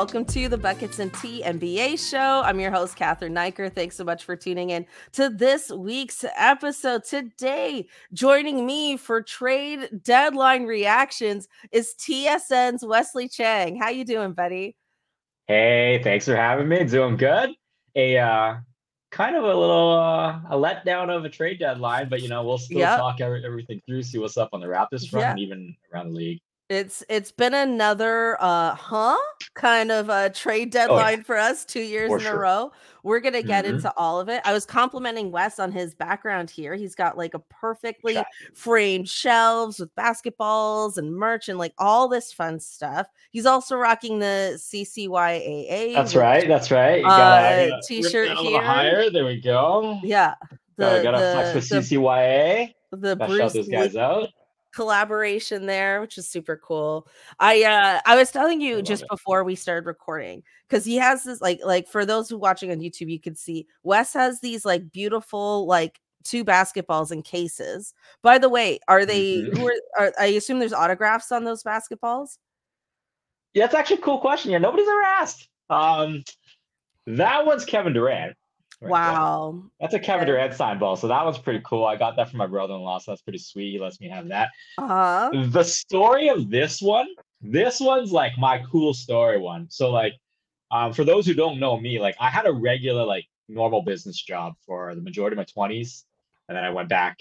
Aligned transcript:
Welcome 0.00 0.24
to 0.24 0.48
the 0.48 0.56
Buckets 0.56 0.98
and 0.98 1.12
Tea 1.12 1.42
NBA 1.44 1.98
show. 2.10 2.40
I'm 2.42 2.58
your 2.58 2.70
host, 2.70 2.96
Cathryn 2.96 3.32
Naiker. 3.32 3.70
Thanks 3.70 3.96
so 3.96 4.02
much 4.02 4.24
for 4.24 4.34
tuning 4.34 4.70
in 4.70 4.86
to 5.12 5.28
this 5.28 5.70
week's 5.70 6.24
episode. 6.38 7.04
Today, 7.04 7.86
joining 8.14 8.64
me 8.64 8.96
for 8.96 9.20
trade 9.20 9.90
deadline 10.02 10.64
reactions 10.64 11.48
is 11.70 11.94
TSN's 11.98 12.82
Wesley 12.82 13.28
Cheng. 13.28 13.76
How 13.78 13.90
you 13.90 14.06
doing, 14.06 14.32
buddy? 14.32 14.74
Hey, 15.48 16.00
thanks 16.02 16.24
for 16.24 16.34
having 16.34 16.66
me. 16.66 16.82
Doing 16.84 17.18
good. 17.18 17.50
A 17.94 18.16
uh, 18.16 18.54
kind 19.10 19.36
of 19.36 19.44
a 19.44 19.48
little 19.48 19.98
uh, 19.98 20.40
a 20.48 20.56
letdown 20.56 21.14
of 21.14 21.26
a 21.26 21.28
trade 21.28 21.58
deadline, 21.58 22.08
but 22.08 22.22
you 22.22 22.30
know 22.30 22.42
we'll 22.42 22.56
still 22.56 22.78
Yep. 22.78 22.98
talk 22.98 23.20
every, 23.20 23.44
everything 23.44 23.82
through, 23.86 24.02
see 24.04 24.16
what's 24.16 24.38
up 24.38 24.48
on 24.54 24.60
the 24.62 24.66
Raptors 24.66 25.06
front, 25.10 25.24
Yeah. 25.24 25.30
and 25.32 25.40
even 25.40 25.76
around 25.92 26.08
the 26.08 26.14
league. 26.14 26.40
It's 26.70 27.02
it's 27.08 27.32
been 27.32 27.52
another 27.52 28.36
uh 28.40 28.76
huh 28.76 29.16
kind 29.54 29.90
of 29.90 30.08
a 30.08 30.30
trade 30.30 30.70
deadline 30.70 31.24
for 31.24 31.36
us 31.36 31.64
two 31.64 31.80
years 31.80 32.08
For 32.08 32.18
in 32.20 32.26
a 32.26 32.36
row. 32.36 32.70
We're 33.02 33.18
gonna 33.18 33.42
get 33.42 33.64
Mhm. 33.64 33.70
into 33.70 33.92
all 33.96 34.20
of 34.20 34.28
it. 34.28 34.40
I 34.44 34.52
was 34.52 34.64
complimenting 34.66 35.32
Wes 35.32 35.58
on 35.58 35.72
his 35.72 35.96
background 35.96 36.48
here. 36.48 36.76
He's 36.76 36.94
got 36.94 37.18
like 37.18 37.34
a 37.34 37.40
perfectly 37.40 38.14
Check. 38.14 38.26
framed 38.54 39.08
shelves 39.08 39.80
with 39.80 39.92
basketballs 39.96 40.96
and 40.96 41.12
merch 41.12 41.48
and 41.48 41.58
like 41.58 41.74
all 41.76 42.06
this 42.06 42.32
fun 42.32 42.60
stuff. 42.60 43.08
He's 43.32 43.46
also 43.46 43.74
rocking 43.76 44.20
the 44.20 44.56
CCYAA. 44.56 45.92
That's 45.94 46.14
right. 46.14 46.46
That's 46.46 46.70
right. 46.70 47.00
You 47.00 47.06
Uh, 47.06 47.08
gotta, 47.18 47.68
gotta 47.70 47.82
t-shirt 47.84 48.28
rip 48.28 48.38
a 48.38 48.42
little 48.42 48.58
here. 48.60 48.62
higher. 48.62 49.10
There 49.10 49.24
we 49.24 49.40
go. 49.40 49.98
Yeah. 50.04 50.34
The 50.76 51.00
gotta 51.02 51.18
the, 51.18 51.32
flex 51.32 51.54
with 51.56 51.68
the, 51.68 51.96
CCYA. 51.96 52.74
the 52.92 53.16
Gotta 53.16 53.26
Bruce 53.26 53.68
guys 53.68 53.96
out. 53.96 54.28
Collaboration 54.72 55.66
there, 55.66 56.00
which 56.00 56.18
is 56.18 56.28
super 56.28 56.56
cool. 56.56 57.06
I 57.38 57.62
uh 57.64 58.00
I 58.06 58.16
was 58.16 58.30
telling 58.30 58.60
you 58.60 58.82
just 58.82 59.02
it. 59.02 59.08
before 59.10 59.44
we 59.44 59.54
started 59.54 59.86
recording 59.86 60.42
because 60.68 60.84
he 60.84 60.96
has 60.96 61.24
this 61.24 61.40
like 61.40 61.60
like 61.64 61.88
for 61.88 62.04
those 62.06 62.28
who 62.28 62.38
watching 62.38 62.70
on 62.70 62.78
YouTube, 62.78 63.10
you 63.10 63.20
can 63.20 63.34
see 63.34 63.66
Wes 63.82 64.12
has 64.14 64.40
these 64.40 64.64
like 64.64 64.90
beautiful 64.92 65.66
like 65.66 66.00
two 66.22 66.44
basketballs 66.44 67.10
in 67.12 67.22
cases. 67.22 67.94
By 68.22 68.38
the 68.38 68.48
way, 68.48 68.78
are 68.88 69.06
they 69.06 69.36
Mhm. 69.42 69.56
who 69.58 69.66
are, 69.68 69.74
are 69.98 70.12
I 70.18 70.26
assume 70.26 70.58
there's 70.58 70.72
autographs 70.72 71.32
on 71.32 71.44
those 71.44 71.62
basketballs? 71.62 72.38
Yeah, 73.54 73.64
that's 73.64 73.74
actually 73.74 73.98
a 73.98 74.02
cool 74.02 74.18
question. 74.20 74.50
Yeah, 74.52 74.58
nobody's 74.58 74.88
ever 74.88 75.02
asked. 75.02 75.48
Um, 75.70 76.22
that 77.06 77.44
one's 77.46 77.64
Kevin 77.64 77.92
Durant. 77.92 78.36
Right 78.80 78.88
there. 78.88 78.90
Wow. 78.90 79.62
That's 79.80 79.94
a 79.94 79.98
Kevin. 79.98 80.26
Durant 80.26 80.54
signed 80.54 80.80
ball. 80.80 80.96
So 80.96 81.08
that 81.08 81.24
one's 81.24 81.38
pretty 81.38 81.60
cool. 81.64 81.84
I 81.84 81.96
got 81.96 82.16
that 82.16 82.30
from 82.30 82.38
my 82.38 82.46
brother-in-law, 82.46 82.98
so 82.98 83.10
that's 83.10 83.22
pretty 83.22 83.38
sweet. 83.38 83.72
He 83.72 83.78
lets 83.78 84.00
me 84.00 84.08
have 84.08 84.28
that. 84.28 84.48
Uh-huh. 84.78 85.30
the 85.48 85.64
story 85.64 86.28
of 86.28 86.50
this 86.50 86.80
one 86.80 87.06
this 87.40 87.80
one's 87.80 88.12
like 88.12 88.32
my 88.38 88.62
cool 88.70 88.92
story 88.92 89.38
one 89.38 89.66
so 89.70 89.90
like 89.90 90.14
um, 90.70 90.92
for 90.92 91.04
those 91.04 91.26
who 91.26 91.34
don't 91.34 91.58
know 91.58 91.78
me 91.78 91.98
like 91.98 92.14
i 92.20 92.28
had 92.28 92.46
a 92.46 92.52
regular 92.52 93.04
like 93.04 93.24
normal 93.48 93.82
business 93.82 94.20
job 94.20 94.54
for 94.66 94.94
the 94.94 95.00
majority 95.00 95.34
of 95.34 95.38
my 95.38 95.66
20s 95.66 96.04
and 96.48 96.56
then 96.56 96.64
i 96.64 96.70
went 96.70 96.88
back 96.88 97.18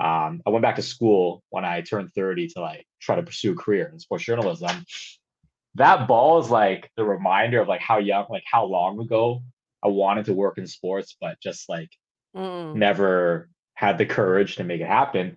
um, 0.00 0.42
i 0.46 0.50
went 0.50 0.62
back 0.62 0.76
to 0.76 0.82
school 0.82 1.42
when 1.50 1.64
i 1.64 1.80
turned 1.80 2.12
30 2.14 2.48
to 2.48 2.60
like 2.60 2.86
try 3.00 3.14
to 3.14 3.22
pursue 3.22 3.52
a 3.52 3.56
career 3.56 3.88
in 3.92 3.98
sports 3.98 4.24
journalism 4.24 4.84
that 5.76 6.08
ball 6.08 6.40
is 6.40 6.50
like 6.50 6.90
the 6.96 7.04
reminder 7.04 7.60
of 7.60 7.68
like 7.68 7.80
how 7.80 7.98
young 7.98 8.26
like 8.28 8.44
how 8.50 8.64
long 8.64 9.00
ago 9.00 9.42
i 9.82 9.88
wanted 9.88 10.24
to 10.24 10.34
work 10.34 10.58
in 10.58 10.66
sports 10.66 11.16
but 11.20 11.40
just 11.40 11.68
like 11.68 11.90
Mm. 12.34 12.76
never 12.76 13.48
had 13.74 13.98
the 13.98 14.06
courage 14.06 14.56
to 14.56 14.64
make 14.64 14.80
it 14.80 14.86
happen. 14.86 15.36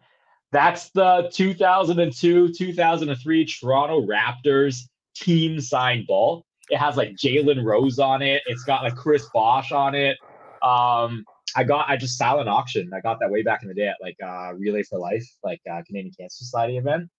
That's 0.52 0.90
the 0.92 1.30
2002 1.34 2.53
2003 2.53 3.46
Toronto 3.46 4.06
Raptors 4.06 4.82
team 5.16 5.59
signed 5.59 6.06
ball. 6.06 6.46
It 6.70 6.78
has 6.78 6.96
like 6.96 7.16
Jalen 7.16 7.64
Rose 7.64 7.98
on 7.98 8.22
it. 8.22 8.44
It's 8.46 8.64
got 8.64 8.84
like 8.84 8.96
Chris 8.96 9.28
Bosh 9.34 9.72
on 9.72 9.96
it. 9.96 10.18
Um, 10.62 11.26
I 11.56 11.64
got 11.64 11.90
I 11.90 11.98
just 11.98 12.18
silent 12.18 12.48
auction. 12.48 12.92
I 12.94 13.02
got 13.02 13.20
that 13.22 13.32
way 13.32 13.42
back 13.42 13.64
in 13.64 13.70
the 13.70 13.76
day 13.76 13.88
at 13.88 13.98
like 14.02 14.18
uh, 14.24 14.53
Relay 14.53 14.84
for 14.84 15.00
Life, 15.00 15.28
like 15.44 15.62
uh, 15.72 15.82
Canadian 15.88 16.14
Cancer 16.18 16.44
Society 16.44 16.78
event. 16.78 17.09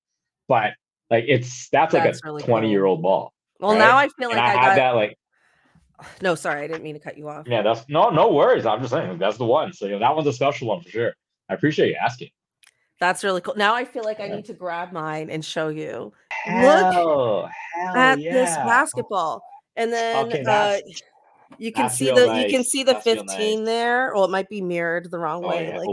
But 0.46 0.74
like 1.10 1.24
it's 1.26 1.68
that's 1.70 1.94
like 1.94 2.04
That's 2.04 2.20
a 2.22 2.26
really 2.26 2.42
20 2.42 2.70
year 2.70 2.84
old 2.84 3.02
ball. 3.02 3.32
Well, 3.58 3.72
right? 3.72 3.78
now 3.78 3.96
I 3.96 4.08
feel 4.08 4.28
like 4.28 4.38
I, 4.38 4.44
I, 4.44 4.50
had 4.50 4.68
got 4.68 4.76
that 4.76 4.90
like 4.90 5.18
no, 6.22 6.34
sorry, 6.34 6.62
I 6.62 6.66
didn't 6.66 6.82
mean 6.82 6.94
to 6.94 7.00
cut 7.00 7.16
you 7.18 7.28
off. 7.28 7.46
yeah, 7.48 7.62
that's 7.62 7.88
no 7.88 8.10
no 8.10 8.32
worries. 8.32 8.66
I'm 8.66 8.80
just 8.80 8.92
saying 8.92 9.18
that's 9.18 9.36
the 9.36 9.44
one. 9.44 9.72
So 9.72 9.86
you 9.86 9.92
know, 9.92 9.98
that 10.00 10.14
one's 10.14 10.28
a 10.28 10.32
special 10.32 10.68
one 10.68 10.82
for 10.82 10.88
sure. 10.88 11.14
I 11.48 11.54
appreciate 11.54 11.88
you 11.90 11.96
asking. 12.02 12.30
That's 13.00 13.24
really 13.24 13.40
cool. 13.40 13.54
Now 13.56 13.74
I 13.74 13.84
feel 13.84 14.04
like 14.04 14.20
I 14.20 14.28
need 14.28 14.44
to 14.46 14.54
grab 14.54 14.92
mine 14.92 15.28
and 15.28 15.44
show 15.44 15.68
you. 15.68 16.12
Hell, 16.30 17.50
hell 17.74 17.96
at 17.96 18.18
this 18.18 18.56
basketball. 18.56 19.42
And 19.76 19.92
then 19.92 20.26
Okay, 20.26 20.44
uh, 20.46 20.78
you 21.58 21.72
can 21.72 21.90
see 21.90 22.10
the 22.10 22.32
you 22.38 22.48
can 22.48 22.64
see 22.64 22.82
the 22.82 22.92
That's 22.92 23.04
15 23.04 23.58
nice. 23.58 23.66
there. 23.66 24.12
Well, 24.14 24.24
it 24.24 24.30
might 24.30 24.48
be 24.48 24.60
mirrored 24.62 25.10
the 25.10 25.18
wrong 25.18 25.42
Oh, 25.44 25.48
way. 25.48 25.68
yeah. 25.68 25.78
Like 25.78 25.88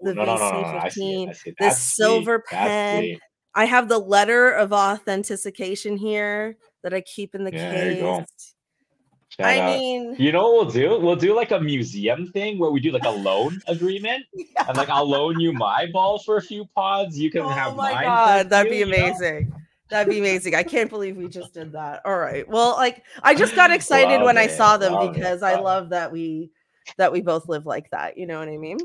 the 0.00 0.14
no, 0.14 0.24
no, 0.24 0.38
no, 0.38 0.50
no, 0.50 0.62
no. 0.62 0.78
I 0.78 0.88
see 0.88 1.00
VC15, 1.02 1.26
it. 1.26 1.28
I 1.28 1.32
see 1.32 1.50
it. 1.50 1.56
the 1.58 1.64
That's 1.64 1.76
sweet. 1.76 2.04
silver 2.04 2.38
pen. 2.40 3.18
I 3.54 3.64
have 3.64 3.88
the 3.88 3.98
letter 3.98 4.50
of 4.50 4.72
authentication 4.72 5.96
here 5.96 6.56
that 6.82 6.94
I 6.94 7.00
keep 7.02 7.34
in 7.34 7.44
the 7.44 7.52
Yeah, 7.52 7.70
there 7.70 7.90
you 7.90 7.98
go. 7.98 8.18
case. 8.20 8.49
Shout 9.40 9.48
I 9.48 9.58
out. 9.60 9.78
mean, 9.78 10.16
you 10.18 10.32
know 10.32 10.42
what 10.50 10.66
we'll 10.66 10.70
do? 10.72 10.98
We'll 11.00 11.16
do 11.16 11.34
like 11.34 11.50
a 11.50 11.60
museum 11.60 12.26
thing 12.28 12.58
where 12.58 12.70
we 12.70 12.80
do 12.80 12.90
like 12.92 13.04
a 13.04 13.10
loan 13.10 13.60
agreement, 13.68 14.24
and 14.66 14.76
like 14.76 14.88
I'll 14.88 15.08
loan 15.08 15.40
you 15.40 15.52
my 15.52 15.86
ball 15.92 16.18
for 16.18 16.36
a 16.36 16.42
few 16.42 16.64
pods. 16.74 17.18
You 17.18 17.30
can 17.30 17.42
oh 17.42 17.48
have 17.48 17.76
my 17.76 17.92
mine. 17.92 18.04
god, 18.04 18.50
that'd 18.50 18.70
be 18.70 18.78
few, 18.78 18.86
you 18.86 18.92
know? 18.98 19.06
amazing. 19.06 19.52
That'd 19.88 20.08
be 20.12 20.20
amazing. 20.20 20.54
I 20.54 20.62
can't 20.62 20.88
believe 20.88 21.16
we 21.16 21.26
just 21.26 21.52
did 21.52 21.72
that. 21.72 22.02
All 22.04 22.16
right. 22.18 22.46
Well, 22.48 22.76
like 22.76 23.02
I 23.24 23.34
just 23.34 23.56
got 23.56 23.70
excited 23.78 24.22
when 24.24 24.38
I 24.38 24.46
saw 24.46 24.76
them 24.76 25.12
because 25.12 25.42
I 25.42 25.58
love 25.58 25.88
that 25.88 26.12
we 26.12 26.50
that 26.96 27.10
we 27.12 27.20
both 27.20 27.48
live 27.48 27.66
like 27.66 27.90
that. 27.90 28.16
You 28.16 28.26
know 28.26 28.38
what 28.38 28.48
I 28.48 28.56
mean? 28.56 28.78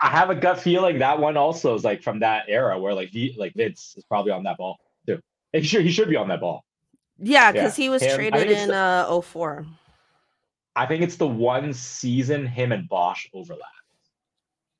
I 0.00 0.08
have 0.08 0.30
a 0.30 0.34
gut 0.34 0.58
feeling 0.60 0.98
that 1.00 1.18
one 1.18 1.36
also 1.36 1.74
is 1.74 1.84
like 1.84 2.02
from 2.02 2.20
that 2.20 2.44
era 2.48 2.78
where 2.78 2.94
like 2.94 3.10
V 3.12 3.34
like 3.38 3.54
Vince 3.54 3.94
is 3.96 4.04
probably 4.04 4.32
on 4.32 4.42
that 4.44 4.56
ball 4.56 4.78
too. 5.06 5.20
He 5.52 5.62
should 5.62 5.82
he 5.84 5.90
should 5.90 6.08
be 6.08 6.16
on 6.16 6.28
that 6.28 6.40
ball. 6.40 6.64
Yeah, 7.18 7.46
Yeah, 7.46 7.52
because 7.52 7.76
he 7.76 7.88
was 7.88 8.02
him- 8.02 8.14
traded 8.16 8.50
in 8.50 8.70
uh 8.70 9.20
04. 9.20 9.66
I 10.76 10.86
think 10.86 11.02
it's 11.02 11.16
the 11.16 11.26
one 11.28 11.72
season 11.72 12.46
him 12.46 12.72
and 12.72 12.88
Bosh 12.88 13.28
overlap. 13.34 13.68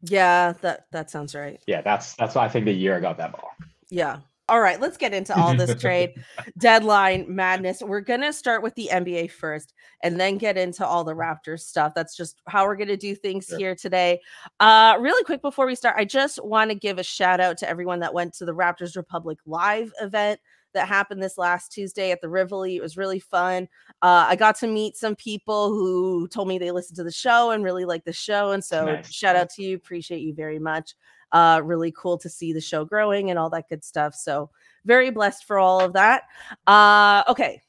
Yeah, 0.03 0.54
that 0.62 0.86
that 0.91 1.10
sounds 1.10 1.34
right. 1.34 1.60
Yeah, 1.66 1.80
that's 1.82 2.14
that's 2.14 2.34
why 2.34 2.44
I 2.44 2.48
think 2.48 2.64
the 2.64 2.72
year 2.72 2.97
I 2.97 3.00
got 3.00 3.19
that 3.19 3.32
ball. 3.32 3.50
Yeah. 3.91 4.19
All 4.48 4.60
right, 4.60 4.80
let's 4.80 4.97
get 4.97 5.14
into 5.14 5.38
all 5.38 5.54
this 5.54 5.80
trade 5.80 6.14
deadline 6.58 7.25
madness. 7.32 7.80
We're 7.80 8.00
going 8.00 8.20
to 8.22 8.32
start 8.32 8.62
with 8.62 8.75
the 8.75 8.91
NBA 8.92 9.30
first 9.30 9.72
and 10.03 10.19
then 10.20 10.36
get 10.36 10.58
into 10.58 10.84
all 10.84 11.04
the 11.04 11.14
Raptors 11.14 11.60
stuff. 11.60 11.92
That's 11.94 12.16
just 12.16 12.42
how 12.48 12.66
we're 12.66 12.76
going 12.76 12.88
to 12.88 12.97
do 12.97 13.14
things 13.14 13.47
Sure. 13.47 13.59
here 13.59 13.74
today. 13.76 14.20
Uh 14.59 14.97
really 15.00 15.22
quick 15.24 15.42
before 15.42 15.64
we 15.66 15.76
start, 15.76 15.94
I 15.97 16.04
just 16.04 16.44
want 16.44 16.70
to 16.70 16.74
give 16.74 16.98
a 16.98 17.04
shout 17.04 17.41
out 17.41 17.56
to 17.59 17.69
everyone 17.70 18.00
that 18.00 18.12
went 18.12 18.34
to 18.34 18.44
the 18.44 18.53
Raptors 18.53 18.97
Republic 18.97 19.38
live 19.47 19.92
event 20.00 20.41
that 20.74 20.89
happened 20.89 21.22
this 21.22 21.39
last 21.39 21.72
Tuesday 21.72 22.10
at 22.10 22.21
the 22.21 22.28
Rivoli. 22.28 22.77
It 22.77 22.83
was 22.83 22.97
really 22.97 23.19
fun. 23.21 23.69
Uh, 24.03 24.27
I 24.28 24.36
got 24.36 24.57
to 24.60 24.66
meet 24.66 24.97
some 24.97 25.15
people 25.16 25.69
who 25.69 26.28
told 26.28 26.48
me 26.48 26.59
they 26.59 26.71
listened 26.71 26.97
to 26.97 27.04
the 27.04 27.13
show 27.13 27.51
and 27.51 27.65
really 27.65 27.84
liked 27.84 28.04
the 28.07 28.13
show. 28.13 28.53
And 28.53 28.65
so, 28.65 28.86
Nice. 28.86 29.13
shout 29.13 29.36
out 29.36 29.51
to 29.51 29.63
you. 29.63 29.77
Appreciate 29.77 30.21
you 30.21 30.34
very 30.34 30.59
much. 30.59 30.95
Uh, 31.33 31.60
really 31.65 31.92
cool 31.97 32.19
to 32.19 32.28
see 32.28 32.53
the 32.53 32.60
show 32.60 32.84
growing 32.84 33.30
and 33.30 33.39
all 33.39 33.48
that 33.51 33.69
good 33.69 33.83
stuff. 33.84 34.15
So, 34.15 34.51
very 34.84 35.10
blessed 35.10 35.45
for 35.45 35.59
all 35.59 35.80
of 35.80 35.92
that. 35.95 36.24
Uh, 36.66 37.22
okay. 37.28 37.63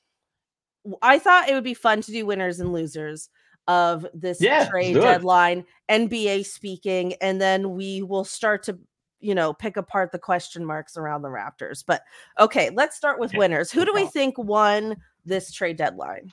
I 1.02 1.20
thought 1.20 1.50
it 1.50 1.54
would 1.54 1.64
be 1.64 1.74
fun 1.74 2.02
to 2.02 2.12
do 2.12 2.26
winners 2.26 2.60
and 2.60 2.74
losers 2.74 3.30
of 3.68 4.06
this 4.14 4.42
Yeah, 4.42 4.68
trade 4.70 4.96
deadline, 4.96 5.64
NBA 5.90 6.46
speaking, 6.46 7.14
and 7.22 7.40
then 7.40 7.72
we 7.76 8.02
will 8.02 8.26
start 8.26 8.64
to 8.64 8.78
you 9.24 9.34
know, 9.36 9.54
pick 9.54 9.78
apart 9.78 10.12
the 10.12 10.20
question 10.20 10.66
marks 10.66 10.98
around 10.98 11.22
the 11.22 11.30
Raptors. 11.30 11.84
But 11.86 12.02
okay, 12.40 12.70
let's 12.74 12.96
start 12.96 13.20
with 13.20 13.32
Yeah, 13.34 13.40
winners. 13.40 13.72
Who 13.72 13.86
do 13.86 13.94
we 13.94 14.06
think 14.08 14.38
won 14.38 14.98
this 15.26 15.52
trade 15.52 15.78
deadline? 15.78 16.32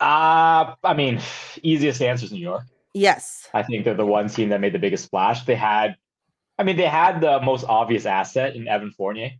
Uh 0.00 0.74
I 0.84 0.94
mean, 0.94 1.20
easiest 1.62 2.00
answer 2.02 2.24
is 2.26 2.32
New 2.32 2.40
York. 2.40 2.64
Yes. 2.94 3.48
I 3.52 3.62
think 3.62 3.84
they're 3.84 3.94
the 3.94 4.06
one 4.06 4.28
team 4.28 4.48
that 4.50 4.60
made 4.60 4.72
the 4.72 4.78
biggest 4.78 5.04
splash. 5.04 5.44
They 5.44 5.54
had 5.56 5.96
I 6.58 6.64
mean, 6.64 6.76
they 6.76 6.88
had 6.88 7.20
the 7.20 7.40
most 7.40 7.64
obvious 7.68 8.04
asset 8.06 8.56
in 8.56 8.66
Evan 8.68 8.90
Fournier 8.90 9.30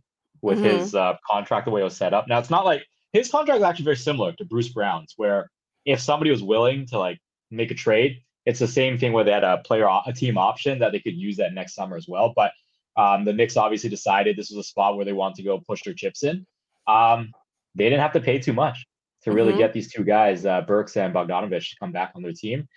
with 0.41 0.59
Mhm. 0.59 0.63
his 0.79 0.95
uh, 0.95 1.17
contract 1.25 1.65
the 1.65 1.71
way 1.71 1.81
it 1.81 1.85
was 1.85 1.97
set 1.97 2.13
up. 2.13 2.27
Now 2.27 2.39
it's 2.39 2.49
not 2.49 2.65
like 2.65 2.85
his 3.13 3.29
contract 3.29 3.57
is 3.57 3.63
actually 3.63 3.85
very 3.85 3.97
similar 3.97 4.31
to 4.33 4.45
Bruce 4.45 4.69
Brown's, 4.69 5.13
where 5.17 5.49
if 5.85 5.99
somebody 5.99 6.31
was 6.31 6.43
willing 6.43 6.85
to 6.87 6.99
like 6.99 7.19
make 7.51 7.71
a 7.71 7.75
trade, 7.75 8.21
it's 8.49 8.59
the 8.59 8.67
same 8.67 8.97
thing 8.97 9.13
where 9.13 9.23
they 9.23 9.31
had 9.31 9.43
a 9.43 9.59
player 9.59 9.87
a 10.07 10.11
team 10.11 10.35
option 10.37 10.79
that 10.79 10.91
they 10.91 10.99
could 10.99 11.15
use 11.15 11.37
that 11.37 11.53
next 11.53 11.75
summer 11.75 11.95
as 11.95 12.07
well. 12.07 12.33
But 12.35 12.51
um, 12.97 13.23
the 13.23 13.31
Knicks 13.33 13.57
obviously 13.57 13.89
decided 13.91 14.35
this 14.35 14.49
was 14.49 14.65
a 14.65 14.67
spot 14.67 14.95
where 14.95 15.05
they 15.05 15.13
wanted 15.13 15.37
to 15.37 15.43
go 15.43 15.59
push 15.59 15.83
their 15.83 15.93
chips 15.93 16.23
in. 16.23 16.45
Um, 16.87 17.31
they 17.75 17.83
didn't 17.85 17.99
have 18.01 18.13
to 18.13 18.19
pay 18.19 18.39
too 18.39 18.53
much 18.53 18.87
to 19.23 19.31
really 19.31 19.53
Mhm. 19.53 19.57
get 19.59 19.73
these 19.73 19.91
two 19.93 20.03
guys, 20.03 20.45
uh, 20.45 20.61
Burks 20.61 20.97
and 20.97 21.13
Bogdanovich, 21.13 21.69
to 21.69 21.75
come 21.79 21.91
back 21.91 22.11
on 22.15 22.23
their 22.23 22.33
team. 22.33 22.67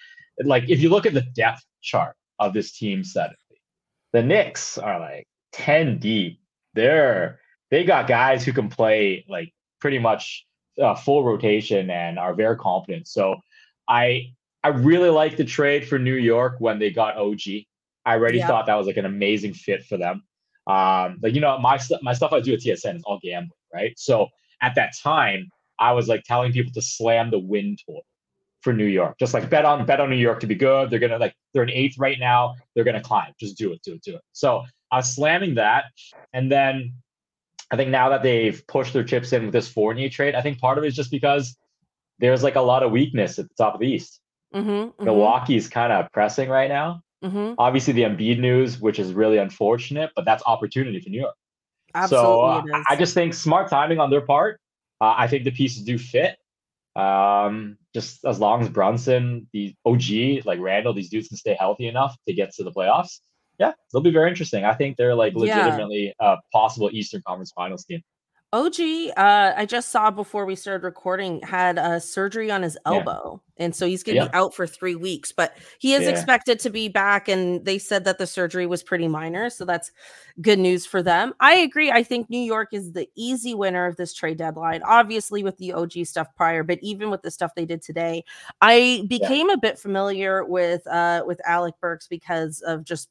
Like 0.44 0.68
if 0.68 0.80
you 0.82 0.90
look 0.90 1.06
at 1.06 1.14
the 1.14 1.26
depth 1.34 1.64
chart 1.80 2.16
of 2.38 2.52
this 2.52 2.76
team 2.76 3.02
suddenly, 3.02 3.38
the 4.12 4.22
Knicks 4.22 4.76
are 4.76 5.00
like 5.00 5.26
10 5.52 5.98
deep. 5.98 6.40
They're 6.74 7.40
they 7.70 7.84
got 7.84 8.06
guys 8.06 8.44
who 8.44 8.52
can 8.52 8.68
play 8.68 9.24
like 9.28 9.50
pretty 9.80 9.98
much 9.98 10.46
uh, 10.78 10.94
full 10.94 11.24
rotation 11.24 11.90
and 11.90 12.18
are 12.18 12.34
very 12.34 12.56
competent. 12.56 13.08
So 13.08 13.40
I 13.88 14.34
I 14.64 14.68
really 14.68 15.10
like 15.10 15.36
the 15.36 15.44
trade 15.44 15.88
for 15.88 15.98
New 15.98 16.14
York 16.14 16.56
when 16.58 16.78
they 16.78 16.90
got 16.90 17.16
OG. 17.16 17.66
I 18.04 18.14
already 18.14 18.38
Yeah. 18.38 18.46
thought 18.46 18.66
that 18.66 18.74
was 18.74 18.86
like 18.86 18.96
an 18.96 19.06
amazing 19.06 19.54
fit 19.54 19.84
for 19.84 19.96
them. 19.96 20.24
Um, 20.66 21.18
like 21.22 21.34
you 21.34 21.40
know, 21.40 21.58
my 21.58 21.78
my 22.02 22.12
stuff 22.12 22.32
I 22.32 22.40
do 22.40 22.52
at 22.52 22.60
TSN 22.60 22.96
is 22.96 23.02
all 23.04 23.18
gambling, 23.22 23.50
right? 23.72 23.98
So 23.98 24.28
at 24.60 24.74
that 24.76 24.94
time, 25.02 25.50
I 25.78 25.92
was 25.92 26.08
like 26.08 26.22
telling 26.24 26.52
people 26.52 26.72
to 26.74 26.82
slam 26.82 27.30
the 27.30 27.38
win 27.38 27.76
total 27.84 28.04
for 28.60 28.72
New 28.72 28.86
York. 28.86 29.18
Just 29.18 29.34
like 29.34 29.50
bet 29.50 29.64
on 29.64 29.84
bet 29.86 30.00
on 30.00 30.08
New 30.10 30.16
York 30.16 30.38
to 30.40 30.46
be 30.46 30.54
good. 30.54 30.90
They're 30.90 31.00
gonna 31.00 31.18
like 31.18 31.34
they're 31.52 31.64
in 31.64 31.70
eighth 31.70 31.98
right 31.98 32.18
now. 32.18 32.54
They're 32.74 32.84
gonna 32.84 33.02
climb. 33.02 33.32
Just 33.40 33.58
do 33.58 33.72
it, 33.72 33.82
do 33.82 33.94
it, 33.94 34.02
do 34.02 34.14
it. 34.14 34.22
So 34.32 34.62
I 34.92 34.98
was 34.98 35.12
slamming 35.12 35.56
that, 35.56 35.86
and 36.32 36.50
then 36.50 36.94
I 37.72 37.76
think 37.76 37.90
now 37.90 38.10
that 38.10 38.22
they've 38.22 38.64
pushed 38.68 38.92
their 38.92 39.02
chips 39.04 39.32
in 39.32 39.44
with 39.44 39.52
this 39.52 39.68
Fournier 39.68 40.10
trade, 40.10 40.34
I 40.34 40.42
think 40.42 40.58
part 40.58 40.78
of 40.78 40.84
it 40.84 40.88
is 40.88 40.94
just 40.94 41.10
because 41.10 41.56
there's 42.18 42.42
like 42.44 42.54
a 42.56 42.60
lot 42.60 42.82
of 42.84 42.92
weakness 42.92 43.38
at 43.38 43.48
the 43.48 43.54
top 43.56 43.74
of 43.74 43.80
the 43.80 43.88
East. 43.88 44.20
Mm-hmm, 44.54 45.04
Milwaukee's 45.04 45.68
kind 45.68 45.92
of 45.92 46.10
pressing 46.12 46.48
right 46.48 46.68
now. 46.68 47.02
hmm 47.22 47.54
Obviously, 47.58 47.92
the 47.92 48.02
Embiid 48.02 48.38
news, 48.38 48.80
which 48.80 48.98
is 48.98 49.12
really 49.12 49.38
unfortunate, 49.38 50.10
but 50.16 50.24
that's 50.24 50.42
opportunity 50.46 51.00
for 51.00 51.10
New 51.10 51.20
York. 51.20 51.34
Absolutely, 51.94 52.70
So 52.70 52.74
uh. 52.78 52.82
I 52.88 52.96
just 52.96 53.14
think 53.14 53.34
smart 53.34 53.68
timing 53.68 53.98
on 54.00 54.10
their 54.10 54.22
part. 54.22 54.60
Uh, 55.00 55.14
I 55.16 55.26
think 55.28 55.44
the 55.44 55.50
pieces 55.50 55.82
do 55.84 55.98
fit. 55.98 56.36
Um, 56.94 57.78
just 57.94 58.24
as 58.24 58.38
long 58.38 58.62
as 58.62 58.68
Brunson, 58.68 59.48
the 59.52 59.74
OG, 59.84 60.44
like 60.44 60.60
Randle, 60.60 60.92
these 60.92 61.08
dudes 61.10 61.28
can 61.28 61.36
stay 61.36 61.54
healthy 61.58 61.86
enough 61.88 62.16
to 62.26 62.34
get 62.34 62.52
to 62.54 62.64
the 62.64 62.70
playoffs. 62.72 63.20
Yeah, 63.58 63.72
they'll 63.92 64.02
be 64.02 64.10
very 64.10 64.28
interesting. 64.30 64.64
I 64.64 64.74
think 64.74 64.96
they're 64.96 65.14
like 65.14 65.32
Yeah. 65.34 65.40
legitimately 65.40 66.14
a 66.20 66.36
possible 66.52 66.90
Eastern 66.92 67.22
Conference 67.26 67.52
Finals 67.52 67.84
team. 67.84 68.02
OG, 68.54 69.12
uh, 69.16 69.54
I 69.56 69.64
just 69.64 69.88
saw 69.90 70.10
before 70.10 70.44
we 70.44 70.56
started 70.56 70.84
recording, 70.84 71.40
had 71.42 71.78
a 71.78 71.98
surgery 71.98 72.50
on 72.50 72.62
his 72.62 72.76
Yeah. 72.84 72.92
elbow. 72.98 73.40
And 73.56 73.74
so 73.74 73.86
he's 73.86 74.02
going 74.02 74.16
to 74.18 74.24
Yeah. 74.24 74.28
be 74.28 74.34
out 74.34 74.54
for 74.54 74.66
three 74.66 74.94
weeks, 74.94 75.32
but 75.32 75.56
he 75.78 75.94
is 75.94 76.02
Yeah. 76.02 76.10
expected 76.10 76.58
to 76.60 76.70
be 76.70 76.88
back. 76.88 77.28
And 77.28 77.64
they 77.64 77.78
said 77.78 78.04
that 78.04 78.18
the 78.18 78.26
surgery 78.26 78.66
was 78.66 78.82
pretty 78.82 79.08
minor. 79.08 79.48
So 79.48 79.64
that's 79.64 79.90
good 80.42 80.58
news 80.58 80.84
for 80.84 81.02
them. 81.02 81.32
I 81.40 81.54
agree. 81.56 81.90
I 81.90 82.02
think 82.02 82.28
New 82.28 82.40
York 82.40 82.68
is 82.72 82.92
the 82.92 83.08
easy 83.14 83.54
winner 83.54 83.86
of 83.86 83.96
this 83.96 84.12
trade 84.12 84.36
deadline, 84.38 84.82
obviously 84.82 85.42
with 85.42 85.56
the 85.56 85.72
OG 85.72 86.04
stuff 86.04 86.28
prior, 86.36 86.62
but 86.62 86.78
even 86.82 87.08
with 87.08 87.22
the 87.22 87.30
stuff 87.30 87.54
they 87.54 87.64
did 87.64 87.80
today, 87.80 88.22
I 88.60 89.04
became 89.08 89.48
a 89.48 89.56
bit 89.56 89.78
familiar 89.78 90.44
with 90.44 90.86
uh, 90.88 91.22
with 91.26 91.40
Alec 91.46 91.74
Burks 91.80 92.06
because 92.08 92.60
of 92.62 92.84
just 92.84 93.08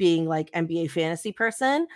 being 0.00 0.24
like 0.24 0.50
NBA 0.52 0.90
fantasy 0.90 1.30
person. 1.30 1.86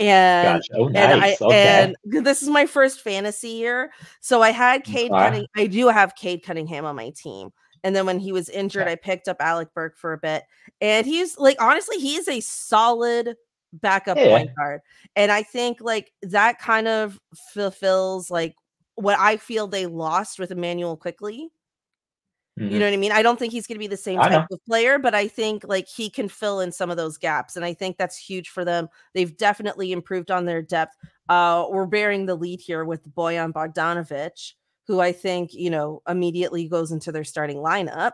And 0.00 0.60
Gotcha. 0.60 0.72
Oh, 0.76 0.88
and 0.88 1.22
I 1.22 1.36
okay. 1.40 1.94
and 2.04 2.24
this 2.26 2.42
is 2.42 2.48
my 2.48 2.66
first 2.66 3.02
fantasy 3.02 3.50
year. 3.50 3.92
So 4.20 4.42
I 4.42 4.50
had 4.50 4.82
Cade 4.82 5.12
Okay. 5.12 5.20
Cunning. 5.20 5.46
I 5.56 5.68
do 5.68 5.86
have 5.86 6.16
Cade 6.16 6.42
Cunningham 6.42 6.84
on 6.84 6.96
my 6.96 7.10
team. 7.10 7.50
And 7.84 7.94
then 7.94 8.04
when 8.04 8.18
he 8.18 8.32
was 8.32 8.48
injured, 8.48 8.82
Okay. 8.82 8.92
I 8.92 8.96
picked 8.96 9.28
up 9.28 9.36
Alec 9.38 9.68
Burke 9.74 9.96
for 9.96 10.12
a 10.12 10.18
bit. 10.18 10.42
And 10.80 11.06
he's 11.06 11.38
like 11.38 11.56
honestly, 11.62 11.98
he 11.98 12.16
is 12.16 12.26
a 12.26 12.40
solid 12.40 13.36
backup 13.74 14.18
Yeah. 14.18 14.36
point 14.38 14.50
guard. 14.56 14.80
And 15.14 15.30
I 15.30 15.44
think 15.44 15.78
like 15.80 16.12
that 16.22 16.58
kind 16.58 16.88
of 16.88 17.20
fulfills 17.54 18.28
like 18.28 18.56
what 18.96 19.16
I 19.20 19.36
feel 19.36 19.68
they 19.68 19.86
lost 19.86 20.40
with 20.40 20.50
Immanuel 20.50 20.96
Quickley. 20.96 21.52
Mhm. 22.60 22.70
You 22.70 22.78
know 22.78 22.84
what 22.84 22.92
I 22.92 22.98
mean? 22.98 23.12
I 23.12 23.22
don't 23.22 23.38
think 23.38 23.52
he's 23.52 23.66
going 23.66 23.76
to 23.76 23.78
be 23.78 23.86
the 23.86 23.96
same 23.96 24.18
type 24.40 24.46
of 24.50 24.64
player, 24.66 24.98
but 24.98 25.14
I 25.14 25.26
think 25.26 25.64
like 25.66 25.88
he 25.88 26.10
can 26.10 26.28
fill 26.28 26.60
in 26.60 26.70
some 26.70 26.90
of 26.90 26.96
those 26.98 27.16
gaps, 27.16 27.56
and 27.56 27.64
I 27.64 27.72
think 27.72 27.96
that's 27.96 28.16
huge 28.18 28.50
for 28.50 28.62
them. 28.64 28.88
They've 29.14 29.34
definitely 29.36 29.90
improved 29.92 30.30
on 30.30 30.44
their 30.44 30.60
depth. 30.60 30.94
Uh, 31.30 31.66
we're 31.70 31.86
bearing 31.86 32.26
the 32.26 32.34
lead 32.34 32.60
here 32.60 32.84
with 32.84 33.08
Boyan 33.14 33.52
Bogdanovich, 33.52 34.52
who 34.86 35.00
I 35.00 35.12
think 35.12 35.54
you 35.54 35.70
know 35.70 36.02
immediately 36.06 36.68
goes 36.68 36.92
into 36.92 37.10
their 37.10 37.24
starting 37.24 37.56
lineup, 37.56 38.12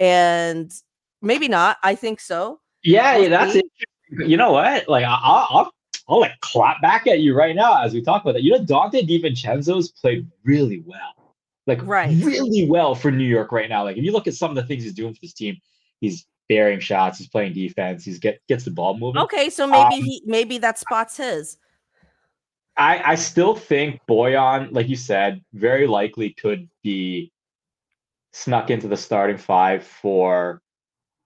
and 0.00 0.72
maybe 1.20 1.48
not. 1.48 1.76
I 1.82 1.94
think 1.94 2.20
so. 2.20 2.60
Yeah, 2.84 3.16
yeah, 3.18 3.28
that's 3.28 3.54
it. 3.56 3.64
You 4.10 4.36
know 4.36 4.52
what? 4.52 4.88
Like, 4.88 5.04
I- 5.04 5.20
I'll, 5.22 5.46
I'll, 5.50 5.70
I'll 6.08 6.20
like 6.20 6.38
clap 6.40 6.80
back 6.82 7.06
at 7.06 7.20
you 7.20 7.34
right 7.34 7.56
now 7.56 7.82
as 7.82 7.92
we 7.94 8.00
talk 8.02 8.22
about 8.22 8.32
that. 8.34 8.42
You 8.42 8.52
know, 8.52 8.64
Donte 8.64 9.06
DiVincenzo's 9.08 9.90
played 9.92 10.26
really 10.44 10.82
well, 10.86 11.23
like 11.66 11.80
Right. 11.82 12.16
really 12.22 12.68
well 12.68 12.94
for 12.94 13.10
New 13.10 13.24
York 13.24 13.52
right 13.52 13.68
now. 13.68 13.84
Like, 13.84 13.96
if 13.96 14.04
you 14.04 14.12
look 14.12 14.26
at 14.26 14.34
some 14.34 14.50
of 14.50 14.56
the 14.56 14.64
things 14.64 14.82
he's 14.82 14.94
doing 14.94 15.14
for 15.14 15.20
this 15.22 15.32
team, 15.32 15.56
he's 16.00 16.26
bearing 16.48 16.80
shots, 16.80 17.18
he's 17.18 17.28
playing 17.28 17.54
defense, 17.54 18.04
he's 18.04 18.18
get 18.18 18.40
gets 18.48 18.64
the 18.64 18.70
ball 18.70 18.98
moving. 18.98 19.22
Okay, 19.22 19.48
so 19.48 19.66
maybe 19.66 19.94
Um, 19.96 20.02
he 20.02 20.22
maybe 20.26 20.58
that 20.58 20.78
spot's 20.78 21.16
his. 21.16 21.56
I, 22.76 23.12
I 23.12 23.14
still 23.14 23.54
think 23.54 24.00
Boyan, 24.08 24.72
like 24.72 24.88
you 24.88 24.96
said, 24.96 25.40
very 25.52 25.86
likely 25.86 26.30
could 26.30 26.68
be 26.82 27.30
snuck 28.32 28.68
into 28.68 28.88
the 28.88 28.96
starting 28.96 29.38
five 29.38 29.84
for 29.84 30.60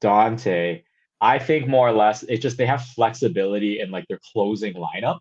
Donte. 0.03 0.83
I 1.21 1.39
think 1.39 1.67
more 1.67 1.89
or 1.89 1.93
less 1.93 2.23
it's 2.25 2.43
just 2.43 2.59
they 2.59 2.67
have 2.67 2.85
flexibility 2.85 3.81
in 3.81 3.91
like 3.91 4.07
their 4.09 4.21
closing 4.33 4.75
lineup. 4.75 5.19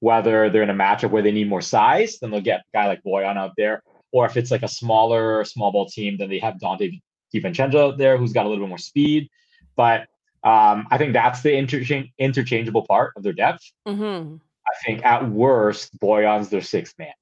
Whether 0.00 0.50
they're 0.50 0.62
in 0.62 0.70
a 0.70 0.74
matchup 0.74 1.10
where 1.10 1.22
they 1.22 1.32
need 1.32 1.48
more 1.48 1.62
size, 1.62 2.18
then 2.20 2.30
they'll 2.30 2.40
get 2.40 2.60
a 2.60 2.76
guy 2.76 2.86
like 2.86 3.02
Boyan 3.02 3.36
out 3.36 3.52
there. 3.56 3.82
Or 4.12 4.26
if 4.26 4.36
it's 4.36 4.50
like 4.50 4.62
a 4.62 4.68
smaller 4.68 5.44
small 5.44 5.72
ball 5.72 5.86
team, 5.86 6.16
then 6.18 6.28
they 6.28 6.38
have 6.38 6.54
Donte 6.58 7.00
DiVincenzo 7.34 7.92
out 7.92 7.98
there 7.98 8.16
who's 8.18 8.32
got 8.32 8.46
a 8.46 8.48
little 8.48 8.64
bit 8.64 8.68
more 8.68 8.78
speed. 8.78 9.28
But 9.74 10.02
um, 10.44 10.86
I 10.90 10.98
think 10.98 11.12
that's 11.12 11.40
the 11.42 11.54
interchange 11.56 12.10
interchangeable 12.18 12.86
part 12.86 13.14
of 13.16 13.22
their 13.22 13.32
depth. 13.32 13.62
hmm 13.86 14.36
I 14.64 14.84
think 14.86 15.04
at 15.04 15.28
worst, 15.28 15.98
Boyan's 15.98 16.48
their 16.48 16.62
sixth 16.62 16.96
man, 16.98 17.12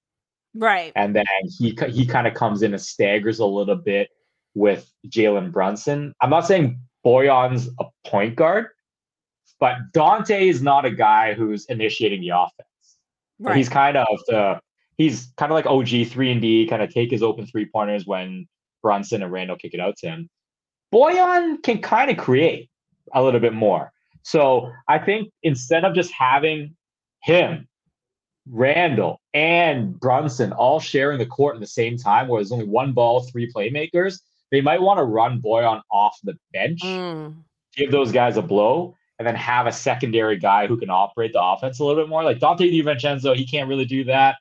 Right. 0.54 0.92
and 0.94 1.16
then 1.16 1.25
he 1.59 1.76
he 1.88 2.06
kind 2.06 2.26
of 2.26 2.35
comes 2.35 2.62
in 2.62 2.73
and 2.75 2.82
staggers 2.82 3.38
a 3.38 3.47
little 3.47 3.76
bit 3.76 4.09
with 4.54 4.92
Jalen 5.09 5.50
Brunson. 5.52 6.12
I'm 6.20 6.30
not 6.30 6.47
saying 6.47 6.78
Boyan's 7.02 7.68
a 7.78 7.85
point 8.06 8.37
guard, 8.37 8.66
but 9.59 9.76
Donte 9.94 10.38
is 10.49 10.61
not 10.61 10.85
a 10.85 10.90
guy 10.90 11.32
who's 11.35 11.64
initiating 11.66 12.20
the 12.20 12.30
offense. 12.30 12.99
Right. 13.38 13.56
He's 13.56 13.68
kind 13.70 13.97
of 13.97 14.06
the 14.26 14.61
he's 15.00 15.33
kind 15.38 15.50
of 15.50 15.54
like 15.54 15.64
OG 15.64 16.09
three 16.09 16.30
and 16.30 16.42
D, 16.42 16.66
kind 16.66 16.83
of 16.83 16.92
take 16.92 17.11
his 17.11 17.23
open 17.23 17.47
three 17.47 17.64
pointers 17.64 18.07
when 18.07 18.47
Brunson 18.83 19.23
and 19.23 19.33
Randle 19.33 19.57
kick 19.57 19.73
it 19.73 19.80
out 19.80 19.97
to 19.99 20.09
him. 20.09 20.28
Boyan 20.92 21.62
can 21.62 21.78
kind 21.80 22.11
of 22.11 22.19
create 22.19 22.69
a 23.14 23.23
little 23.23 23.40
bit 23.40 23.54
more. 23.54 23.92
So 24.25 24.71
I 24.88 24.99
think 24.99 25.30
instead 25.42 25.87
of 25.87 25.95
just 25.95 26.12
having 26.12 26.76
him, 27.23 27.66
Randle, 28.47 29.23
and 29.33 29.99
Brunson 29.99 30.52
all 30.52 30.80
sharing 30.80 31.19
the 31.19 31.25
court 31.25 31.54
at 31.54 31.61
the 31.62 31.66
same 31.66 31.97
time, 31.97 32.28
where 32.28 32.42
there's 32.42 32.52
only 32.52 32.66
one 32.66 32.92
ball, 32.92 33.23
three 33.23 33.50
playmakers, 33.50 34.21
they 34.50 34.61
might 34.61 34.83
want 34.83 34.99
to 34.99 35.04
run 35.04 35.40
Boyan 35.40 35.80
off 35.90 36.19
the 36.25 36.37
bench, 36.52 36.83
Mm. 36.83 37.37
give 37.75 37.90
those 37.90 38.12
guys 38.12 38.37
a 38.37 38.42
blow, 38.42 38.95
and 39.19 39.26
then 39.26 39.35
have 39.35 39.66
a 39.66 39.73
secondary 39.73 40.37
guy 40.37 40.66
who 40.66 40.76
can 40.76 40.90
operate 40.90 41.33
the 41.33 41.42
offense 41.42 41.78
a 41.78 41.85
little 41.85 42.02
bit 42.02 42.11
more. 42.11 42.23
Like 42.23 42.38
Donte 42.38 42.71
DiVincenzo, 42.71 43.35
he 43.35 43.47
can't 43.47 43.66
really 43.69 43.87
do 43.87 44.04
that. 44.04 44.37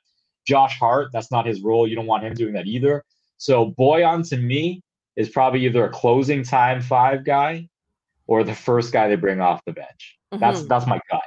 Josh 0.50 0.76
Hart, 0.80 1.10
that's 1.12 1.30
not 1.30 1.46
his 1.46 1.62
role. 1.62 1.86
You 1.86 1.94
don't 1.94 2.06
want 2.06 2.24
him 2.24 2.34
doing 2.34 2.52
that 2.54 2.66
either. 2.66 3.04
So 3.38 3.70
Boyan 3.78 4.28
to 4.30 4.36
me 4.36 4.82
is 5.14 5.28
probably 5.28 5.64
either 5.64 5.84
a 5.84 5.88
closing 5.90 6.42
time 6.42 6.82
five 6.82 7.24
guy 7.24 7.68
or 8.26 8.42
the 8.42 8.54
first 8.54 8.92
guy 8.92 9.06
they 9.06 9.14
bring 9.14 9.40
off 9.40 9.64
the 9.64 9.72
bench. 9.72 10.18
That's 10.32 10.62
Mhm. 10.62 10.68
that's 10.68 10.86
my 10.88 11.00
gut. 11.08 11.22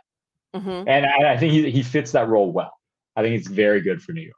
Mhm. 0.53 0.83
And 0.87 1.05
I, 1.05 1.33
I 1.33 1.37
think 1.37 1.53
he, 1.53 1.71
he 1.71 1.83
fits 1.83 2.11
that 2.11 2.27
role 2.27 2.51
well. 2.51 2.73
I 3.15 3.21
think 3.21 3.39
it's 3.39 3.47
very 3.47 3.79
good 3.79 4.01
for 4.01 4.11
New 4.11 4.23
York. 4.23 4.35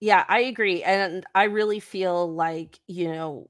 Yeah, 0.00 0.24
I 0.28 0.40
agree. 0.40 0.82
And 0.82 1.24
I 1.34 1.44
really 1.44 1.80
feel 1.80 2.32
like, 2.32 2.80
you 2.88 3.08
know, 3.08 3.48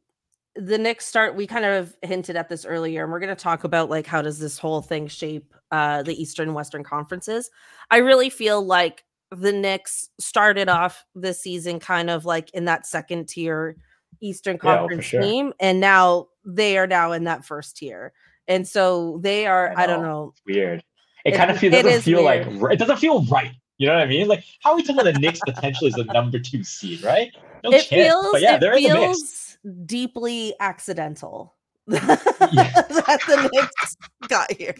the 0.54 0.78
Knicks 0.78 1.06
start, 1.06 1.34
we 1.34 1.46
kind 1.46 1.64
of 1.64 1.96
hinted 2.02 2.36
at 2.36 2.48
this 2.48 2.64
earlier, 2.64 3.02
and 3.04 3.12
we're 3.12 3.20
going 3.20 3.34
to 3.34 3.42
talk 3.42 3.64
about 3.64 3.88
like 3.88 4.06
how 4.06 4.22
does 4.22 4.38
this 4.38 4.58
whole 4.58 4.82
thing 4.82 5.08
shape 5.08 5.54
uh, 5.70 6.02
the 6.02 6.20
Eastern 6.20 6.54
Western 6.54 6.84
conferences. 6.84 7.50
I 7.90 7.98
really 7.98 8.30
feel 8.30 8.62
like 8.62 9.04
the 9.40 9.52
Knicks 9.52 10.08
started 10.18 10.68
off 10.68 11.04
this 11.14 11.40
season 11.42 11.78
kind 11.80 12.10
of 12.10 12.24
like 12.24 12.50
in 12.54 12.64
that 12.66 12.86
second 12.86 13.28
tier 13.28 13.76
Eastern 14.22 14.58
Yeah, 14.62 14.74
oh, 14.74 14.76
Conference 14.78 15.04
sure. 15.04 15.20
team, 15.22 15.52
and 15.60 15.78
now 15.80 16.28
they 16.44 16.78
are 16.78 16.86
now 16.86 17.12
in 17.12 17.24
that 17.24 17.44
first 17.44 17.76
tier. 17.76 18.12
and 18.48 18.66
so 18.66 19.18
they 19.22 19.46
are. 19.46 19.74
I, 19.76 19.84
I 19.84 19.86
don't 19.86 20.02
know. 20.02 20.32
Weird. 20.46 20.82
It, 21.24 21.34
It- 21.34 21.36
kind 21.36 21.50
of 21.50 21.58
feel, 21.58 21.74
it 21.74 21.82
doesn't 21.82 22.02
feel 22.02 22.22
like 22.22 22.46
weird. 22.46 22.62
ri- 22.62 22.74
it 22.74 22.78
doesn't 22.78 22.98
feel 22.98 23.24
right. 23.26 23.50
You 23.78 23.88
know 23.88 23.94
what 23.94 24.02
I 24.04 24.06
mean? 24.06 24.26
Like 24.28 24.44
how 24.62 24.70
are 24.70 24.76
we 24.76 24.82
talking 24.82 25.00
about 25.00 25.12
the 25.12 25.20
Knicks 25.20 25.40
potentially 25.44 25.88
as 25.88 25.94
the 25.94 26.04
number 26.04 26.38
two 26.38 26.64
seed, 26.64 27.02
right? 27.02 27.30
No 27.64 27.70
it 27.72 27.82
chance. 27.84 27.88
feels. 27.88 28.28
but 28.32 28.40
yeah, 28.40 28.56
they're 28.58 28.74
in 28.76 28.84
the 28.84 28.88
mix. 28.94 29.02
feels 29.02 29.58
deeply 29.86 30.54
accidental 30.60 31.54
Yeah. 31.88 31.98
that 32.06 33.20
the 33.26 33.50
Knicks 33.52 33.96
got 34.28 34.50
here. 34.52 34.76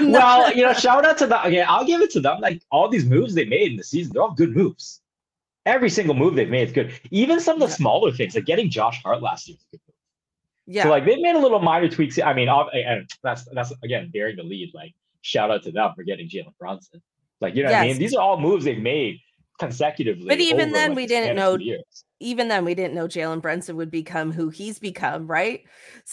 Well, 0.00 0.54
you 0.54 0.62
know, 0.62 0.72
shout 0.72 1.04
out 1.04 1.18
to 1.18 1.26
them. 1.26 1.40
Again, 1.44 1.66
I'll 1.68 1.84
give 1.84 2.00
it 2.00 2.10
to 2.12 2.20
them. 2.20 2.40
Like 2.40 2.62
all 2.70 2.88
these 2.88 3.04
moves 3.04 3.34
they 3.34 3.44
made 3.44 3.72
in 3.72 3.76
the 3.76 3.84
season, 3.84 4.12
they're 4.14 4.22
all 4.22 4.32
good 4.32 4.56
moves. 4.56 5.00
Every 5.66 5.90
single 5.90 6.14
move 6.14 6.34
they've 6.34 6.48
made 6.48 6.68
is 6.68 6.72
good. 6.72 6.92
Even 7.10 7.38
some 7.40 7.54
of 7.56 7.60
the 7.60 7.66
Yeah. 7.66 7.74
smaller 7.76 8.12
things, 8.12 8.34
like 8.34 8.46
getting 8.46 8.70
Josh 8.70 9.02
Hart 9.02 9.20
last 9.22 9.46
year. 9.48 9.56
was 9.56 9.64
a 9.64 9.76
good 9.76 9.80
move. 9.86 9.94
yeah, 10.74 10.82
So 10.84 10.88
like 10.90 11.04
they've 11.04 11.20
made 11.20 11.36
a 11.36 11.38
little 11.38 11.60
minor 11.60 11.88
tweaks. 11.88 12.18
I 12.18 12.32
mean, 12.32 12.48
and 12.48 13.08
that's 13.22 13.44
that's 13.52 13.72
again 13.82 14.10
bearing 14.12 14.36
the 14.36 14.42
lead. 14.42 14.72
Like 14.74 14.94
shout 15.20 15.50
out 15.50 15.62
to 15.64 15.72
them 15.72 15.92
for 15.94 16.02
getting 16.02 16.28
Jalen 16.28 16.54
Brunson. 16.58 17.02
Like 17.42 17.54
you 17.54 17.62
know 17.62 17.70
what 17.70 17.78
I 17.78 17.86
mean? 17.86 17.98
These 17.98 18.14
are 18.14 18.22
all 18.22 18.40
moves 18.40 18.64
they've 18.64 18.78
made 18.80 19.20
consecutively. 19.60 20.26
But 20.26 20.40
even 20.40 20.72
then, 20.72 20.90
like, 20.90 20.96
we 20.96 21.06
didn't 21.06 21.36
know 21.36 21.58
even 22.22 22.48
then 22.48 22.64
we 22.66 22.74
didn't 22.74 22.94
know 22.94 23.06
Jalen 23.06 23.40
Brunson 23.40 23.76
would 23.76 23.90
become 23.90 24.30
who 24.30 24.50
he's 24.50 24.78
become, 24.78 25.26
right? 25.26 25.62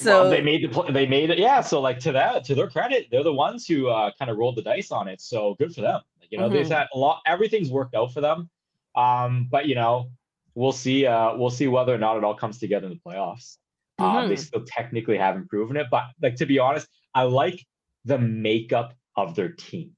Well, 0.06 0.24
So 0.24 0.30
they 0.30 0.42
made 0.42 0.64
the 0.64 0.70
pl- 0.70 0.92
they 0.92 1.06
made 1.06 1.30
it. 1.32 1.38
Yeah. 1.38 1.60
So 1.62 1.82
like 1.82 2.00
to 2.00 2.12
that 2.14 2.46
to 2.46 2.56
their 2.56 2.70
credit, 2.70 3.08
they're 3.12 3.24
the 3.24 3.34
ones 3.34 3.68
who 3.68 3.90
uh, 3.90 4.12
kind 4.18 4.32
of 4.32 4.38
rolled 4.38 4.56
the 4.56 4.62
dice 4.62 4.92
on 4.92 5.08
it. 5.10 5.20
So 5.20 5.56
good 5.56 5.74
for 5.76 5.82
them. 5.82 6.02
Like, 6.22 6.32
you 6.32 6.38
know, 6.38 6.50
they've 6.50 6.66
Mhm. 6.66 6.78
had 6.78 6.88
a 6.94 6.98
lot. 6.98 7.22
Everything's 7.26 7.72
worked 7.72 7.94
out 7.94 8.14
for 8.14 8.22
them. 8.22 8.50
Um, 8.96 9.48
but 9.52 9.68
you 9.68 9.76
know, 9.76 10.10
we'll 10.56 10.72
see. 10.72 11.06
Uh, 11.06 11.36
we'll 11.36 11.50
see 11.50 11.68
whether 11.68 11.94
or 11.94 11.98
not 11.98 12.16
it 12.18 12.24
all 12.24 12.36
comes 12.36 12.58
together 12.58 12.88
in 12.88 12.94
the 12.94 13.00
playoffs. 13.00 13.58
Um, 14.00 14.30
they 14.30 14.36
Mhm. 14.36 14.40
still 14.40 14.64
technically 14.66 15.18
haven't 15.18 15.50
proven 15.50 15.76
it, 15.76 15.88
but 15.92 16.06
like 16.22 16.36
to 16.36 16.46
be 16.46 16.60
honest, 16.60 16.88
I 17.14 17.24
like 17.24 17.66
the 18.06 18.18
makeup 18.18 18.94
of 19.16 19.36
their 19.36 19.50
team. 19.50 19.96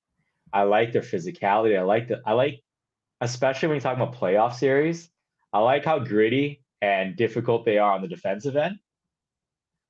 I 0.52 0.64
like 0.64 0.92
their 0.92 1.04
physicality. 1.04 1.78
I 1.78 1.84
like 1.84 2.08
the. 2.08 2.22
I 2.26 2.34
like, 2.34 2.64
especially 3.22 3.68
when 3.68 3.76
you 3.76 3.82
talk 3.82 3.96
about 3.96 4.16
playoff 4.16 4.56
series. 4.56 5.10
I 5.52 5.60
like 5.60 5.86
how 5.86 6.00
gritty 6.00 6.64
and 6.82 7.16
difficult 7.16 7.66
they 7.66 7.78
are 7.78 7.94
on 7.94 8.02
the 8.02 8.08
defensive 8.08 8.56
end. 8.56 8.80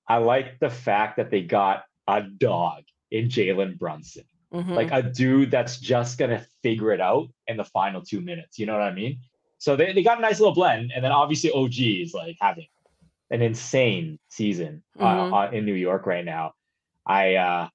I 0.08 0.18
like 0.18 0.60
the 0.60 0.70
fact 0.70 1.18
that 1.18 1.30
they 1.30 1.42
got 1.42 1.84
a 2.08 2.22
dog 2.22 2.84
in 3.12 3.28
Jalen 3.28 3.78
Brunson, 3.78 4.24
mhm. 4.54 4.76
like 4.76 4.92
a 4.92 5.04
dude 5.04 5.52
that's 5.52 5.78
just 5.78 6.18
gonna 6.18 6.46
figure 6.64 6.92
it 6.92 7.02
out 7.02 7.30
in 7.48 7.58
the 7.58 7.64
final 7.66 8.02
two 8.02 8.22
minutes. 8.22 8.58
You 8.58 8.66
know 8.66 8.74
what 8.74 8.82
I 8.82 8.94
mean? 8.94 9.20
So 9.60 9.76
they, 9.76 9.94
they 9.94 10.02
got 10.04 10.18
a 10.18 10.22
nice 10.22 10.40
little 10.40 10.56
blend, 10.56 10.92
and 10.96 11.04
then 11.04 11.12
obviously 11.12 11.52
OG 11.52 11.80
is 11.80 12.14
like 12.14 12.38
having 12.40 12.68
an 13.30 13.42
insane 13.42 14.18
season 14.30 14.82
uh, 14.98 15.04
Mhm. 15.06 15.34
uh, 15.34 15.52
in 15.56 15.66
New 15.66 15.74
York 15.76 16.06
right 16.08 16.26
now. 16.26 16.54
I, 17.06 17.36
uh, 17.36 17.68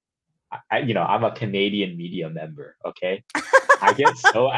I, 0.71 0.79
you 0.79 0.93
know, 0.93 1.03
I'm 1.03 1.23
a 1.23 1.31
Canadian 1.31 1.95
media 1.95 2.29
member. 2.29 2.75
Okay, 2.85 3.23
I 3.81 3.93
get 3.93 4.17
so 4.17 4.51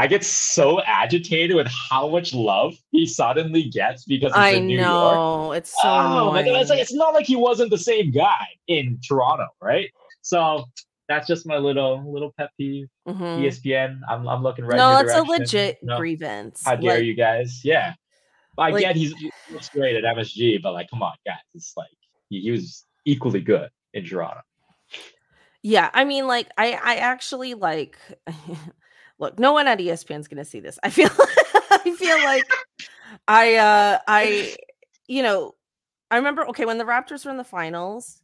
I 0.00 0.06
get 0.06 0.24
so 0.24 0.80
agitated 0.82 1.54
with 1.54 1.66
how 1.90 2.08
much 2.08 2.32
love 2.32 2.74
he 2.90 3.04
suddenly 3.04 3.64
gets 3.64 4.04
because 4.06 4.32
he's 4.32 4.38
I 4.38 4.50
in 4.52 4.66
New 4.66 4.78
York. 4.78 4.88
know 5.14 5.52
it's 5.52 5.72
so 5.72 5.88
Oh, 5.88 6.32
my 6.32 6.42
God, 6.42 6.58
it's, 6.60 6.70
like, 6.70 6.78
it's 6.80 6.94
not 6.94 7.12
like 7.12 7.26
he 7.26 7.36
wasn't 7.36 7.70
the 7.70 7.76
same 7.78 8.10
guy 8.10 8.46
in 8.66 8.98
Toronto, 9.06 9.46
right? 9.60 9.90
So 10.22 10.64
that's 11.06 11.26
just 11.26 11.46
my 11.46 11.58
little 11.58 12.10
little 12.10 12.32
pet 12.38 12.48
peeve. 12.56 12.88
Mhm. 13.06 13.42
ESPN, 13.42 14.00
I'm 14.08 14.26
I'm 14.26 14.42
looking 14.42 14.64
right. 14.64 14.78
no, 14.78 14.92
your 14.92 15.00
it's 15.02 15.14
a 15.14 15.22
legit 15.22 15.78
No, 15.82 15.98
grievance. 15.98 16.62
How 16.64 16.76
dare 16.76 16.94
Like, 16.96 17.04
you 17.04 17.14
guys? 17.14 17.60
Yeah, 17.62 17.92
I 18.56 18.70
like- 18.70 18.80
get 18.82 18.96
he's 18.96 19.12
he 19.16 19.30
looks 19.52 19.68
great 19.68 19.96
at 19.96 20.04
MSG, 20.16 20.62
but 20.62 20.72
like, 20.72 20.88
come 20.88 21.02
on, 21.02 21.12
guys, 21.26 21.36
it's 21.54 21.74
like 21.76 21.90
he, 22.30 22.40
he 22.40 22.50
was 22.52 22.86
equally 23.04 23.40
good 23.40 23.68
in 23.92 24.04
Toronto. 24.06 24.40
Yeah, 25.62 25.90
I 25.92 26.04
mean, 26.04 26.26
like, 26.26 26.48
I 26.56 26.72
I 26.72 26.94
actually 26.96 27.52
like. 27.52 27.98
look, 29.20 29.38
no 29.38 29.52
one 29.52 29.68
at 29.68 29.78
ESPN 29.78 30.18
is 30.20 30.28
going 30.28 30.42
to 30.42 30.44
see 30.44 30.60
this. 30.60 30.78
I 30.82 30.90
feel, 30.90 31.10
I 31.70 31.94
feel 31.96 32.18
like, 32.24 32.44
I, 33.28 33.56
uh, 33.56 33.98
I, 34.08 34.56
you 35.06 35.22
know, 35.22 35.54
I 36.10 36.16
remember. 36.16 36.46
Okay, 36.48 36.64
when 36.64 36.78
the 36.78 36.84
Raptors 36.84 37.24
were 37.24 37.30
in 37.30 37.36
the 37.36 37.44
finals, 37.44 38.20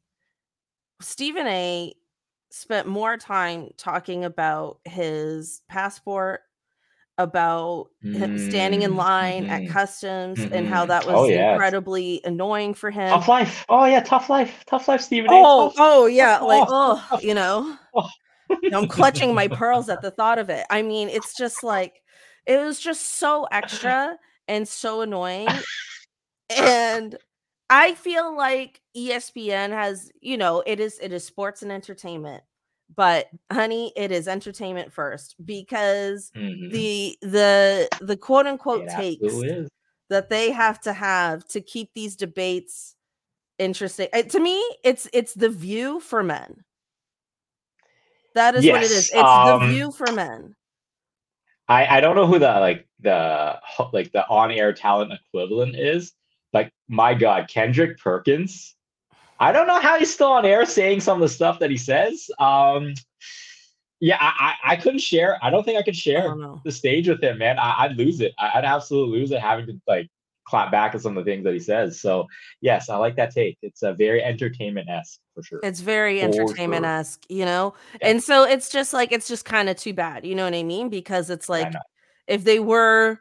Stephen 1.01 1.47
A. 1.47 1.95
spent 2.51 2.89
more 2.89 3.17
time 3.17 3.71
talking 3.77 4.25
about 4.25 4.81
his 4.85 5.63
passport, 5.69 6.41
about 7.19 7.89
him 8.03 8.39
standing 8.39 8.83
in 8.83 8.93
Mm, 8.93 8.97
line 8.97 9.45
at 9.47 9.63
mhm, 9.63 9.69
customs, 9.69 10.41
and 10.41 10.67
how 10.67 10.85
mhm. 10.85 10.89
that 10.89 11.07
was 11.07 11.17
Oh, 11.17 11.29
yes. 11.29 11.53
incredibly 11.53 12.21
annoying 12.25 12.75
for 12.75 12.91
him. 12.91 13.11
Tough 13.11 13.29
life. 13.29 13.65
Oh 13.69 13.85
yeah, 13.85 14.01
tough 14.01 14.29
life. 14.31 14.65
Tough 14.67 14.89
life, 14.89 15.01
Stephen. 15.01 15.31
A. 15.31 15.43
Oh, 15.45 15.73
oh 15.77 16.07
yeah, 16.07 16.39
like 16.39 16.65
Oh, 16.67 17.05
oh, 17.11 17.21
you 17.21 17.35
know. 17.35 17.77
oh. 17.95 18.09
I'm 18.75 18.87
clutching 18.87 19.35
my 19.35 19.49
pearls 19.49 19.89
at 19.89 20.03
the 20.03 20.11
thought 20.11 20.39
of 20.39 20.51
it. 20.51 20.67
I 20.71 20.83
mean, 20.83 21.09
it's 21.09 21.35
just 21.35 21.63
like 21.63 22.03
it 22.47 22.59
was 22.59 22.81
just 22.81 23.19
so 23.19 23.45
extra 23.53 24.19
and 24.49 24.67
so 24.69 25.01
annoying. 25.03 25.65
And 26.51 27.17
I 27.71 27.95
feel 27.95 28.37
like 28.37 28.81
ESPN 28.97 29.73
has, 29.73 30.11
you 30.21 30.37
know, 30.39 30.63
it 30.67 30.81
is 30.81 30.99
it 31.01 31.13
is 31.13 31.25
sports 31.25 31.63
and 31.63 31.73
entertainment. 31.73 32.43
But 32.95 33.29
honey, 33.53 33.93
it 33.97 34.13
is 34.13 34.29
entertainment 34.29 34.93
first 34.93 35.37
because 35.45 36.33
Mhm. 36.37 36.71
the 36.71 37.19
the 37.23 37.91
the 38.01 38.17
quote 38.17 38.47
unquote 38.47 38.85
It 38.85 38.91
takes 38.91 39.45
that 40.11 40.31
they 40.31 40.53
have 40.53 40.81
to 40.83 40.93
have 40.93 41.45
to 41.49 41.61
keep 41.61 41.91
these 41.95 42.17
debates 42.17 42.97
interesting. 43.59 44.09
Uh, 44.13 44.23
to 44.25 44.41
me, 44.41 44.63
it's 44.85 45.09
it's 45.13 45.35
the 45.35 45.49
view 45.51 46.01
for 46.01 46.23
men. 46.23 46.65
That 48.37 48.55
is 48.55 48.67
what 48.67 48.83
it 48.83 48.91
is. 48.91 49.11
It's 49.15 49.15
um, 49.15 49.61
the 49.61 49.69
view 49.69 49.91
for 49.91 50.13
men. 50.13 50.55
I 51.69 51.87
I 51.97 52.01
don't 52.01 52.17
know 52.17 52.27
who 52.27 52.39
the 52.39 52.53
like 52.61 52.87
the 53.01 53.59
like 53.95 54.13
the 54.13 54.29
on 54.29 54.51
air 54.51 54.75
talent 54.75 55.13
equivalent 55.13 55.75
is. 55.75 56.13
Like 56.53 56.71
my 56.87 57.15
God, 57.15 57.49
Kendrick 57.49 57.99
Perkins. 57.99 58.75
I 59.41 59.53
don't 59.53 59.67
know 59.67 59.81
how 59.81 59.99
he's 59.99 60.13
still 60.13 60.33
on 60.33 60.45
air 60.45 60.67
saying 60.67 61.01
some 61.01 61.17
of 61.17 61.23
the 61.23 61.35
stuff 61.35 61.59
that 61.61 61.71
he 61.71 61.79
says. 61.79 62.31
Um, 62.39 62.93
yeah, 64.01 64.19
I 64.21 64.33
I, 64.39 64.73
I 64.73 64.77
couldn't 64.77 65.01
share. 65.01 65.43
I 65.43 65.49
don't 65.49 65.65
think 65.65 65.79
I 65.79 65.83
could 65.83 65.97
share 65.97 66.37
the 66.63 66.73
stage 66.73 67.09
with 67.09 67.23
him, 67.23 67.39
man. 67.39 67.59
I, 67.59 67.85
I'd 67.85 67.97
lose 67.97 68.21
it. 68.21 68.35
I, 68.39 68.51
I'd 68.57 68.65
absolutely 68.67 69.19
lose 69.19 69.31
it 69.31 69.41
having 69.41 69.67
to 69.67 69.81
like 69.89 70.11
clap 70.47 70.71
back 70.71 70.95
at 70.95 71.01
some 71.03 71.17
of 71.19 71.25
the 71.25 71.31
things 71.31 71.45
that 71.45 71.53
he 71.53 71.61
says. 71.61 72.01
So 72.01 72.27
yes, 72.61 72.89
I 72.89 72.97
like 72.97 73.17
that 73.17 73.33
take. 73.33 73.59
It's 73.63 73.83
a 73.83 73.93
very 73.93 74.23
entertainment 74.23 74.89
esque 74.89 75.21
for 75.35 75.43
sure. 75.43 75.61
It's 75.63 75.81
very 75.81 76.21
entertainment 76.23 76.85
esque, 76.85 77.25
you 77.29 77.45
know? 77.45 77.75
Yeah. 78.01 78.09
And 78.09 78.23
so 78.23 78.45
it's 78.45 78.71
just 78.71 78.93
like, 78.93 79.13
it's 79.13 79.29
just 79.29 79.45
kind 79.45 79.69
of 79.69 79.77
too 79.77 79.93
bad. 79.93 80.25
You 80.25 80.35
know 80.35 80.45
what 80.45 80.55
I 80.55 80.63
mean? 80.63 80.89
Because 80.89 81.31
it's 81.31 81.49
like, 81.49 81.73
if 82.27 82.45
they 82.45 82.61
were 82.61 83.21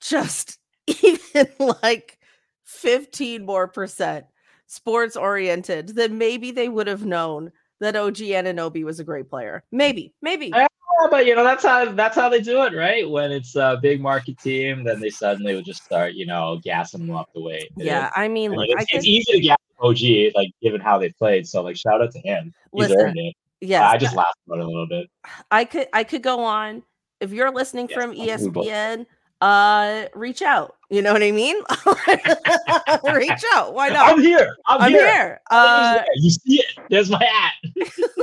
just 0.00 0.58
even 0.86 1.48
like 1.82 2.18
15 2.64 3.44
more 3.44 3.66
percent 3.66 4.26
sports 4.66 5.16
oriented, 5.16 5.88
then 5.96 6.18
maybe 6.18 6.50
they 6.50 6.68
would 6.68 6.86
have 6.86 7.04
known 7.04 7.50
that 7.80 7.96
OG 7.96 8.16
Anunoby 8.16 8.84
was 8.84 9.00
a 9.00 9.04
great 9.04 9.30
player. 9.30 9.64
Maybe, 9.72 10.14
maybe. 10.20 10.52
Yeah, 11.00 11.06
but 11.10 11.26
you 11.26 11.34
know 11.34 11.44
that's 11.44 11.64
how 11.64 11.84
that's 11.92 12.16
how 12.16 12.28
they 12.28 12.40
do 12.40 12.62
it, 12.62 12.74
right? 12.74 13.08
When 13.08 13.30
it's 13.30 13.56
a 13.56 13.78
big 13.80 14.00
market 14.00 14.38
team, 14.38 14.84
then 14.84 15.00
they 15.00 15.10
suddenly 15.10 15.54
would 15.54 15.64
just 15.64 15.84
start, 15.84 16.14
you 16.14 16.26
know, 16.26 16.60
gassing 16.62 17.06
them 17.06 17.16
up 17.16 17.28
the 17.34 17.40
way. 17.40 17.68
Yeah, 17.76 18.10
did. 18.14 18.20
I 18.20 18.28
mean, 18.28 18.52
look, 18.52 18.66
it's, 18.68 18.86
I 18.92 18.96
it's 18.96 19.06
easy 19.06 19.32
to 19.32 19.40
gas 19.40 19.58
OG, 19.80 20.34
like 20.34 20.50
given 20.62 20.80
how 20.80 20.98
they 20.98 21.10
played. 21.10 21.46
So 21.46 21.62
like, 21.62 21.76
shout 21.76 22.02
out 22.02 22.12
to 22.12 22.18
him. 22.20 22.52
He's 22.72 22.88
Listen, 22.88 23.00
earned 23.00 23.18
it. 23.18 23.34
yes, 23.60 23.82
I 23.82 23.96
just 23.96 24.14
laughed 24.14 24.38
about 24.46 24.58
it 24.58 24.64
a 24.64 24.68
little 24.68 24.88
bit. 24.88 25.08
I 25.50 25.64
could 25.64 25.88
I 25.92 26.04
could 26.04 26.22
go 26.22 26.40
on. 26.40 26.82
If 27.20 27.32
you're 27.32 27.50
listening 27.50 27.88
Yes, 27.88 27.98
from 27.98 28.14
ESPN, 28.14 29.06
uh 29.40 30.06
reach 30.14 30.42
out. 30.42 30.76
You 30.90 31.02
know 31.02 31.12
what 31.12 31.22
I 31.22 31.32
mean? 31.32 31.56
reach 33.14 33.44
out. 33.54 33.74
Why 33.74 33.88
not? 33.88 34.08
I'm 34.08 34.20
here. 34.20 34.56
I'm, 34.66 34.80
I'm 34.82 34.90
here. 34.90 35.06
here. 35.06 35.40
Uh. 35.50 36.02
You 36.16 36.30
see 36.30 36.60
it? 36.60 36.66
There's 36.90 37.10
my 37.10 37.22
hat. 37.22 37.52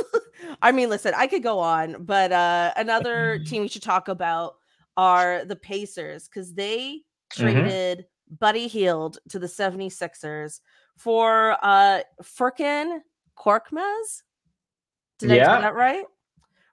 I 0.65 0.71
mean, 0.71 0.89
listen, 0.89 1.13
I 1.15 1.27
could 1.27 1.43
go 1.43 1.59
on, 1.59 2.03
but 2.05 2.31
uh 2.31 2.73
another 2.75 3.37
Mhm. 3.39 3.47
team 3.47 3.61
we 3.61 3.67
should 3.67 3.83
talk 3.83 4.07
about 4.07 4.55
are 4.97 5.45
the 5.45 5.55
Pacers 5.55 6.27
because 6.27 6.55
they 6.55 7.03
Mhm. 7.33 7.37
traded 7.37 8.07
Buddy 8.39 8.67
Hield 8.67 9.19
to 9.29 9.37
the 9.37 9.47
76ers 9.47 10.61
for 10.97 11.55
uh 11.61 12.01
Furkan 12.23 13.01
Korkmaz. 13.37 14.23
Did 15.19 15.33
I 15.33 15.35
Yeah. 15.35 15.55
do 15.57 15.61
that 15.61 15.75
right? 15.75 16.05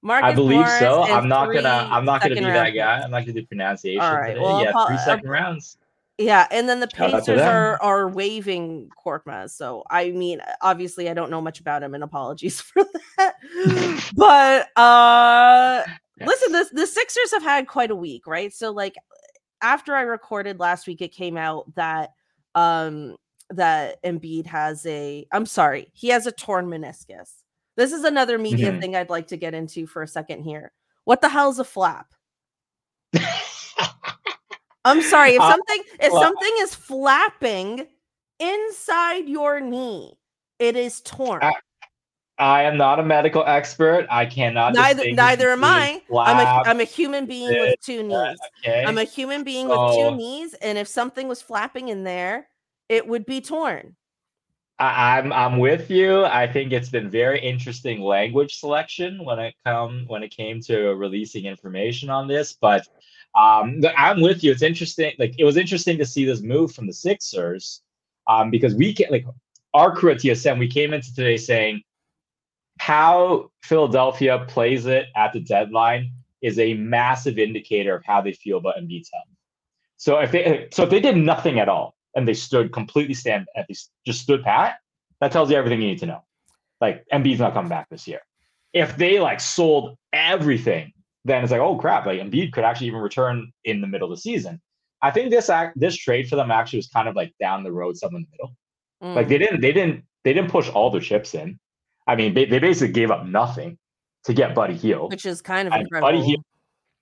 Marcus 0.00 0.30
I 0.30 0.34
believe 0.34 0.56
Morris 0.60 0.78
so. 0.78 1.02
I'm 1.02 1.28
not 1.28 1.52
gonna. 1.52 1.68
I'm 1.92 2.06
not 2.06 2.22
gonna 2.22 2.34
be 2.34 2.40
second 2.40 2.54
that 2.54 2.70
guy. 2.70 3.00
I'm 3.02 3.10
not 3.10 3.20
gonna 3.26 3.34
do 3.40 3.46
pronunciation 3.46 4.00
All 4.00 4.16
right, 4.16 4.28
today. 4.30 4.40
well, 4.40 4.62
yeah, 4.62 4.70
apo- 4.70 4.86
three 4.86 4.96
uh, 4.96 5.18
rounds. 5.30 5.76
Yeah, 6.18 6.46
and 6.50 6.68
then 6.68 6.80
the 6.80 6.88
Shout 6.94 7.10
Pacers 7.12 7.40
are 7.40 7.80
are 7.82 8.08
waiving 8.08 8.90
Korkmaz. 9.04 9.50
So 9.50 9.82
I 9.90 10.10
mean, 10.10 10.40
obviously, 10.60 11.08
I 11.08 11.14
don't 11.14 11.30
know 11.30 11.40
much 11.40 11.58
about 11.60 11.82
him, 11.82 11.94
and 11.94 12.04
apologies 12.04 12.60
for 12.60 12.84
that. 13.18 13.34
but 14.16 14.68
uh 14.80 15.82
listen, 16.26 16.52
the 16.52 16.68
the 16.72 16.86
Sixers 16.86 17.32
have 17.32 17.42
had 17.42 17.66
quite 17.66 17.90
a 17.90 17.96
week, 17.96 18.26
right? 18.26 18.52
So 18.52 18.70
like 18.70 18.94
after 19.62 19.94
I 19.94 20.02
recorded 20.02 20.60
last 20.60 20.86
week, 20.86 21.00
it 21.00 21.12
came 21.12 21.36
out 21.36 21.74
that 21.76 22.10
um 22.54 23.16
that 23.50 24.02
Embiid 24.02 24.46
has 24.46 24.84
a 24.86 25.26
I'm 25.32 25.46
sorry, 25.46 25.88
he 25.94 26.08
has 26.08 26.26
a 26.26 26.32
torn 26.32 26.66
meniscus. 26.66 27.42
This 27.76 27.92
is 27.92 28.04
another 28.04 28.38
media 28.38 28.70
Mhm. 28.72 28.80
thing 28.80 28.96
I'd 28.96 29.08
like 29.10 29.28
to 29.28 29.36
get 29.38 29.54
into 29.54 29.86
for 29.86 30.02
a 30.02 30.08
second 30.08 30.42
here. 30.42 30.72
What 31.04 31.20
the 31.22 31.28
hell's 31.30 31.58
a 31.58 31.64
flap? 31.64 32.12
I'm 34.84 35.02
sorry, 35.02 35.34
if 35.34 35.40
Uh, 35.40 35.50
something 35.50 35.82
if 36.00 36.12
well- 36.12 36.22
something 36.22 36.52
is 36.58 36.74
flapping 36.74 37.86
inside 38.38 39.28
your 39.28 39.60
knee, 39.60 40.18
it 40.58 40.76
is 40.76 41.00
torn. 41.00 41.42
Uh, 41.42 41.52
I 42.38 42.64
am 42.64 42.76
not 42.76 42.98
a 42.98 43.04
medical 43.04 43.44
expert. 43.46 44.06
I 44.10 44.26
cannot. 44.26 44.74
neither 44.74 45.12
neither 45.12 45.50
am 45.50 45.62
I. 45.62 46.02
I'm 46.10 46.38
a 46.38 46.40
flap, 46.40 46.66
I'm 46.66 46.80
a 46.80 46.84
human 46.84 47.26
being 47.26 47.50
with 47.50 47.80
two 47.80 48.02
knees. 48.02 48.38
Okay. 48.64 48.84
I'm 48.84 48.98
a 48.98 49.04
human 49.04 49.44
being 49.44 49.68
with 49.68 49.94
two 49.94 50.16
knees, 50.16 50.54
and 50.54 50.76
if 50.78 50.88
something 50.88 51.28
was 51.28 51.40
flapping 51.40 51.88
in 51.88 52.02
there, 52.02 52.48
it 52.88 53.06
would 53.06 53.26
be 53.26 53.40
torn. 53.40 53.94
I, 54.78 55.18
I'm 55.18 55.32
I'm 55.32 55.58
with 55.58 55.90
you. 55.90 56.24
I 56.24 56.50
think 56.50 56.72
it's 56.72 56.88
been 56.88 57.08
very 57.10 57.38
interesting 57.38 58.00
language 58.00 58.56
selection 58.56 59.24
when 59.24 59.38
it 59.38 59.54
come 59.64 60.04
when 60.08 60.24
it 60.24 60.30
came 60.34 60.60
to 60.62 60.94
releasing 60.94 61.44
information 61.44 62.10
on 62.10 62.26
this. 62.26 62.54
But 62.54 62.88
um, 63.34 63.80
I'm 63.96 64.20
with 64.20 64.44
you. 64.44 64.52
It's 64.52 64.62
interesting. 64.62 65.12
Like 65.18 65.34
it 65.38 65.44
was 65.44 65.56
interesting 65.56 65.98
to 65.98 66.06
see 66.06 66.24
this 66.24 66.42
move 66.42 66.72
from 66.72 66.86
the 66.86 66.92
Sixers, 66.92 67.82
um, 68.28 68.50
because 68.50 68.74
we 68.74 68.94
can 68.94 69.06
like 69.10 69.24
our 69.74 69.94
crew 69.94 70.12
at 70.12 70.18
TSN. 70.18 70.58
We 70.58 70.68
came 70.68 70.92
into 70.92 71.14
today 71.14 71.36
saying 71.36 71.82
how 72.78 73.50
Philadelphia 73.62 74.44
plays 74.48 74.86
it 74.86 75.06
at 75.16 75.32
the 75.32 75.40
deadline 75.40 76.12
is 76.42 76.58
a 76.58 76.74
massive 76.74 77.38
indicator 77.38 77.94
of 77.94 78.04
how 78.04 78.20
they 78.20 78.32
feel 78.32 78.58
about 78.58 78.76
Embiid's 78.76 79.10
health. 79.12 79.24
So 79.96 80.18
if 80.18 80.32
they 80.32 80.68
so 80.72 80.82
if 80.82 80.90
they 80.90 81.00
did 81.00 81.16
nothing 81.16 81.58
at 81.58 81.68
all 81.68 81.94
and 82.14 82.26
they 82.26 82.34
stood 82.34 82.72
completely 82.72 83.14
stand 83.14 83.46
at 83.56 83.68
least 83.68 83.90
just 84.04 84.20
stood 84.20 84.42
pat, 84.42 84.76
that 85.20 85.32
tells 85.32 85.50
you 85.50 85.56
everything 85.56 85.80
you 85.80 85.88
need 85.88 86.00
to 86.00 86.06
know. 86.06 86.24
Like 86.80 87.04
Embiid's 87.12 87.38
not 87.38 87.54
coming 87.54 87.68
back 87.68 87.88
this 87.88 88.06
year. 88.06 88.20
If 88.72 88.96
they 88.96 89.20
like 89.20 89.40
sold 89.40 89.96
everything, 90.12 90.92
then 91.24 91.42
it's 91.42 91.52
like, 91.52 91.60
oh 91.60 91.76
crap, 91.76 92.06
like 92.06 92.20
Embiid 92.20 92.52
could 92.52 92.64
actually 92.64 92.88
even 92.88 93.00
return 93.00 93.52
in 93.64 93.80
the 93.80 93.86
middle 93.86 94.10
of 94.10 94.16
the 94.16 94.20
season. 94.20 94.60
I 95.02 95.10
think 95.10 95.30
this 95.30 95.48
act 95.50 95.78
this 95.78 95.96
trade 95.96 96.28
for 96.28 96.36
them 96.36 96.50
actually 96.50 96.78
was 96.78 96.88
kind 96.88 97.08
of 97.08 97.16
like 97.16 97.34
down 97.40 97.62
the 97.64 97.72
road, 97.72 97.96
somewhere 97.96 98.20
in 98.20 98.26
the 98.30 98.36
middle. 98.36 99.16
Like 99.16 99.26
Mm. 99.26 99.28
they 99.30 99.38
didn't 99.38 99.60
they 99.60 99.72
didn't 99.72 100.04
they 100.24 100.32
didn't 100.32 100.50
push 100.50 100.68
all 100.70 100.90
their 100.90 101.00
chips 101.00 101.34
in. 101.34 101.58
I 102.06 102.14
mean, 102.16 102.34
they, 102.34 102.44
they 102.44 102.58
basically 102.60 102.92
gave 102.92 103.10
up 103.10 103.26
nothing 103.26 103.78
to 104.24 104.32
get 104.34 104.54
Buddy 104.54 104.74
Hield. 104.74 105.10
which 105.10 105.26
is 105.26 105.42
kind 105.42 105.66
of 105.66 105.74
And 105.74 105.82
incredible. 105.82 106.08
Buddy 106.08 106.22
Hield, 106.24 106.44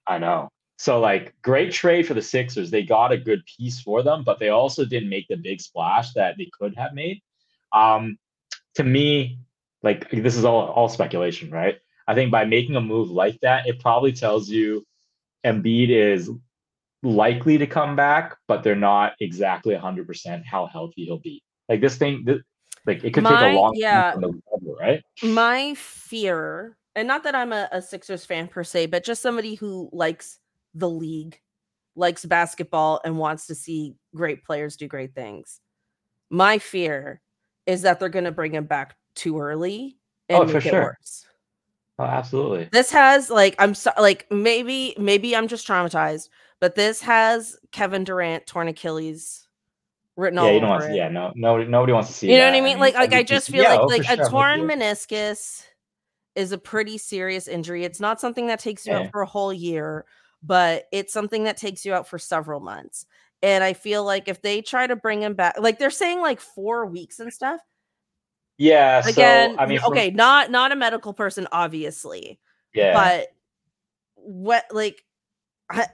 I 0.06 0.18
know. 0.18 0.48
So 0.78 0.98
like 0.98 1.34
great 1.42 1.72
trade 1.72 2.06
for 2.06 2.14
the 2.14 2.22
Sixers. 2.22 2.70
They 2.70 2.82
got 2.82 3.12
a 3.12 3.18
good 3.18 3.42
piece 3.44 3.80
for 3.82 4.02
them, 4.02 4.24
but 4.24 4.38
they 4.38 4.48
also 4.48 4.86
didn't 4.86 5.10
make 5.10 5.28
the 5.28 5.36
big 5.36 5.60
splash 5.60 6.12
that 6.14 6.36
they 6.38 6.48
could 6.58 6.74
have 6.78 6.94
made. 6.94 7.20
Um, 7.72 8.16
to 8.76 8.84
me, 8.84 9.40
like 9.82 10.10
this 10.10 10.36
is 10.36 10.44
all 10.46 10.68
all 10.68 10.88
speculation, 10.88 11.50
right? 11.50 11.76
I 12.10 12.14
think 12.14 12.32
by 12.32 12.44
making 12.44 12.74
a 12.74 12.80
move 12.80 13.08
like 13.08 13.38
that, 13.40 13.68
it 13.68 13.78
probably 13.78 14.10
tells 14.10 14.48
you 14.48 14.84
Embiid 15.46 15.90
is 15.90 16.28
likely 17.04 17.56
to 17.56 17.68
come 17.68 17.94
back, 17.94 18.36
but 18.48 18.64
they're 18.64 18.74
not 18.74 19.12
exactly 19.20 19.76
100% 19.76 20.44
how 20.44 20.66
healthy 20.66 21.04
he'll 21.04 21.20
be. 21.20 21.40
Like 21.68 21.80
this 21.80 21.96
thing, 21.96 22.24
this, 22.24 22.38
like 22.84 23.04
it 23.04 23.14
could 23.14 23.24
take 23.24 23.40
a 23.40 23.54
long 23.54 23.74
yeah. 23.76 24.10
time 24.10 24.22
recover, 24.24 24.76
right? 24.80 25.04
My 25.22 25.74
fear, 25.74 26.76
and 26.96 27.06
not 27.06 27.22
that 27.22 27.36
I'm 27.36 27.52
a, 27.52 27.68
a 27.70 27.80
Sixers 27.80 28.26
fan 28.26 28.48
per 28.48 28.64
se, 28.64 28.86
but 28.86 29.04
just 29.04 29.22
somebody 29.22 29.54
who 29.54 29.88
likes 29.92 30.40
the 30.74 30.90
league, 30.90 31.38
likes 31.94 32.24
basketball, 32.24 33.00
and 33.04 33.18
wants 33.18 33.46
to 33.46 33.54
see 33.54 33.94
great 34.16 34.44
players 34.44 34.76
do 34.76 34.88
great 34.88 35.14
things. 35.14 35.60
My 36.28 36.58
fear 36.58 37.22
is 37.66 37.82
that 37.82 38.00
they're 38.00 38.08
going 38.08 38.24
to 38.24 38.32
bring 38.32 38.52
him 38.52 38.64
back 38.64 38.96
too 39.14 39.38
early 39.38 39.96
and 40.28 40.42
Oh, 40.42 40.46
for 40.48 40.54
make 40.54 40.66
it 40.66 40.70
sure. 40.70 40.96
worse. 41.00 41.26
Oh, 42.00 42.04
absolutely. 42.04 42.68
This 42.72 42.90
has 42.92 43.28
like 43.28 43.54
I'm 43.58 43.74
so, 43.74 43.90
like 43.98 44.26
maybe 44.30 44.94
maybe 44.98 45.36
I'm 45.36 45.48
just 45.48 45.66
traumatized, 45.66 46.28
but 46.60 46.74
this 46.74 47.02
has 47.02 47.56
Kevin 47.72 48.04
Durant 48.04 48.46
torn 48.46 48.68
Achilles 48.68 49.46
written 50.16 50.38
all 50.38 50.46
Yeah, 50.46 50.52
you 50.52 50.60
don't 50.60 50.70
over 50.70 50.80
want 50.80 50.84
it. 50.84 50.92
to. 50.92 50.96
Yeah, 50.96 51.08
no, 51.08 51.32
nobody, 51.34 51.68
nobody 51.70 51.92
wants 51.92 52.08
to 52.08 52.14
see. 52.14 52.30
you 52.32 52.38
know 52.38 52.46
what 52.46 52.54
I 52.54 52.60
mean? 52.62 52.78
Like 52.78 52.94
like 52.94 53.12
I 53.12 53.22
just 53.22 53.50
feel 53.50 53.64
yeah, 53.64 53.68
like 53.70 53.80
oh, 53.80 53.86
like 53.86 54.02
a 54.08 54.16
sure, 54.16 54.30
torn 54.30 54.60
meniscus 54.68 55.64
is 56.36 56.52
a 56.52 56.58
pretty 56.58 56.96
serious 56.96 57.48
injury. 57.48 57.84
It's 57.84 58.00
not 58.00 58.20
something 58.20 58.46
that 58.46 58.60
takes 58.60 58.86
you 58.86 58.92
Yeah. 58.92 59.00
out 59.00 59.10
for 59.10 59.20
a 59.20 59.26
whole 59.26 59.52
year, 59.52 60.06
but 60.42 60.84
it's 60.92 61.12
something 61.12 61.44
that 61.44 61.58
takes 61.58 61.84
you 61.84 61.92
out 61.92 62.08
for 62.08 62.18
several 62.18 62.60
months. 62.60 63.04
And 63.42 63.64
I 63.64 63.72
feel 63.72 64.04
like 64.04 64.28
if 64.28 64.40
they 64.42 64.62
try 64.62 64.86
to 64.86 64.96
bring 64.96 65.22
him 65.22 65.34
back, 65.34 65.56
like 65.58 65.78
they're 65.78 65.90
saying 65.90 66.20
like 66.20 66.40
four 66.40 66.86
weeks 66.86 67.18
and 67.20 67.32
stuff. 67.32 67.60
Yeah. 68.60 69.00
Again, 69.08 69.54
so 69.54 69.58
I 69.58 69.66
mean, 69.66 69.80
from- 69.80 69.92
okay, 69.92 70.10
not 70.10 70.50
not 70.50 70.70
a 70.70 70.76
medical 70.76 71.14
person, 71.14 71.48
obviously, 71.50 72.38
Yeah. 72.74 72.92
but 72.92 73.28
what 74.14 74.66
like 74.70 75.02
I, 75.70 75.86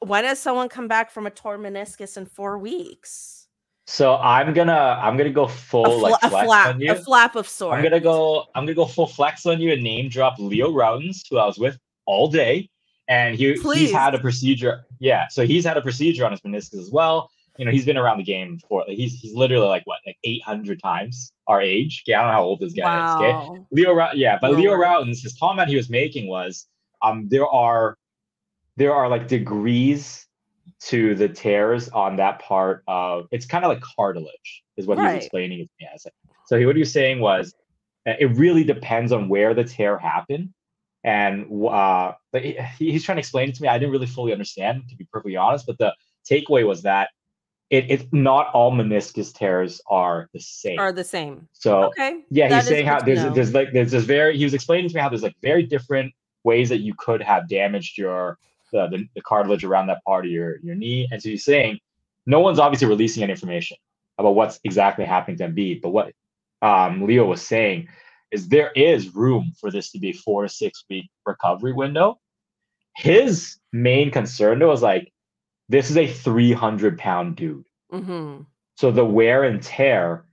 when 0.00 0.24
has 0.24 0.38
someone 0.38 0.68
come 0.68 0.86
back 0.86 1.10
from 1.10 1.26
a 1.26 1.30
torn 1.30 1.62
meniscus 1.62 2.16
in 2.18 2.26
four 2.26 2.58
weeks? 2.58 3.38
so 3.86 4.14
I'm 4.16 4.52
gonna 4.52 5.00
I'm 5.02 5.16
gonna 5.16 5.30
go 5.30 5.48
full 5.48 5.84
fla- 5.98 6.08
like 6.10 6.22
a 6.22 6.28
flex 6.30 6.46
flap, 6.46 6.74
on 6.74 6.80
you. 6.80 6.92
a 6.92 6.94
flap 6.94 7.34
of 7.36 7.48
sorts. 7.48 7.76
I'm 7.76 7.82
gonna 7.82 7.98
go 7.98 8.44
I'm 8.54 8.64
gonna 8.64 8.74
go 8.74 8.84
full 8.86 9.06
flex 9.08 9.46
on 9.46 9.58
you 9.60 9.72
and 9.72 9.82
name 9.82 10.08
drop 10.10 10.38
Leo 10.38 10.70
Rautins, 10.70 11.22
who 11.28 11.38
I 11.38 11.46
was 11.46 11.58
with 11.58 11.76
all 12.04 12.28
day, 12.28 12.68
and 13.08 13.34
he 13.34 13.54
Please. 13.58 13.78
he's 13.78 13.92
had 13.92 14.14
a 14.14 14.18
procedure. 14.18 14.84
Yeah, 15.00 15.26
so 15.28 15.44
he's 15.46 15.64
had 15.64 15.76
a 15.78 15.80
procedure 15.82 16.24
on 16.26 16.30
his 16.32 16.40
meniscus 16.42 16.78
as 16.78 16.90
well. 16.92 17.30
You 17.58 17.64
know, 17.66 17.72
he's 17.72 17.84
been 17.84 17.96
around 17.98 18.18
the 18.18 18.24
game 18.24 18.58
for 18.68 18.84
like, 18.88 18.96
he's 18.96 19.20
he's 19.20 19.34
literally 19.34 19.66
like 19.68 19.82
what 19.86 19.98
like 20.06 20.16
800 20.24 20.80
times 20.82 21.32
our 21.46 21.60
age. 21.60 22.02
Okay, 22.06 22.14
I 22.14 22.20
don't 22.22 22.28
know 22.28 22.34
how 22.34 22.42
old 22.44 22.60
this 22.60 22.72
guy 22.72 23.00
is. 23.00 23.10
Okay, 23.16 23.32
Wow. 23.32 23.66
Leo, 23.70 24.08
yeah, 24.14 24.38
but 24.40 24.52
Leo. 24.52 24.72
Rautins, 24.72 25.22
his 25.22 25.36
comment 25.38 25.68
he 25.68 25.76
was 25.76 25.90
making 25.90 26.26
was, 26.28 26.66
um, 27.02 27.28
there 27.28 27.46
are, 27.46 27.96
there 28.76 28.94
are 28.94 29.08
like 29.08 29.28
degrees 29.28 30.26
to 30.84 31.14
the 31.14 31.28
tears 31.28 31.88
on 31.90 32.16
that 32.16 32.40
part 32.40 32.82
of. 32.88 33.26
It's 33.30 33.46
kind 33.46 33.64
of 33.64 33.68
like 33.68 33.82
cartilage, 33.82 34.62
is 34.76 34.86
what 34.86 34.96
he 34.98 35.04
Right. 35.04 35.14
was 35.16 35.24
explaining 35.24 35.60
it 35.60 35.64
to 35.64 35.72
me 35.80 35.88
as. 35.94 36.06
So 36.46 36.58
he, 36.58 36.64
what 36.66 36.76
he 36.76 36.80
was 36.80 36.92
saying 36.92 37.20
was, 37.20 37.54
uh, 38.06 38.14
it 38.18 38.26
really 38.36 38.64
depends 38.64 39.12
on 39.12 39.28
where 39.28 39.52
the 39.54 39.64
tear 39.64 39.98
happened, 39.98 40.54
and 41.04 41.46
uh, 41.68 42.12
he, 42.34 42.56
he's 42.78 43.04
trying 43.04 43.16
to 43.16 43.20
explain 43.20 43.50
it 43.50 43.56
to 43.56 43.62
me. 43.62 43.68
I 43.68 43.78
didn't 43.78 43.92
really 43.92 44.06
fully 44.06 44.32
understand, 44.32 44.88
to 44.88 44.96
be 44.96 45.06
perfectly 45.12 45.36
honest. 45.36 45.66
But 45.66 45.78
the 45.78 45.94
takeaway 46.30 46.66
was 46.66 46.82
that 46.82 47.10
it, 47.70 47.86
it's 47.88 48.04
not 48.12 48.48
all 48.52 48.72
meniscus 48.72 49.32
tears 49.32 49.80
are 49.88 50.28
the 50.34 50.40
same. 50.40 50.78
Are 50.78 50.92
the 50.92 51.04
same. 51.04 51.48
so 51.52 51.84
Okay. 51.84 52.22
yeah, 52.30 52.48
that 52.48 52.56
he's 52.56 52.68
saying 52.68 52.86
how 52.86 53.00
there's 53.00 53.22
know. 53.22 53.30
there's 53.32 53.54
like 53.54 53.72
there's 53.72 53.92
this 53.92 54.04
very 54.04 54.36
he 54.36 54.44
was 54.44 54.54
explaining 54.54 54.88
to 54.88 54.94
me 54.94 55.00
how 55.00 55.08
there's 55.08 55.22
like 55.22 55.36
very 55.40 55.62
different 55.62 56.12
ways 56.42 56.68
that 56.68 56.78
you 56.78 56.94
could 56.98 57.22
have 57.22 57.48
damaged 57.48 57.96
your 57.96 58.38
the, 58.72 58.88
the, 58.88 59.04
the 59.14 59.20
cartilage 59.22 59.64
around 59.64 59.86
that 59.86 60.02
part 60.04 60.24
of 60.24 60.30
your 60.32 60.58
your 60.62 60.74
knee. 60.74 61.08
And 61.12 61.22
so 61.22 61.28
he's 61.28 61.44
saying 61.44 61.78
no 62.26 62.40
one's 62.40 62.58
obviously 62.58 62.88
releasing 62.88 63.22
any 63.22 63.32
information 63.32 63.76
about 64.18 64.34
what's 64.34 64.60
exactly 64.64 65.04
happening 65.04 65.38
to 65.38 65.48
Embiid, 65.48 65.80
but 65.80 65.90
what 65.90 66.12
um, 66.62 67.06
Leo 67.06 67.24
was 67.24 67.40
saying 67.40 67.88
is 68.30 68.48
there 68.48 68.70
is 68.72 69.14
room 69.14 69.52
for 69.58 69.70
this 69.70 69.90
to 69.92 69.98
be 69.98 70.12
four 70.12 70.42
to 70.42 70.48
six 70.48 70.84
week 70.90 71.08
recovery 71.24 71.72
window. 71.72 72.18
His 72.96 73.58
main 73.72 74.10
concern 74.10 74.58
though 74.58 74.68
was 74.68 74.82
like 74.82 75.12
this 75.70 75.88
is 75.90 75.96
a 75.96 76.06
300 76.06 76.98
pound 76.98 77.36
dude. 77.36 77.64
hmm 77.90 78.42
So 78.76 78.90
the 78.90 79.04
wear 79.04 79.44
and 79.44 79.62
tear 79.62 80.24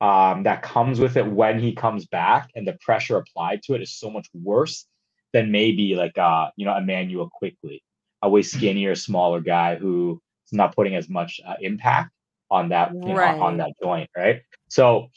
um, 0.00 0.42
that 0.44 0.62
comes 0.62 0.98
with 0.98 1.16
it 1.16 1.26
when 1.26 1.60
he 1.60 1.72
comes 1.74 2.06
back 2.06 2.50
and 2.54 2.66
the 2.66 2.76
pressure 2.86 3.16
applied 3.16 3.62
to 3.64 3.74
it 3.74 3.82
is 3.82 3.92
so 3.92 4.10
much 4.10 4.26
worse 4.34 4.86
than 5.32 5.52
maybe 5.52 5.94
like 5.94 6.16
uh, 6.18 6.50
you 6.56 6.64
know 6.66 6.76
Immanuel 6.76 7.28
Quickley, 7.38 7.82
a 8.22 8.28
way 8.28 8.42
skinnier, 8.42 8.94
smaller 8.94 9.40
guy 9.40 9.76
who 9.76 10.20
is 10.46 10.52
not 10.52 10.74
putting 10.74 10.96
as 10.96 11.08
much 11.08 11.40
uh, 11.46 11.54
impact 11.60 12.10
on 12.50 12.70
that 12.70 12.92
you 12.92 12.98
know, 13.00 13.14
on- 13.34 13.40
on 13.48 13.56
that 13.58 13.72
joint, 13.82 14.10
right? 14.16 14.42
So 14.68 15.10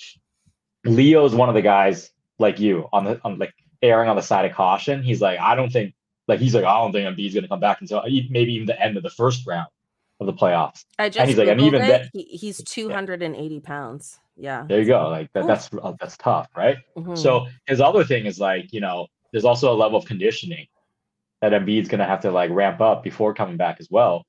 Leo 0.86 1.26
is 1.26 1.34
one 1.34 1.50
of 1.50 1.56
the 1.56 1.62
guys 1.62 2.12
like 2.40 2.60
you 2.60 2.88
on 2.94 3.06
the 3.06 3.20
on 3.24 3.40
like 3.40 3.54
erring 3.82 4.10
on 4.10 4.16
the 4.16 4.22
side 4.22 4.46
of 4.46 4.52
caution. 4.56 5.02
He's 5.02 5.22
like, 5.22 5.40
I 5.40 5.56
don't 5.56 5.72
think 5.72 5.96
like 6.28 6.40
he's 6.40 6.56
like, 6.56 6.64
I 6.66 6.78
don't 6.80 6.92
think 6.92 7.08
Embiid's 7.08 7.34
gonna 7.36 7.48
come 7.48 7.60
back 7.60 7.82
until 7.82 8.02
maybe 8.30 8.54
even 8.54 8.66
the 8.68 8.82
end 8.82 8.98
of 8.98 9.04
the 9.04 9.10
first 9.10 9.46
round 9.48 9.68
of 10.20 10.28
the 10.28 10.34
playoffs. 10.34 10.86
I 11.00 11.10
just 11.10 11.28
he's 11.28 11.38
like, 11.38 11.48
and 11.50 11.62
even 11.62 11.82
then- 11.82 12.10
he, 12.14 12.24
he's 12.24 12.64
280 12.64 13.60
pounds. 13.60 14.20
Yeah. 14.36 14.64
There 14.68 14.80
you 14.80 14.86
go. 14.86 15.10
Like 15.10 15.32
that, 15.34 15.46
that's 15.48 15.70
uh, 15.82 15.94
that's 16.00 16.18
tough, 16.18 16.48
right? 16.56 16.78
Mhm. 16.98 17.18
So 17.18 17.48
his 17.68 17.80
other 17.82 18.04
thing 18.04 18.26
is 18.26 18.40
like, 18.40 18.72
you 18.74 18.82
know, 18.82 19.08
there's 19.32 19.46
also 19.46 19.72
a 19.72 19.76
level 19.76 19.98
of 20.00 20.06
conditioning 20.06 20.68
that 21.42 21.52
Embiid's 21.52 21.90
gonna 21.90 22.06
have 22.06 22.22
to 22.22 22.32
like 22.32 22.50
ramp 22.52 22.80
up 22.82 23.04
before 23.04 23.34
coming 23.34 23.58
back 23.58 23.78
as 23.80 23.90
well. 23.92 24.26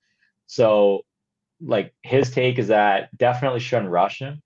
So 0.46 1.02
like 1.60 1.94
his 2.02 2.30
take 2.30 2.58
is 2.58 2.68
that 2.68 3.16
definitely 3.16 3.60
shouldn't 3.60 3.88
rush 3.90 4.18
him 4.18 4.42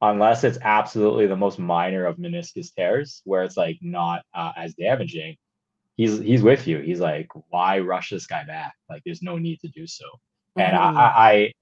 unless 0.00 0.44
it's 0.44 0.58
absolutely 0.62 1.26
the 1.26 1.36
most 1.36 1.58
minor 1.58 2.06
of 2.06 2.16
meniscus 2.16 2.72
tears 2.72 3.20
where 3.24 3.42
it's 3.42 3.56
like 3.56 3.78
not 3.82 4.22
uh, 4.32 4.52
as 4.56 4.74
damaging. 4.74 5.36
He's 5.98 6.18
he's 6.20 6.42
with 6.42 6.66
you. 6.66 6.78
He's 6.78 7.00
like, 7.00 7.28
why 7.50 7.80
rush 7.80 8.08
this 8.10 8.26
guy 8.26 8.44
back? 8.44 8.72
Like 8.88 9.02
there's 9.04 9.20
no 9.20 9.36
need 9.36 9.60
to 9.60 9.68
do 9.68 9.86
so. 9.86 10.06
And 10.56 10.72
Mhm. 10.72 10.96
I, 10.96 11.52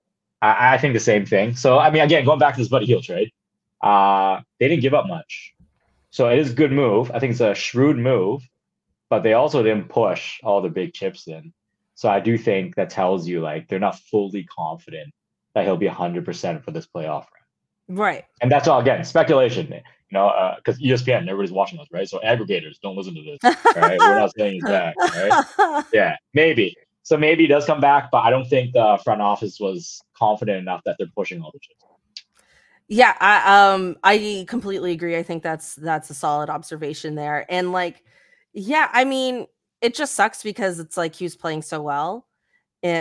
I 0.43 0.49
I, 0.49 0.75
I 0.75 0.79
think 0.79 0.93
the 0.95 1.01
same 1.01 1.25
thing. 1.27 1.57
So 1.57 1.79
I 1.79 1.91
mean, 1.91 2.03
again, 2.03 2.25
going 2.25 2.39
back 2.39 2.55
to 2.55 2.61
this 2.61 2.69
Buddy 2.69 2.87
Hield 2.87 3.03
trade, 3.03 3.33
uh, 3.83 4.41
they 4.61 4.69
didn't 4.69 4.83
give 4.83 4.95
up 4.95 5.09
much, 5.09 5.55
so 6.11 6.29
it 6.29 6.39
is 6.39 6.53
a 6.53 6.55
good 6.55 6.71
move. 6.71 7.11
I 7.13 7.19
think 7.19 7.33
it's 7.33 7.41
a 7.41 7.55
shrewd 7.55 7.97
move, 7.97 8.43
but 9.09 9.23
they 9.23 9.33
also 9.33 9.63
didn't 9.63 9.89
push 9.89 10.39
all 10.45 10.61
the 10.61 10.69
big 10.69 10.93
chips 10.93 11.27
in. 11.27 11.53
So 11.95 12.11
I 12.11 12.21
do 12.21 12.37
think 12.37 12.75
that 12.77 12.91
tells 12.91 13.27
you 13.27 13.41
like 13.41 13.69
they're 13.69 13.79
not 13.79 13.99
fully 13.99 14.45
confident 14.45 15.15
that 15.55 15.65
he'll 15.65 15.79
be 15.79 15.89
100% 15.89 16.63
for 16.63 16.71
this 16.71 16.87
playoff 16.87 17.25
round. 17.33 17.99
Right. 17.99 18.25
And 18.43 18.53
that's 18.53 18.69
all 18.69 18.81
again 18.81 19.03
speculation, 19.05 19.73
you 20.11 20.19
know, 20.19 20.55
because 20.57 20.77
uh, 20.79 20.85
ESPN, 20.85 21.23
everybody's 21.23 21.53
watching 21.53 21.79
us, 21.79 21.87
right? 21.91 22.09
So 22.09 22.21
aggregators, 22.25 22.81
don't 22.81 22.97
listen 22.97 23.15
to 23.15 23.23
this. 23.23 23.57
Right? 23.77 23.99
We're 23.99 24.19
not 24.19 24.33
saying 24.37 24.61
back, 24.61 24.95
right? 24.99 25.85
Yeah, 25.93 26.17
maybe. 26.35 26.75
So 27.03 27.17
maybe 27.17 27.45
he 27.45 27.47
does 27.47 27.67
come 27.67 27.81
back, 27.81 28.11
but 28.11 28.19
I 28.19 28.31
don't 28.31 28.49
think 28.49 28.73
the 28.73 28.99
front 29.05 29.21
office 29.21 29.61
was 29.61 30.01
confident 30.17 30.59
enough 30.59 30.83
that 30.85 30.97
they're 30.99 31.07
pushing 31.15 31.41
all 31.43 31.51
the 31.53 31.61
chips. 31.61 31.83
Yeah, 32.89 33.15
I 33.19 33.73
um 33.75 33.97
I 34.05 34.45
completely 34.49 34.93
agree. 34.93 35.17
I 35.17 35.23
think 35.23 35.43
that's 35.43 35.75
that's 35.75 36.09
a 36.11 36.15
solid 36.15 36.51
observation 36.51 37.17
there. 37.17 37.45
And 37.49 37.73
like, 37.73 38.05
yeah, 38.53 38.89
I 38.93 39.05
mean, 39.05 39.47
it 39.81 39.95
just 39.95 40.15
sucks 40.15 40.43
because 40.43 40.79
it's 40.79 40.97
like 40.97 41.15
he 41.15 41.25
was 41.25 41.37
playing 41.37 41.63
so 41.63 41.83
well 41.83 42.26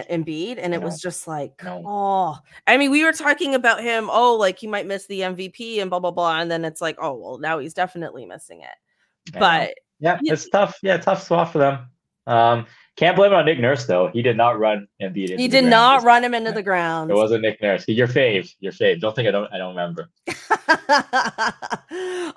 Embiid, 0.09 0.57
and 0.61 0.73
it 0.73 0.81
was 0.81 0.99
just 1.01 1.27
like, 1.27 1.61
No. 1.63 1.83
oh, 1.85 2.39
I 2.67 2.77
mean, 2.77 2.91
we 2.91 3.03
were 3.03 3.13
talking 3.13 3.55
about 3.55 3.81
him, 3.81 4.09
oh, 4.11 4.35
like 4.35 4.57
he 4.59 4.67
might 4.67 4.85
miss 4.87 5.05
the 5.07 5.21
MVP 5.21 5.81
and 5.81 5.89
blah 5.89 5.99
blah 5.99 6.11
blah, 6.11 6.39
and 6.39 6.49
then 6.49 6.65
it's 6.65 6.81
like, 6.81 6.97
oh, 7.01 7.13
well, 7.13 7.37
now 7.37 7.59
he's 7.59 7.73
definitely 7.73 8.25
missing 8.25 8.61
it. 8.61 9.33
Know. 9.33 9.39
But 9.39 9.75
yeah, 9.99 10.19
Yeah. 10.21 10.33
it's 10.33 10.49
tough. 10.49 10.77
Yeah, 10.81 10.97
tough 10.97 11.23
spot 11.23 11.51
for 11.51 11.59
them. 11.59 11.87
Um, 12.27 12.65
can't 12.95 13.15
blame 13.15 13.33
it 13.33 13.35
on 13.35 13.45
Nick 13.45 13.59
Nurse 13.59 13.85
though. 13.85 14.07
He 14.07 14.21
did 14.21 14.37
not 14.37 14.57
run 14.57 14.87
and 14.99 15.13
beat 15.13 15.29
it. 15.29 15.39
he 15.39 15.47
did 15.47 15.65
not 15.65 16.03
run 16.03 16.23
him 16.23 16.33
into 16.33 16.51
the 16.53 16.63
ground. 16.63 17.11
It 17.11 17.15
wasn't 17.15 17.41
Nick 17.41 17.61
Nurse. 17.61 17.85
Your 17.87 18.07
fave. 18.07 18.53
Your 18.59 18.71
fave. 18.71 19.01
Don't 19.01 19.15
think 19.15 19.27
I 19.27 19.31
don't. 19.31 19.51
I 19.51 19.57
don't 19.57 19.75
remember. 19.75 20.09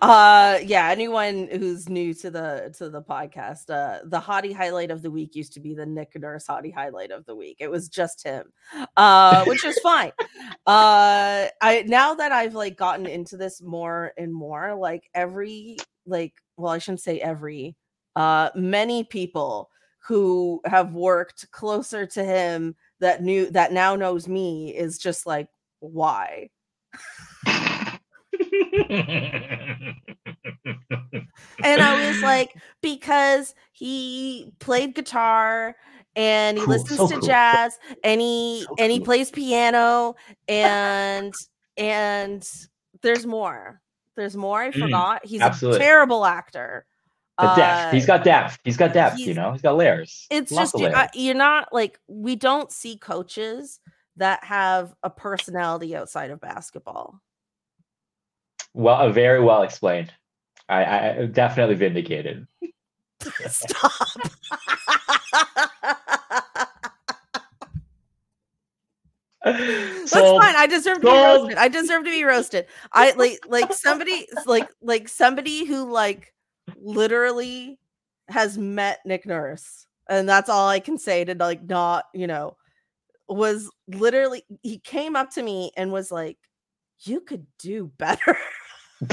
uh 0.01 0.59
yeah 0.65 0.89
anyone 0.91 1.49
who's 1.51 1.89
new 1.89 2.15
to 2.15 2.31
the 2.31 2.73
to 2.77 2.89
the 2.89 3.03
podcast 3.03 3.71
uh 3.71 3.99
the 4.05 4.21
hottie 4.21 4.55
highlight 4.55 4.91
of 4.91 5.03
the 5.03 5.11
week 5.11 5.35
used 5.35 5.53
to 5.53 5.61
be 5.61 5.75
the 5.75 5.85
nick 5.87 6.13
nurse 6.17 6.47
hottie 6.47 6.73
highlight 6.73 7.11
of 7.11 7.25
the 7.27 7.35
week 7.35 7.57
it 7.59 7.71
was 7.71 7.89
just 7.89 8.23
him 8.23 8.45
uh 8.97 9.45
which 9.47 9.65
is 9.65 9.79
fine 9.81 10.13
uh 10.67 11.47
i 11.61 11.85
now 11.87 12.15
that 12.15 12.31
i've 12.31 12.55
like 12.55 12.77
gotten 12.77 13.07
into 13.07 13.37
this 13.37 13.61
more 13.63 14.13
and 14.17 14.33
more 14.33 14.75
like 14.75 15.09
every 15.15 15.77
like 16.07 16.35
well 16.57 16.73
i 16.73 16.79
shouldn't 16.79 17.01
say 17.01 17.19
every 17.19 17.75
uh 18.15 18.51
many 18.55 19.03
people 19.03 19.71
who 19.99 20.61
have 20.65 20.93
worked 20.95 21.51
closer 21.51 22.07
to 22.07 22.25
him 22.25 22.75
that 23.01 23.23
knew 23.23 23.51
that 23.51 23.73
now 23.73 23.97
knows 23.97 24.27
me 24.29 24.75
is 24.75 24.99
just 24.99 25.27
like 25.27 25.49
why 25.81 26.49
and 31.65 31.81
I 31.83 32.09
was 32.09 32.23
like, 32.23 32.57
because 32.83 33.55
he 33.73 34.53
played 34.59 34.95
guitar 34.95 35.77
and 36.17 36.59
he 36.59 36.65
Cool, 36.65 36.75
listens 36.75 36.99
so 36.99 37.09
to 37.09 37.19
cool, 37.19 37.29
jazz 37.29 37.79
and 38.05 38.21
he 38.21 38.65
so 38.69 38.75
and 38.79 38.93
he 38.93 38.99
cool. 38.99 39.05
plays 39.05 39.31
piano 39.31 40.17
and 40.49 41.35
and 41.77 42.49
there's 43.03 43.27
more. 43.27 43.81
There's 44.17 44.37
more. 44.37 44.61
I 44.61 44.71
Mm, 44.71 44.81
forgot. 44.81 45.25
He's 45.25 45.41
absolutely. 45.43 45.79
a 45.81 45.83
terrible 45.83 46.25
actor. 46.25 46.87
The 47.39 47.55
depth. 47.55 47.93
He's 47.95 48.05
Uh, 48.05 48.17
got 48.17 48.25
depth. 48.25 48.59
He's 48.65 48.77
got 48.77 48.93
depth. 48.93 49.19
You 49.19 49.35
know, 49.35 49.53
he's 49.53 49.63
got 49.63 49.77
layers. 49.77 50.27
it's 50.31 50.51
Lots 50.53 50.73
just 50.73 50.83
layers. 50.83 50.95
uh, 50.95 51.09
you're 51.15 51.35
not 51.35 51.73
like 51.73 51.99
we 52.09 52.37
don't 52.37 52.71
see 52.73 52.97
coaches 52.97 53.81
that 54.17 54.43
have 54.45 54.95
a 55.03 55.11
personality 55.11 55.95
outside 55.95 56.31
of 56.31 56.41
basketball. 56.41 57.21
well, 58.75 58.97
uh, 58.97 59.11
very 59.11 59.41
well 59.41 59.63
explained. 59.63 60.13
I, 60.69 61.11
I 61.23 61.27
definitely 61.27 61.77
vindicated. 61.77 62.47
Stop. 63.49 63.93
That's 69.45 70.11
Sold. 70.11 70.43
fine. 70.43 70.55
I 70.57 70.67
deserve 70.67 71.01
to 71.01 71.07
be 71.07 71.13
roasted. 71.13 71.59
I 71.59 71.69
deserve 71.69 72.05
to 72.05 72.11
be 72.11 72.25
roasted. 72.25 72.67
I 72.93 73.13
like 73.13 73.39
like 73.47 73.73
somebody 73.73 74.27
like 74.47 74.69
like 74.83 75.09
somebody 75.09 75.65
who 75.65 75.91
like 75.91 76.35
literally 76.81 77.79
has 78.29 78.59
met 78.59 78.99
Nick 79.05 79.27
Nurse, 79.27 79.87
and 80.09 80.29
that's 80.29 80.49
all 80.51 80.69
I 80.69 80.81
can 80.81 80.99
say 80.99 81.25
to 81.25 81.35
like 81.35 81.63
not 81.65 82.05
you 82.15 82.27
know 82.27 82.57
was 83.29 83.71
literally 83.89 84.43
he 84.63 84.79
came 84.79 85.17
up 85.17 85.31
to 85.33 85.43
me 85.43 85.71
and 85.77 85.93
was 85.93 86.11
like, 86.11 86.39
"You 87.01 87.21
could 87.21 87.47
do 87.59 87.91
better." 87.99 88.37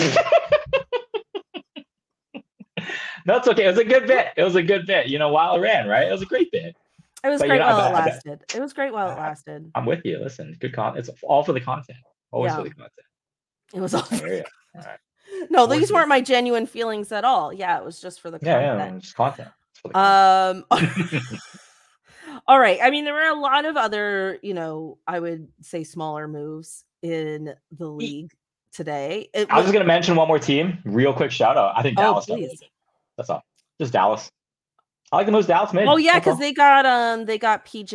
no, 3.26 3.38
it's 3.38 3.48
okay. 3.48 3.66
It 3.66 3.70
was 3.70 3.78
a 3.78 3.84
good 3.84 4.08
bit. 4.08 4.28
It 4.38 4.44
was 4.44 4.56
a 4.56 4.64
good 4.64 4.86
bit. 4.86 5.08
You 5.08 5.20
know, 5.20 5.30
while 5.30 5.56
it 5.56 5.60
ran, 5.60 5.88
right? 5.88 6.08
It 6.08 6.12
was 6.12 6.22
a 6.22 6.26
great 6.28 6.52
bit. 6.52 6.76
It 7.24 7.30
was 7.30 7.40
But, 7.42 7.46
you 7.46 7.50
great 7.52 7.60
know, 7.60 7.66
while 7.68 7.80
it 7.80 7.82
bet- 7.82 7.96
I 7.96 8.06
bet- 8.06 8.14
lasted. 8.14 8.44
It 8.56 8.62
was 8.62 8.74
great 8.74 8.94
while 8.94 9.10
it 9.10 9.14
uh, 9.14 9.22
lasted. 9.22 9.72
I'm 9.74 9.86
with 9.86 10.06
you. 10.06 10.20
Listen, 10.20 10.56
good 10.60 10.74
con. 10.74 10.98
It's 10.98 11.10
all 11.24 11.44
for 11.44 11.54
the 11.54 11.62
content. 11.62 11.98
Always 12.32 12.52
Yeah. 12.52 12.58
for 12.58 12.64
the 12.64 12.70
content. 12.70 12.92
It 13.74 13.80
was 13.80 13.94
all 13.96 14.08
ya. 14.12 14.44
no, 15.50 15.66
these 15.68 15.92
weren't 15.92 16.10
my 16.10 16.22
genuine 16.22 16.66
feelings 16.66 17.12
at 17.12 17.24
all. 17.24 17.52
Yeah, 17.54 17.78
it 17.80 17.86
was 17.86 18.00
just 18.02 18.22
for 18.22 18.30
the 18.32 18.40
Yeah, 18.42 18.78
content. 18.78 18.94
yeah, 18.94 19.00
just 19.00 19.16
content. 19.16 19.50
Um 19.94 20.66
all 22.48 22.60
right. 22.60 22.80
I 22.82 22.90
mean, 22.90 23.06
there 23.06 23.14
were 23.14 23.28
a 23.28 23.40
lot 23.40 23.66
of 23.66 23.78
other, 23.78 24.40
you 24.42 24.54
know, 24.54 24.98
I 25.08 25.20
would 25.20 25.48
say 25.62 25.84
smaller 25.84 26.28
moves 26.28 26.84
in 27.02 27.54
the 27.78 27.88
league 27.88 28.32
today. 28.74 29.30
It 29.34 29.48
I 29.50 29.56
was 29.56 29.64
was- 29.64 29.66
just 29.66 29.74
gonna 29.74 29.86
mention 29.86 30.16
one 30.16 30.28
more 30.28 30.40
team. 30.40 30.80
Real 30.86 31.14
quick 31.14 31.32
shout 31.32 31.58
out. 31.58 31.74
I 31.78 31.82
think 31.82 31.98
Oh, 32.00 32.04
Dallas. 32.04 32.26
please. 32.26 32.62
That's 33.18 33.30
all. 33.30 33.44
Just 33.80 33.94
Dallas. 33.94 34.30
I 35.12 35.18
like 35.18 35.28
the 35.28 35.32
moves 35.32 35.48
Dallas 35.48 35.72
made. 35.72 35.88
oh 35.88 35.98
yeah, 35.98 36.20
because 36.20 36.40
they 36.40 36.52
got 36.52 36.86
um 36.86 37.26
they 37.26 37.38
got 37.38 37.66
PJ. 37.66 37.94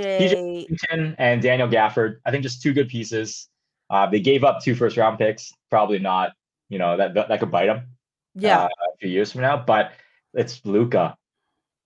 Washington 0.70 1.16
and 1.18 1.42
Daniel 1.42 1.68
Gafford. 1.68 2.16
I 2.24 2.30
think 2.30 2.42
just 2.44 2.62
two 2.62 2.72
good 2.72 2.88
pieces. 2.88 3.48
Uh, 3.90 4.06
they 4.08 4.20
gave 4.20 4.44
up 4.44 4.62
two 4.62 4.76
first 4.76 4.96
round 4.96 5.18
picks. 5.18 5.52
Probably 5.68 5.98
not. 5.98 6.30
You 6.70 6.78
know 6.78 6.96
that 6.96 7.12
that, 7.14 7.28
that 7.28 7.40
could 7.40 7.50
bite 7.50 7.66
them. 7.66 7.88
Yeah, 8.34 8.62
uh, 8.62 8.66
a 8.66 8.96
few 8.98 9.10
years 9.10 9.32
from 9.32 9.42
now. 9.42 9.62
But 9.66 9.92
it's 10.32 10.64
Luka, 10.64 11.16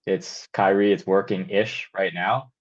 it's 0.07 0.47
Kyrie. 0.53 0.93
It's 0.93 1.07
working 1.07 1.51
ish 1.51 1.91
right 1.93 2.13
now. 2.15 2.53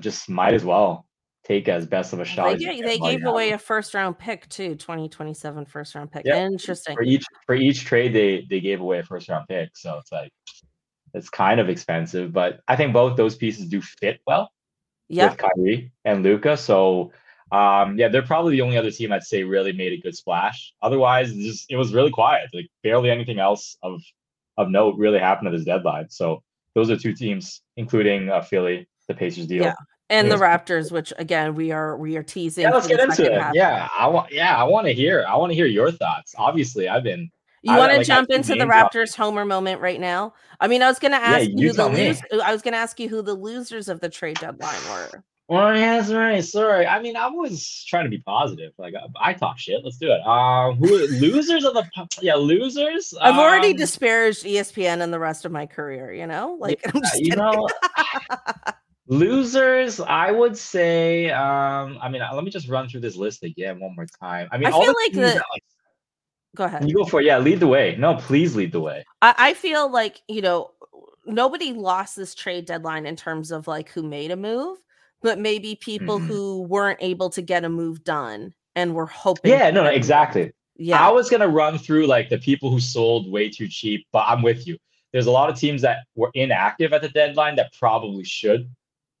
Just 0.00 0.30
might 0.30 0.54
as 0.54 0.64
well 0.64 1.06
take 1.44 1.68
as 1.68 1.86
best 1.86 2.12
of 2.12 2.20
a 2.20 2.24
shot. 2.24 2.58
they, 2.58 2.74
you 2.74 2.82
they 2.82 2.98
gave 2.98 3.24
away 3.24 3.52
a 3.52 3.58
first 3.58 3.94
round 3.94 4.18
pick 4.18 4.48
too, 4.48 4.74
2027 4.76 5.66
first 5.66 5.94
round 5.94 6.10
pick. 6.10 6.22
Yeah, 6.24 6.46
Interesting. 6.46 6.96
for 6.96 7.02
each 7.02 7.24
for 7.46 7.54
each 7.54 7.84
trade. 7.84 8.14
They 8.14 8.46
they 8.48 8.60
gave 8.60 8.80
away 8.80 9.00
a 9.00 9.02
first 9.02 9.28
round 9.28 9.46
pick, 9.48 9.76
so 9.76 9.98
it's 9.98 10.10
like 10.10 10.32
it's 11.12 11.28
kind 11.28 11.60
of 11.60 11.68
expensive. 11.68 12.32
But 12.32 12.60
I 12.66 12.76
think 12.76 12.92
both 12.92 13.16
those 13.16 13.36
pieces 13.36 13.66
do 13.66 13.80
fit 13.80 14.20
well. 14.26 14.50
Yeah, 15.08 15.30
with 15.30 15.38
Kyrie 15.38 15.92
and 16.04 16.22
Luka. 16.22 16.56
So 16.56 17.12
um, 17.54 17.96
yeah, 17.96 18.08
they're 18.08 18.22
probably 18.22 18.56
the 18.56 18.62
only 18.62 18.76
other 18.76 18.90
team 18.90 19.12
I'd 19.12 19.22
say 19.22 19.44
really 19.44 19.72
made 19.72 19.92
a 19.92 19.96
good 19.96 20.16
splash. 20.16 20.74
Otherwise, 20.82 21.30
it's 21.30 21.38
just 21.38 21.66
it 21.70 21.76
was 21.76 21.94
really 21.94 22.10
quiet. 22.10 22.50
Like 22.52 22.66
barely 22.82 23.10
anything 23.10 23.38
else 23.38 23.76
of 23.80 24.02
of 24.56 24.70
note 24.70 24.96
really 24.96 25.20
happened 25.20 25.46
at 25.46 25.52
this 25.52 25.64
deadline. 25.64 26.10
So 26.10 26.42
those 26.74 26.90
are 26.90 26.96
two 26.96 27.14
teams, 27.14 27.62
including 27.76 28.28
uh, 28.28 28.40
Philly, 28.40 28.88
the 29.06 29.14
Pacers 29.14 29.46
deal. 29.46 29.62
Yeah. 29.62 29.74
and 30.10 30.32
the. 30.32 30.34
Raptors, 30.34 30.90
which 30.90 31.12
again 31.16 31.54
we 31.54 31.70
are 31.70 31.96
we 31.96 32.16
are 32.16 32.24
teasing. 32.24 32.62
Yeah, 32.62 32.70
let's 32.70 32.88
get 32.88 32.98
into 32.98 33.24
it. 33.24 33.40
half. 33.40 33.54
Yeah, 33.54 33.88
I 33.96 34.08
want. 34.08 34.32
Yeah, 34.32 34.56
I 34.56 34.64
want 34.64 34.88
to 34.88 34.92
hear. 34.92 35.24
I 35.28 35.36
want 35.36 35.50
to 35.50 35.54
hear 35.54 35.66
your 35.66 35.92
thoughts. 35.92 36.34
Obviously, 36.36 36.88
I've 36.88 37.04
been. 37.04 37.30
You 37.62 37.76
want 37.76 37.92
to 37.92 37.98
like, 37.98 38.06
jump 38.06 38.30
into 38.30 38.48
the 38.48 38.56
names 38.56 38.72
off- 38.74 38.92
Raptors 38.92 39.14
homer 39.14 39.44
moment 39.44 39.80
right 39.80 40.00
now? 40.00 40.34
I 40.60 40.66
mean, 40.66 40.82
I 40.82 40.88
was 40.88 40.98
going 40.98 41.12
to 41.12 41.18
ask 41.18 41.48
you 41.48 41.54
you, 41.56 41.72
the 41.72 41.86
lose. 41.86 42.20
I 42.42 42.52
was 42.52 42.60
going 42.60 42.72
to 42.72 42.78
ask 42.78 43.00
you 43.00 43.08
who 43.08 43.22
the 43.22 43.32
losers 43.32 43.88
of 43.88 44.00
the 44.00 44.10
trade 44.10 44.38
deadline 44.38 44.74
were. 44.90 45.24
Well, 45.48 45.76
yeah, 45.76 45.98
that's 45.98 46.10
right. 46.12 46.42
Sorry. 46.42 46.86
I 46.86 47.02
mean, 47.02 47.16
I'm 47.16 47.34
always 47.34 47.84
trying 47.86 48.04
to 48.04 48.10
be 48.10 48.18
positive. 48.18 48.72
Like 48.78 48.94
I, 48.94 49.30
I 49.30 49.32
talk 49.34 49.58
shit. 49.58 49.80
Let's 49.84 49.98
do 49.98 50.10
it. 50.10 50.20
Um, 50.26 50.76
who 50.76 51.06
losers 51.18 51.64
of 51.64 51.74
the? 51.74 51.84
Yeah, 52.22 52.36
losers. 52.36 53.12
I've 53.20 53.36
already 53.36 53.72
um, 53.72 53.76
disparaged 53.76 54.46
E 54.46 54.54
ESPN 54.54 55.02
and 55.02 55.12
the 55.12 55.18
rest 55.18 55.44
of 55.44 55.52
my 55.52 55.66
career. 55.66 56.12
You 56.12 56.26
know, 56.26 56.56
like 56.58 56.80
I'm 56.94 57.00
just 57.02 57.20
you 57.20 57.36
know 57.36 57.68
losers 59.06 60.00
i 60.00 60.30
would 60.30 60.56
say 60.56 61.28
um 61.28 61.98
i 62.00 62.08
mean 62.08 62.22
let 62.32 62.42
me 62.42 62.50
just 62.50 62.70
run 62.70 62.88
through 62.88 63.02
this 63.02 63.16
list 63.16 63.42
again 63.44 63.78
one 63.78 63.94
more 63.94 64.06
time 64.18 64.48
i 64.50 64.56
mean 64.56 64.66
I 64.66 64.70
all 64.70 64.82
feel 64.82 64.92
the 64.94 64.98
like 65.04 65.12
the- 65.12 65.44
like, 65.52 65.64
Go 66.56 66.64
ahead. 66.64 66.88
you 66.88 66.94
go 66.94 67.04
for 67.04 67.20
it 67.20 67.26
yeah 67.26 67.36
lead 67.36 67.60
the 67.60 67.66
way 67.66 67.96
no 67.98 68.14
please 68.14 68.56
lead 68.56 68.72
the 68.72 68.80
way 68.80 69.04
I, 69.20 69.34
I 69.36 69.54
feel 69.54 69.90
like 69.92 70.22
you 70.26 70.40
know 70.40 70.70
nobody 71.26 71.72
lost 71.72 72.16
this 72.16 72.34
trade 72.34 72.66
deadline 72.66 73.06
in 73.06 73.16
terms 73.16 73.50
of 73.50 73.66
like 73.66 73.88
who 73.90 74.02
made 74.02 74.30
a 74.30 74.36
move, 74.36 74.78
but 75.24 75.38
maybe 75.40 75.74
people 75.74 76.20
Mhm. 76.20 76.26
who 76.28 76.62
weren't 76.62 76.98
able 77.02 77.30
to 77.30 77.42
get 77.42 77.64
a 77.64 77.68
move 77.68 78.04
done 78.04 78.54
and 78.76 78.94
were 78.94 79.06
hoping. 79.06 79.50
yeah 79.50 79.70
no 79.70 79.80
no 79.80 79.82
get 79.84 79.86
a 79.88 79.90
move. 79.90 79.96
exactly 79.96 80.52
Yeah. 80.76 81.04
i 81.04 81.10
was 81.10 81.28
gonna 81.30 81.48
run 81.48 81.78
through 81.78 82.06
like 82.06 82.28
the 82.28 82.38
people 82.38 82.70
who 82.70 82.78
sold 82.78 83.28
way 83.32 83.48
too 83.48 83.66
cheap 83.66 84.06
but 84.12 84.24
i'm 84.28 84.42
with 84.42 84.66
you 84.68 84.76
there's 85.12 85.26
a 85.26 85.30
lot 85.30 85.48
of 85.50 85.58
teams 85.58 85.80
that 85.82 85.98
were 86.14 86.30
inactive 86.34 86.92
at 86.92 87.00
the 87.02 87.08
deadline 87.08 87.56
that 87.56 87.72
probably 87.72 88.24
should 88.24 88.68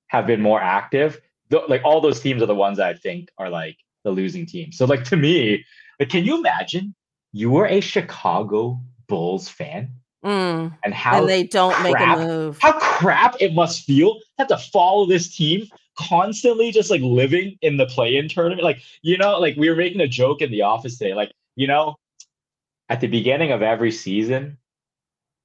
have 0.08 0.26
been 0.26 0.40
more 0.40 0.60
active 0.60 1.20
th- 1.50 1.62
like 1.68 1.82
all 1.84 2.00
those 2.00 2.20
teams 2.20 2.42
are 2.42 2.46
the 2.46 2.54
ones 2.54 2.78
I 2.80 2.94
think 2.94 3.28
are 3.38 3.48
like 3.50 3.76
the 4.02 4.10
losing 4.10 4.44
teams. 4.46 4.76
So 4.76 4.84
like 4.86 5.04
to 5.04 5.16
me, 5.16 5.64
like 6.00 6.08
can 6.08 6.24
you 6.24 6.36
imagine 6.38 6.94
you 7.32 7.48
were 7.50 7.66
a 7.66 7.80
Chicago 7.80 8.80
Bulls 9.08 9.48
fan 9.48 9.90
Mm. 10.24 10.72
and 10.84 10.94
how 10.94 11.18
And 11.20 11.28
they 11.28 11.42
don't 11.44 11.80
make 11.82 11.98
a 12.00 12.16
move. 12.16 12.58
how 12.60 12.72
crap 12.78 13.36
it 13.40 13.52
must 13.54 13.84
feel 13.84 14.14
to 14.14 14.20
have 14.38 14.48
to 14.48 14.56
follow 14.58 15.04
this 15.06 15.36
team 15.36 15.66
constantly 15.98 16.72
just 16.72 16.90
like 16.90 17.00
living 17.02 17.56
in 17.62 17.76
the 17.76 17.86
play-in 17.86 18.28
tournament 18.28 18.62
like 18.62 18.82
you 19.02 19.16
know 19.16 19.38
like 19.38 19.56
we 19.56 19.68
were 19.68 19.76
making 19.76 20.00
a 20.00 20.08
joke 20.08 20.42
in 20.42 20.50
the 20.50 20.62
office 20.62 20.98
today 20.98 21.14
like 21.14 21.32
you 21.56 21.66
know 21.66 21.94
at 22.88 23.00
the 23.00 23.06
beginning 23.06 23.52
of 23.52 23.62
every 23.62 23.92
season 23.92 24.58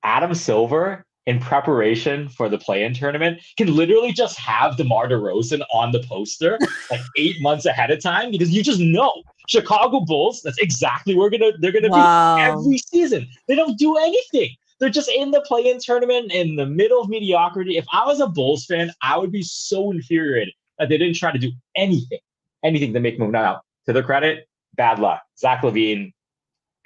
adam 0.03 0.33
silver 0.33 1.05
in 1.25 1.39
preparation 1.39 2.27
for 2.27 2.49
the 2.49 2.57
play-in 2.57 2.93
tournament 2.93 3.39
can 3.57 3.75
literally 3.75 4.11
just 4.11 4.37
have 4.39 4.77
DeMar 4.77 5.07
DeRozan 5.07 5.61
on 5.71 5.91
the 5.91 6.01
poster 6.03 6.57
like 6.91 7.01
eight 7.17 7.39
months 7.39 7.65
ahead 7.65 7.91
of 7.91 8.01
time 8.01 8.31
because 8.31 8.49
you 8.49 8.63
just 8.63 8.79
know 8.79 9.13
Chicago 9.47 9.99
Bulls. 10.01 10.41
That's 10.43 10.59
exactly 10.59 11.15
where 11.15 11.29
gonna 11.29 11.51
they're 11.59 11.71
gonna 11.71 11.89
be 11.89 12.41
every 12.43 12.77
season. 12.77 13.27
They 13.47 13.55
don't 13.55 13.77
do 13.77 13.97
anything. 13.97 14.55
They're 14.79 14.89
just 14.89 15.09
in 15.09 15.31
the 15.31 15.41
play-in 15.41 15.79
tournament 15.79 16.31
in 16.31 16.55
the 16.55 16.65
middle 16.65 17.01
of 17.01 17.09
mediocrity. 17.09 17.77
If 17.77 17.85
I 17.91 18.05
was 18.05 18.21
a 18.21 18.27
Bulls 18.27 18.65
fan, 18.65 18.91
I 19.01 19.17
would 19.17 19.31
be 19.31 19.43
so 19.43 19.91
infuriated 19.91 20.53
that 20.77 20.89
they 20.89 20.97
didn't 20.97 21.17
try 21.17 21.31
to 21.31 21.39
do 21.39 21.51
anything, 21.75 22.19
anything 22.63 22.93
to 22.93 22.99
make 22.99 23.19
move. 23.19 23.31
Now, 23.31 23.61
to 23.85 23.93
their 23.93 24.03
credit, 24.03 24.47
bad 24.75 24.99
luck. 24.99 25.21
Zach 25.37 25.61
LaVine, 25.61 26.13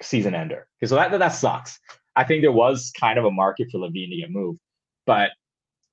season 0.02 0.34
ender. 0.34 0.66
Because 0.80 0.90
that, 0.90 1.12
that 1.12 1.18
that 1.18 1.28
sucks. 1.28 1.78
I 2.16 2.24
think 2.24 2.42
there 2.42 2.52
was 2.52 2.92
kind 2.98 3.18
of 3.18 3.24
a 3.24 3.30
market 3.30 3.68
for 3.70 3.78
LaVine 3.78 4.10
to 4.10 4.16
get 4.16 4.30
moved, 4.30 4.58
but 5.06 5.30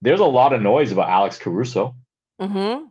there's 0.02 0.20
a 0.20 0.26
lot 0.26 0.54
of 0.54 0.62
noise 0.62 0.92
about 0.92 1.10
Alex 1.10 1.38
Caruso. 1.38 1.96
hmm 2.40 2.86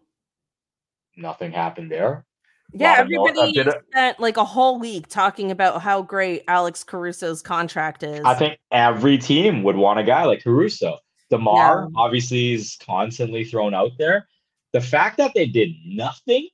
Nothing 1.16 1.52
happened 1.52 1.90
there. 1.90 2.24
Yeah, 2.72 2.90
Lot 2.92 3.00
of 3.00 3.08
no- 3.10 3.24
a 3.24 3.28
everybody 3.30 3.60
of- 3.60 3.74
spent 3.90 4.20
like 4.20 4.36
a 4.36 4.44
whole 4.44 4.78
week 4.78 5.08
talking 5.08 5.50
about 5.50 5.82
how 5.82 6.02
great 6.02 6.44
Alex 6.48 6.84
Caruso's 6.84 7.42
contract 7.42 8.02
is. 8.02 8.20
I 8.24 8.34
think 8.34 8.58
every 8.70 9.18
team 9.18 9.62
would 9.62 9.76
want 9.76 9.98
a 9.98 10.04
guy 10.04 10.24
like 10.24 10.42
Caruso. 10.42 10.98
DeMar 11.30 11.88
obviously 11.96 12.54
is 12.54 12.76
constantly 12.84 13.44
thrown 13.44 13.74
out 13.74 13.92
there. 13.98 14.26
The 14.72 14.80
fact 14.80 15.16
that 15.18 15.32
they 15.34 15.46
did 15.46 15.70
nothing, 15.84 16.48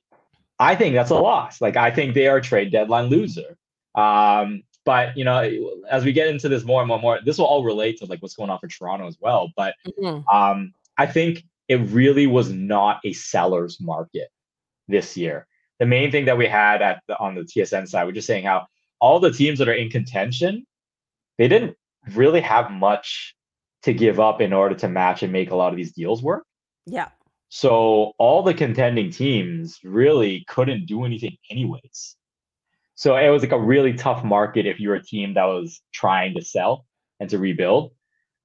I 0.59 0.75
think 0.75 0.93
that's 0.95 1.09
a 1.11 1.15
loss. 1.15 1.61
Like 1.61 1.77
I 1.77 1.91
think 1.91 2.13
they 2.13 2.27
are 2.27 2.37
a 2.37 2.41
trade 2.41 2.71
deadline 2.71 3.05
loser. 3.07 3.57
Um, 3.95 4.63
but 4.85 5.17
you 5.17 5.23
know, 5.23 5.41
as 5.89 6.03
we 6.05 6.13
get 6.13 6.27
into 6.27 6.47
this 6.49 6.63
more 6.63 6.81
and 6.81 6.87
more, 6.87 6.95
and 6.97 7.01
more 7.03 7.19
this 7.23 7.37
will 7.37 7.45
all 7.45 7.63
relate 7.63 7.97
to 7.99 8.05
like 8.05 8.21
what's 8.21 8.35
going 8.35 8.49
on 8.49 8.59
for 8.59 8.67
Toronto 8.67 9.07
as 9.07 9.17
well. 9.19 9.51
But 9.55 9.75
Mhm. 9.99 10.23
um, 10.31 10.73
I 10.97 11.05
think 11.05 11.43
it 11.67 11.77
really 11.89 12.27
was 12.27 12.51
not 12.51 13.01
a 13.03 13.13
seller's 13.13 13.79
market 13.81 14.29
this 14.87 15.17
year. 15.17 15.45
The 15.79 15.85
main 15.85 16.11
thing 16.11 16.25
that 16.25 16.37
we 16.37 16.47
had 16.47 16.81
at 16.81 17.01
the, 17.07 17.17
on 17.19 17.35
the 17.35 17.41
TSN 17.41 17.87
side, 17.87 18.05
we're 18.05 18.11
just 18.11 18.27
saying 18.27 18.45
how 18.45 18.67
all 18.99 19.19
the 19.19 19.31
teams 19.31 19.59
that 19.59 19.69
are 19.69 19.73
in 19.73 19.89
contention, 19.89 20.65
they 21.37 21.47
didn't 21.47 21.75
really 22.13 22.41
have 22.41 22.71
much 22.71 23.35
to 23.83 23.93
give 23.93 24.19
up 24.19 24.41
in 24.41 24.53
order 24.53 24.75
to 24.75 24.87
match 24.87 25.23
and 25.23 25.31
make 25.31 25.51
a 25.51 25.55
lot 25.55 25.71
of 25.71 25.77
these 25.77 25.93
deals 25.93 26.23
work. 26.23 26.43
Yeah. 26.85 27.09
So 27.49 28.13
all 28.17 28.43
the 28.43 28.53
contending 28.53 29.11
teams 29.11 29.79
really 29.83 30.43
couldn't 30.47 30.85
do 30.85 31.05
anything 31.05 31.37
anyways. 31.49 32.15
So 32.95 33.15
it 33.15 33.29
was 33.29 33.43
like 33.43 33.51
a 33.51 33.59
really 33.59 33.93
tough 33.93 34.23
market 34.23 34.65
if 34.65 34.79
you 34.79 34.89
were 34.89 34.95
a 34.95 35.03
team 35.03 35.35
that 35.35 35.45
was 35.45 35.81
trying 35.93 36.33
to 36.35 36.43
sell 36.43 36.85
and 37.19 37.29
to 37.29 37.37
rebuild. 37.37 37.91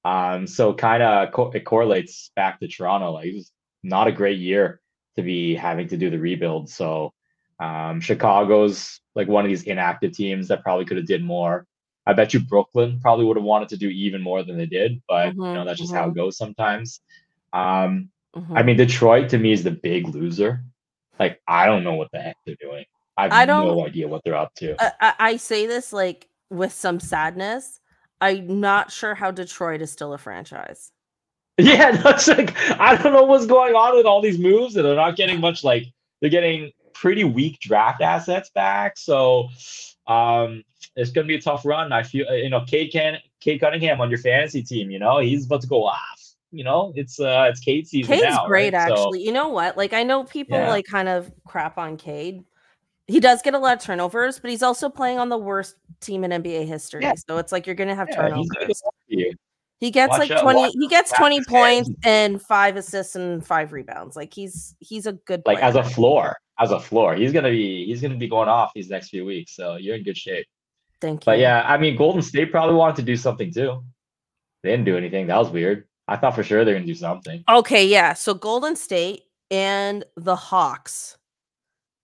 Um, 0.04 0.46
so 0.46 0.74
kind 0.74 1.02
of 1.02 1.32
co- 1.32 1.50
it 1.52 1.64
correlates 1.64 2.30
back 2.36 2.60
to 2.60 2.68
Toronto. 2.68 3.12
Like 3.12 3.26
it 3.26 3.34
was 3.34 3.50
not 3.82 4.08
a 4.08 4.12
great 4.12 4.38
year 4.38 4.80
to 5.16 5.22
be 5.22 5.54
having 5.54 5.88
to 5.88 5.96
do 5.96 6.10
the 6.10 6.18
rebuild. 6.18 6.68
So 6.68 7.12
um, 7.62 8.00
Chicago's 8.00 9.00
like 9.14 9.28
one 9.28 9.44
of 9.44 9.48
these 9.48 9.62
inactive 9.64 10.12
teams 10.12 10.48
that 10.48 10.62
probably 10.62 10.84
could 10.84 10.96
have 10.96 11.06
did 11.06 11.22
more. 11.24 11.66
I 12.06 12.12
bet 12.14 12.34
you 12.34 12.40
Brooklyn 12.40 12.98
probably 13.00 13.24
would 13.26 13.36
have 13.36 13.44
wanted 13.44 13.68
to 13.70 13.76
do 13.76 13.88
even 13.88 14.20
more 14.22 14.42
than 14.42 14.56
they 14.58 14.66
did, 14.66 15.00
but 15.08 15.34
you 15.34 15.40
know 15.40 15.64
that's 15.64 15.78
just 15.78 15.94
how 15.94 16.08
it 16.08 16.14
goes 16.14 16.36
sometimes. 16.36 17.00
Um, 17.52 18.08
Mhm. 18.34 18.58
I 18.58 18.62
mean, 18.62 18.76
Detroit 18.78 19.28
to 19.30 19.38
me 19.38 19.52
is 19.52 19.62
the 19.62 19.70
big 19.70 20.08
loser. 20.08 20.64
Like, 21.20 21.40
I 21.46 21.66
don't 21.66 21.84
know 21.84 21.92
what 21.94 22.10
the 22.12 22.18
heck 22.18 22.36
they're 22.46 22.56
doing. 22.58 22.86
I 23.18 23.24
have 23.24 23.32
I 23.32 23.44
don't- 23.44 23.66
no 23.66 23.86
idea 23.86 24.08
what 24.08 24.22
they're 24.24 24.34
up 24.44 24.54
to. 24.54 24.74
I, 24.82 24.92
I, 25.00 25.14
I 25.18 25.36
say 25.36 25.66
this 25.66 25.92
like 25.92 26.28
with 26.48 26.72
some 26.72 26.98
sadness. 26.98 27.78
I'm 28.22 28.58
not 28.60 28.90
sure 28.90 29.14
how 29.14 29.30
Detroit 29.32 29.82
is 29.82 29.90
still 29.90 30.14
a 30.14 30.18
franchise. 30.18 30.92
yeah, 31.58 31.90
that's 31.90 32.26
like 32.28 32.56
I 32.80 32.96
don't 32.96 33.12
know 33.12 33.24
what's 33.24 33.44
going 33.46 33.74
on 33.74 33.94
with 33.96 34.06
all 34.06 34.22
these 34.22 34.38
moves, 34.38 34.76
and 34.76 34.84
they're 34.86 34.94
not 34.96 35.16
getting 35.16 35.38
much. 35.40 35.62
Like, 35.62 35.84
they're 36.20 36.30
getting 36.30 36.72
pretty 36.94 37.24
weak 37.24 37.60
draft 37.60 38.00
assets 38.02 38.50
back. 38.50 38.96
So, 38.96 39.48
um, 40.06 40.62
it's 40.96 41.10
gonna 41.10 41.26
be 41.26 41.36
a 41.36 41.40
tough 41.40 41.64
run. 41.64 41.92
I 41.92 42.02
feel 42.02 42.26
you 42.34 42.50
know, 42.50 42.64
Cade 42.66 42.92
can 42.92 43.18
Cade 43.40 43.60
Cunningham 43.60 44.00
on 44.00 44.10
your 44.10 44.18
fantasy 44.18 44.62
team. 44.62 44.90
You 44.90 44.98
know, 44.98 45.18
he's 45.18 45.46
about 45.46 45.60
to 45.62 45.66
go 45.66 45.84
off. 45.84 46.20
You 46.50 46.64
know, 46.64 46.92
it's 46.96 47.18
uh, 47.18 47.46
it's 47.50 47.60
Cade 47.60 47.86
season 47.86 48.12
Cade's 48.14 48.24
now. 48.34 48.46
great, 48.46 48.74
right? 48.74 48.88
So- 48.88 48.94
actually. 48.94 49.22
you 49.22 49.32
know 49.32 49.48
what? 49.48 49.76
Like, 49.76 49.92
I 49.92 50.02
know 50.02 50.24
people 50.24 50.58
Yeah. 50.58 50.68
like 50.68 50.84
kind 50.84 51.08
of 51.08 51.32
crap 51.46 51.78
on 51.78 51.96
Cade. 51.96 52.44
He 53.06 53.20
does 53.20 53.42
get 53.42 53.54
a 53.54 53.58
lot 53.58 53.76
of 53.76 53.82
turnovers, 53.82 54.38
but 54.38 54.50
he's 54.50 54.62
also 54.62 54.88
playing 54.88 55.18
on 55.18 55.28
the 55.28 55.38
worst 55.38 55.76
team 56.00 56.24
in 56.24 56.30
NBA 56.30 56.66
history. 56.66 57.02
Yeah. 57.02 57.14
So 57.28 57.38
it's 57.38 57.52
like 57.52 57.66
you're 57.66 57.74
gonna 57.74 57.94
have 57.94 58.08
yeah, 58.10 58.28
turnovers. 58.28 58.82
He's 59.82 59.90
gonna 59.90 60.08
go 60.08 60.14
off 60.14 60.18
for 60.18 60.18
you. 60.18 60.18
He 60.18 60.18
gets 60.18 60.18
Watch 60.18 60.18
like 60.18 60.30
out- 60.30 60.42
20 60.42 60.60
watch 60.60 60.72
he 60.78 60.88
gets 60.88 61.12
20 61.12 61.44
points 61.44 61.90
and 62.04 62.40
five 62.40 62.76
assists 62.76 63.16
and 63.16 63.44
five 63.44 63.72
rebounds. 63.72 64.14
Like 64.14 64.32
he's 64.32 64.76
he's 64.78 65.06
a 65.06 65.14
good 65.14 65.42
like 65.44 65.58
as 65.58 65.74
a 65.74 65.82
floor, 65.82 66.36
as 66.60 66.70
a 66.70 66.78
floor, 66.78 67.14
he's 67.16 67.32
gonna 67.32 67.50
be 67.50 67.84
he's 67.86 68.00
gonna 68.00 68.16
be 68.16 68.28
going 68.28 68.48
off 68.48 68.70
these 68.74 68.88
next 68.88 69.08
few 69.08 69.24
weeks. 69.24 69.56
So 69.56 69.76
you're 69.76 69.96
in 69.96 70.04
good 70.04 70.16
shape. 70.16 70.46
Thank 71.00 71.22
you. 71.22 71.26
But 71.26 71.40
yeah, 71.40 71.64
I 71.66 71.78
mean, 71.78 71.96
Golden 71.96 72.22
State 72.22 72.52
probably 72.52 72.76
wanted 72.76 72.96
to 72.96 73.02
do 73.02 73.16
something 73.16 73.52
too. 73.52 73.82
They 74.62 74.70
didn't 74.70 74.84
do 74.84 74.96
anything. 74.96 75.26
That 75.26 75.38
was 75.38 75.50
weird. 75.50 75.88
I 76.06 76.16
thought 76.16 76.36
for 76.36 76.44
sure 76.44 76.64
they're 76.64 76.74
gonna 76.74 76.86
do 76.86 76.94
something. 76.94 77.42
Okay, 77.48 77.84
yeah. 77.84 78.12
So 78.14 78.34
Golden 78.34 78.76
State 78.76 79.22
and 79.50 80.04
the 80.16 80.36
Hawks 80.36 81.16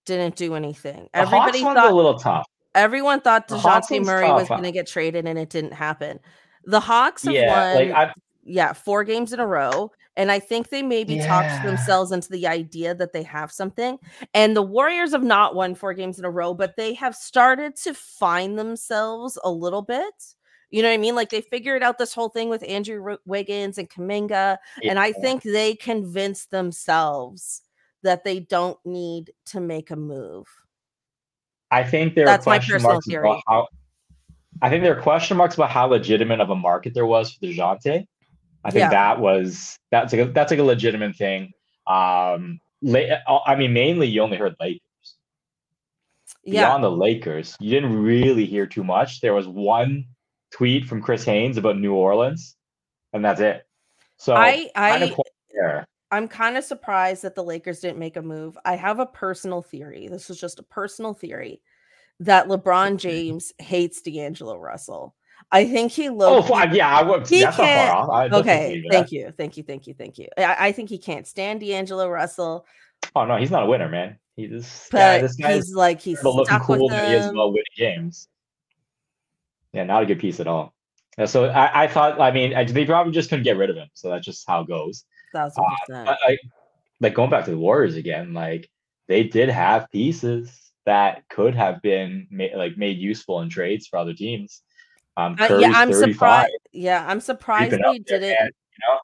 didn't 0.04 0.34
do 0.34 0.56
anything. 0.56 1.08
The 1.12 1.20
Everybody 1.20 1.62
Hawks 1.62 1.76
thought 1.78 1.92
a 1.92 1.94
little 1.94 2.18
tough. 2.18 2.46
everyone 2.74 3.20
thought 3.20 3.46
Dejounte 3.48 4.04
Murray 4.04 4.30
was 4.32 4.48
gonna 4.48 4.72
get 4.72 4.88
traded 4.88 5.26
and 5.26 5.38
it 5.38 5.50
didn't 5.50 5.74
happen. 5.74 6.18
The 6.64 6.80
Hawks 6.80 7.24
have 7.24 7.34
Yeah, 7.34 7.74
won 7.74 7.88
like 7.88 8.10
yeah, 8.44 8.72
four 8.72 9.04
games 9.04 9.32
in 9.32 9.40
a 9.40 9.46
row. 9.46 9.92
And 10.16 10.32
I 10.32 10.40
think 10.40 10.70
they 10.70 10.82
maybe 10.82 11.20
talked 11.20 11.64
themselves 11.64 12.10
into 12.10 12.28
the 12.30 12.48
idea 12.48 12.92
that 12.92 13.12
they 13.12 13.22
have 13.22 13.52
something. 13.52 13.98
And 14.34 14.56
the 14.56 14.62
Warriors 14.62 15.12
have 15.12 15.22
not 15.22 15.54
won 15.54 15.76
four 15.76 15.94
games 15.94 16.18
in 16.18 16.24
a 16.24 16.30
row, 16.30 16.54
but 16.54 16.74
they 16.76 16.92
have 16.94 17.14
started 17.14 17.76
to 17.84 17.94
find 17.94 18.58
themselves 18.58 19.38
a 19.44 19.50
little 19.50 19.82
bit. 19.82 20.34
You 20.70 20.82
know 20.82 20.88
what 20.88 20.94
I 20.94 20.98
mean? 20.98 21.14
Like 21.14 21.30
they 21.30 21.40
figured 21.40 21.84
out 21.84 21.98
this 21.98 22.12
whole 22.12 22.30
thing 22.30 22.48
with 22.48 22.64
Andrew 22.68 22.96
Wi- 22.96 23.18
Wiggins 23.26 23.78
and 23.78 23.88
Kuminga. 23.88 24.58
And 24.82 24.98
I 24.98 25.12
think 25.12 25.44
they 25.44 25.76
convinced 25.76 26.50
themselves 26.50 27.62
that 28.02 28.24
they 28.24 28.40
don't 28.40 28.78
need 28.84 29.30
to 29.46 29.60
make 29.60 29.92
a 29.92 29.96
move. 29.96 30.46
I 31.70 31.84
think 31.84 32.14
there 32.14 32.26
That's 32.26 32.46
are 32.46 32.54
question 32.58 32.74
personal 32.74 32.92
marks 32.94 33.06
theory. 33.06 33.28
about 33.28 33.42
how. 33.46 33.66
I 34.62 34.70
think 34.70 34.82
there 34.82 34.96
are 34.96 35.00
question 35.02 35.36
marks 35.36 35.54
about 35.54 35.70
how 35.70 35.86
legitimate 35.86 36.40
of 36.40 36.50
a 36.50 36.56
market 36.56 36.94
there 36.94 37.06
was 37.06 37.32
for 37.32 37.46
Dejounte. 37.46 38.06
I 38.64 38.70
think 38.70 38.80
Yeah. 38.80 38.90
that 38.90 39.20
was 39.20 39.78
that's 39.90 40.12
like 40.12 40.22
a, 40.22 40.30
that's 40.32 40.50
like 40.50 40.60
a 40.60 40.64
legitimate 40.64 41.16
thing. 41.16 41.52
Um, 41.86 42.60
la- 42.82 43.40
I 43.46 43.54
mean, 43.56 43.72
mainly 43.72 44.08
you 44.08 44.20
only 44.22 44.36
heard 44.36 44.56
Lakers. 44.60 44.80
Yeah. 46.44 46.66
beyond 46.66 46.84
the 46.84 46.90
Lakers, 46.90 47.56
you 47.60 47.70
didn't 47.70 47.94
really 48.02 48.46
hear 48.46 48.66
too 48.66 48.84
much. 48.84 49.20
There 49.20 49.34
was 49.34 49.46
one 49.46 50.06
tweet 50.50 50.86
from 50.86 51.02
Chris 51.02 51.24
Haynes 51.24 51.56
about 51.56 51.78
New 51.78 51.94
Orleans, 51.94 52.56
and 53.12 53.24
that's 53.24 53.40
it. 53.40 53.66
So 54.16 54.34
I 54.34 54.70
I 54.74 55.14
there. 55.52 55.86
I'm 56.10 56.26
kind 56.26 56.56
of 56.56 56.64
surprised 56.64 57.22
that 57.22 57.34
the 57.34 57.44
Lakers 57.44 57.80
didn't 57.80 57.98
make 57.98 58.16
a 58.16 58.22
move. 58.22 58.56
I 58.64 58.76
have 58.76 58.98
a 58.98 59.06
personal 59.06 59.60
theory. 59.60 60.08
This 60.08 60.30
is 60.30 60.40
just 60.40 60.58
a 60.58 60.62
personal 60.62 61.12
theory 61.12 61.60
that 62.20 62.48
LeBron 62.48 62.96
James 62.98 63.52
hates 63.58 64.02
D'Angelo 64.02 64.56
Russell. 64.56 65.14
I 65.50 65.66
think 65.66 65.92
he 65.92 66.08
oh, 66.08 66.14
looks. 66.14 66.50
Oh, 66.50 66.64
yeah, 66.72 66.94
I 66.94 67.02
would. 67.02 67.26
He 67.26 67.42
That's 67.42 67.56
can't- 67.56 67.90
far 67.90 67.98
off. 67.98 68.10
I 68.10 68.36
okay, 68.36 68.84
thank 68.90 69.12
you, 69.12 69.32
thank 69.36 69.56
you, 69.56 69.62
thank 69.62 69.86
you, 69.86 69.94
thank 69.94 70.18
you. 70.18 70.28
I, 70.36 70.68
I 70.68 70.72
think 70.72 70.90
he 70.90 70.98
can't 70.98 71.26
stand 71.26 71.60
D'Angelo 71.60 72.08
Russell, 72.08 72.66
Oh 73.14 73.24
no, 73.24 73.36
he's 73.36 73.50
not 73.50 73.62
a 73.62 73.66
winner, 73.66 73.88
man. 73.88 74.18
He 74.36 74.46
this 74.46 74.88
but 74.90 74.98
guy, 74.98 75.18
this 75.22 75.36
guy's 75.36 75.66
he's 75.66 75.74
like 75.74 76.00
he's 76.00 76.22
looking 76.22 76.58
cool 76.60 76.88
he 76.88 76.96
is 76.96 77.26
about 77.26 77.48
winning 77.48 77.64
games. 77.76 78.28
Yeah, 79.72 79.84
not 79.84 80.02
a 80.02 80.06
good 80.06 80.20
piece 80.20 80.40
at 80.40 80.46
all. 80.46 80.74
Yeah, 81.16 81.26
so 81.26 81.46
I, 81.46 81.84
I 81.84 81.86
thought, 81.88 82.20
I 82.20 82.30
mean, 82.30 82.54
I, 82.54 82.64
they 82.64 82.86
probably 82.86 83.12
just 83.12 83.28
couldn't 83.28 83.44
get 83.44 83.56
rid 83.56 83.70
of 83.70 83.76
him. 83.76 83.88
So 83.92 84.08
that's 84.08 84.24
just 84.24 84.46
how 84.46 84.60
it 84.60 84.68
goes. 84.68 85.04
Thousand 85.32 85.64
percent. 85.86 86.06
But 86.06 86.18
like, 86.26 86.40
like 87.00 87.14
going 87.14 87.30
back 87.30 87.44
to 87.46 87.50
the 87.50 87.58
Warriors 87.58 87.96
again, 87.96 88.32
like 88.32 88.70
they 89.08 89.24
did 89.24 89.48
have 89.48 89.90
pieces 89.90 90.67
that 90.88 91.28
could 91.28 91.54
have 91.54 91.82
been 91.82 92.26
ma- 92.30 92.56
like 92.56 92.78
made 92.78 92.96
useful 92.96 93.42
in 93.42 93.50
trades 93.50 93.86
for 93.86 93.98
other 93.98 94.14
teams. 94.14 94.62
Um, 95.18 95.36
Uh, 95.38 95.58
yeah, 95.60 95.72
I'm 95.74 95.92
surprised. 95.92 96.56
Yeah, 96.72 97.04
I'm 97.06 97.20
surprised 97.20 97.72
they 97.72 97.98
didn't. 97.98 98.30
you 98.30 98.88
know? 98.88 98.98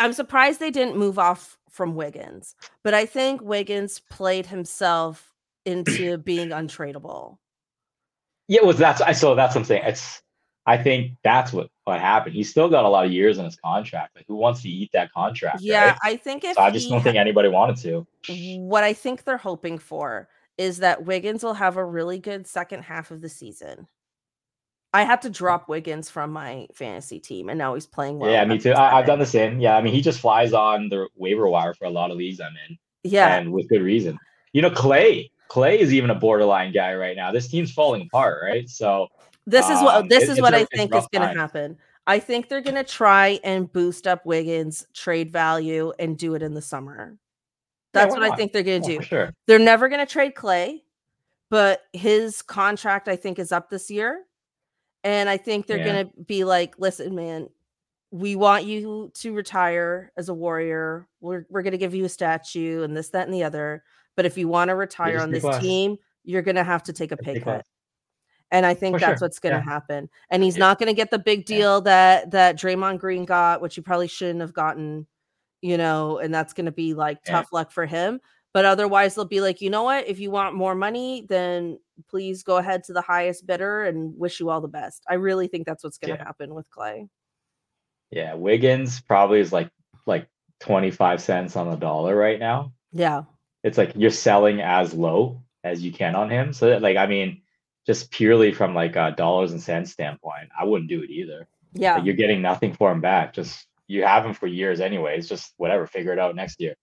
I'm 0.00 0.12
surprised 0.12 0.58
they 0.58 0.72
didn't 0.72 0.96
move 0.96 1.20
off 1.20 1.56
from 1.70 1.94
Wiggins, 1.94 2.56
but 2.82 2.94
I 2.94 3.06
think 3.06 3.42
Wiggins 3.42 4.00
played 4.10 4.46
himself 4.46 5.32
into 5.64 6.18
being 6.24 6.48
untradeable. 6.48 7.38
Yeah, 8.48 8.62
well, 8.64 8.72
that's 8.72 9.00
I 9.00 9.12
so 9.12 9.36
that's 9.36 9.54
what 9.54 9.60
I'm 9.60 9.66
saying. 9.66 9.82
It's 9.84 10.20
I 10.66 10.78
think 10.78 11.12
that's 11.22 11.52
what 11.52 11.70
what 11.84 12.00
happened. 12.00 12.34
He's 12.34 12.50
still 12.50 12.68
got 12.68 12.84
a 12.84 12.88
lot 12.88 13.04
of 13.04 13.12
years 13.12 13.38
in 13.38 13.44
his 13.44 13.54
contract. 13.54 14.16
Like, 14.16 14.24
who 14.26 14.34
wants 14.34 14.62
to 14.62 14.68
eat 14.68 14.90
that 14.94 15.12
contract? 15.12 15.60
Yeah, 15.60 15.90
right? 15.90 15.98
I 16.02 16.16
think 16.16 16.42
if 16.42 16.56
So 16.56 16.62
I 16.62 16.72
just 16.72 16.88
don't 16.88 17.04
think 17.04 17.16
anybody 17.16 17.50
wanted 17.50 17.76
to. 17.82 18.04
what 18.58 18.82
I 18.82 18.92
think 18.92 19.22
they're 19.22 19.36
hoping 19.36 19.78
for 19.78 20.28
is 20.58 20.78
that 20.78 21.04
Wiggins 21.04 21.42
will 21.42 21.54
have 21.54 21.76
a 21.76 21.84
really 21.84 22.18
good 22.18 22.46
second 22.46 22.82
half 22.82 23.10
of 23.10 23.20
the 23.20 23.28
season. 23.28 23.86
I 24.92 25.02
had 25.04 25.20
to 25.22 25.30
drop 25.30 25.68
Wiggins 25.68 26.08
from 26.08 26.32
my 26.32 26.68
fantasy 26.72 27.20
team, 27.20 27.50
and 27.50 27.58
now 27.58 27.74
he's 27.74 27.86
playing 27.86 28.18
well. 28.18 28.30
yeah, 28.30 28.44
me 28.46 28.58
too. 28.58 28.72
I, 28.72 28.98
I've 28.98 29.06
done 29.06 29.18
the 29.18 29.26
same. 29.26 29.60
Yeah, 29.60 29.76
I 29.76 29.82
mean, 29.82 29.92
he 29.92 30.00
just 30.00 30.20
flies 30.20 30.52
on 30.54 30.88
the 30.88 31.08
waiver 31.16 31.46
wire 31.48 31.74
for 31.74 31.84
a 31.84 31.90
lot 31.90 32.10
of 32.10 32.16
leagues 32.16 32.40
I'm 32.40 32.54
in, 32.68 32.78
Yeah, 33.04 33.36
and 33.36 33.52
with 33.52 33.68
good 33.68 33.82
reason. 33.82 34.18
You 34.52 34.62
know, 34.62 34.70
Clay. 34.70 35.30
Clay 35.48 35.78
is 35.78 35.92
even 35.92 36.10
a 36.10 36.14
borderline 36.14 36.72
guy 36.72 36.94
right 36.94 37.14
now. 37.14 37.30
This 37.30 37.46
team's 37.46 37.70
falling 37.70 38.02
apart, 38.02 38.42
right? 38.42 38.68
So 38.68 39.08
this 39.46 39.68
is 39.68 39.80
what 39.82 39.96
um, 39.96 40.08
this 40.08 40.28
is 40.28 40.40
what 40.40 40.54
I 40.54 40.64
think 40.64 40.94
is 40.94 41.06
going 41.12 41.28
to 41.28 41.38
happen. 41.38 41.76
I 42.06 42.18
think 42.18 42.48
they're 42.48 42.62
going 42.62 42.76
to 42.76 42.84
try 42.84 43.38
and 43.44 43.70
boost 43.70 44.06
up 44.06 44.24
Wiggins' 44.24 44.86
trade 44.94 45.30
value 45.30 45.92
and 45.98 46.16
do 46.16 46.34
it 46.34 46.42
in 46.42 46.54
the 46.54 46.62
summer. 46.62 47.18
Yeah, 47.96 48.04
That's 48.04 48.14
why 48.16 48.28
what 48.28 48.32
I 48.32 48.36
think 48.36 48.52
they're 48.52 48.62
going 48.62 48.82
to 48.82 48.94
oh, 48.96 48.98
do. 48.98 49.04
sure. 49.04 49.32
They're 49.46 49.58
never 49.58 49.88
going 49.88 50.04
to 50.04 50.10
trade 50.10 50.34
Clay, 50.34 50.84
but 51.50 51.82
his 51.92 52.42
contract 52.42 53.08
I 53.08 53.16
think 53.16 53.38
is 53.38 53.52
up 53.52 53.70
this 53.70 53.90
year. 53.90 54.22
And 55.04 55.28
I 55.28 55.36
think 55.36 55.66
they're 55.66 55.78
Yeah. 55.78 55.84
going 55.92 56.06
to 56.08 56.12
be 56.24 56.44
like, 56.44 56.78
"Listen, 56.78 57.14
man, 57.14 57.48
we 58.10 58.34
want 58.36 58.64
you 58.64 59.10
to 59.14 59.32
retire 59.34 60.10
as 60.16 60.28
a 60.28 60.34
warrior. 60.34 61.06
We're 61.20 61.46
we're 61.48 61.62
going 61.62 61.72
to 61.72 61.78
give 61.78 61.94
you 61.94 62.04
a 62.04 62.08
statue 62.08 62.82
and 62.82 62.96
this 62.96 63.10
that 63.10 63.26
and 63.26 63.34
the 63.34 63.44
other, 63.44 63.84
but 64.16 64.26
if 64.26 64.36
you 64.36 64.48
want 64.48 64.68
to 64.70 64.74
retire 64.74 65.20
on 65.20 65.30
this 65.30 65.44
less. 65.44 65.60
team, 65.62 65.96
you're 66.24 66.42
going 66.42 66.56
to 66.56 66.64
have 66.64 66.82
to 66.84 66.92
take 66.92 67.12
a 67.12 67.16
pay 67.16 67.38
cut." 67.40 67.64
And 68.52 68.64
I 68.64 68.74
think 68.74 68.96
For 68.96 69.00
that's 69.00 69.18
sure, 69.18 69.26
what's 69.26 69.38
going 69.40 69.54
to 69.54 69.58
yeah. 69.64 69.64
happen. 69.72 70.08
And 70.30 70.42
he's 70.42 70.56
Yeah. 70.56 70.66
not 70.66 70.78
going 70.78 70.86
to 70.88 70.94
get 70.94 71.10
the 71.10 71.18
big 71.18 71.48
Yeah. 71.50 71.56
deal 71.56 71.80
that 71.82 72.30
that 72.32 72.56
Draymond 72.56 72.98
Green 72.98 73.24
got, 73.24 73.60
which 73.60 73.74
he 73.76 73.80
probably 73.80 74.06
shouldn't 74.08 74.40
have 74.40 74.54
gotten, 74.54 75.06
you 75.66 75.76
know, 75.76 76.18
and 76.18 76.32
that's 76.32 76.52
going 76.52 76.66
to 76.66 76.72
be 76.72 76.94
like 76.94 77.18
Yeah. 77.26 77.32
tough 77.32 77.52
luck 77.52 77.72
for 77.72 77.86
him. 77.86 78.20
But 78.54 78.64
otherwise, 78.64 79.14
they'll 79.14 79.24
be 79.24 79.40
like, 79.40 79.60
you 79.60 79.68
know 79.68 79.82
what? 79.82 80.06
If 80.08 80.18
you 80.20 80.30
want 80.30 80.54
more 80.54 80.74
money, 80.74 81.26
then 81.28 81.78
please 82.08 82.42
go 82.42 82.56
ahead 82.58 82.84
to 82.84 82.92
the 82.92 83.02
highest 83.02 83.46
bidder 83.46 83.84
and 83.84 84.16
wish 84.16 84.38
you 84.40 84.48
all 84.48 84.60
the 84.60 84.68
best. 84.68 85.02
I 85.10 85.14
really 85.14 85.48
think 85.48 85.66
that's 85.66 85.82
what's 85.84 85.98
going 85.98 86.14
to 86.14 86.18
Yeah. 86.18 86.24
happen 86.24 86.54
with 86.54 86.70
Clay. 86.70 87.08
Yeah, 88.10 88.34
Wiggins 88.34 89.00
probably 89.00 89.40
is 89.40 89.52
like 89.52 89.70
like 90.06 90.28
25 90.60 91.20
cents 91.20 91.56
on 91.56 91.68
the 91.68 91.76
dollar 91.76 92.14
right 92.14 92.38
now. 92.38 92.72
Yeah. 92.92 93.22
It's 93.64 93.76
like 93.76 93.92
you're 93.96 94.10
selling 94.10 94.60
as 94.60 94.94
low 94.94 95.42
as 95.64 95.82
you 95.82 95.90
can 95.90 96.14
on 96.14 96.30
him. 96.30 96.52
So 96.52 96.68
that, 96.68 96.80
like 96.82 96.96
I 96.96 97.06
mean, 97.06 97.42
just 97.86 98.12
purely 98.12 98.52
from 98.52 98.74
like 98.74 98.94
a 98.94 99.12
dollars 99.16 99.50
and 99.52 99.60
cents 99.60 99.90
standpoint, 99.90 100.48
I 100.58 100.64
wouldn't 100.64 100.88
do 100.88 101.02
it 101.02 101.10
either. 101.10 101.48
Yeah. 101.72 101.96
Like, 101.96 102.04
you're 102.04 102.14
getting 102.14 102.40
nothing 102.40 102.72
for 102.72 102.92
him 102.92 103.00
back. 103.00 103.34
Just 103.34 103.66
you 103.88 104.04
have 104.04 104.24
him 104.24 104.34
for 104.34 104.46
years 104.46 104.80
anyways. 104.80 105.28
Just 105.28 105.52
whatever, 105.56 105.86
figure 105.86 106.12
it 106.12 106.18
out 106.18 106.34
next 106.34 106.60
year. 106.60 106.74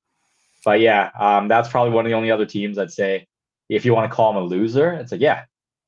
But 0.66 0.80
yeah, 0.80 1.12
um, 1.20 1.48
that's 1.48 1.70
probably 1.70 1.92
one 1.94 2.06
of 2.06 2.10
the 2.10 2.16
only 2.16 2.32
other 2.32 2.46
teams 2.46 2.78
I'd 2.78 2.92
say 2.92 3.28
if 3.70 3.86
you 3.86 3.94
want 3.94 4.10
to 4.10 4.16
call 4.16 4.32
him 4.32 4.38
a 4.38 4.46
loser, 4.46 4.94
it's 4.94 5.12
like 5.12 5.22
yeah, 5.22 5.44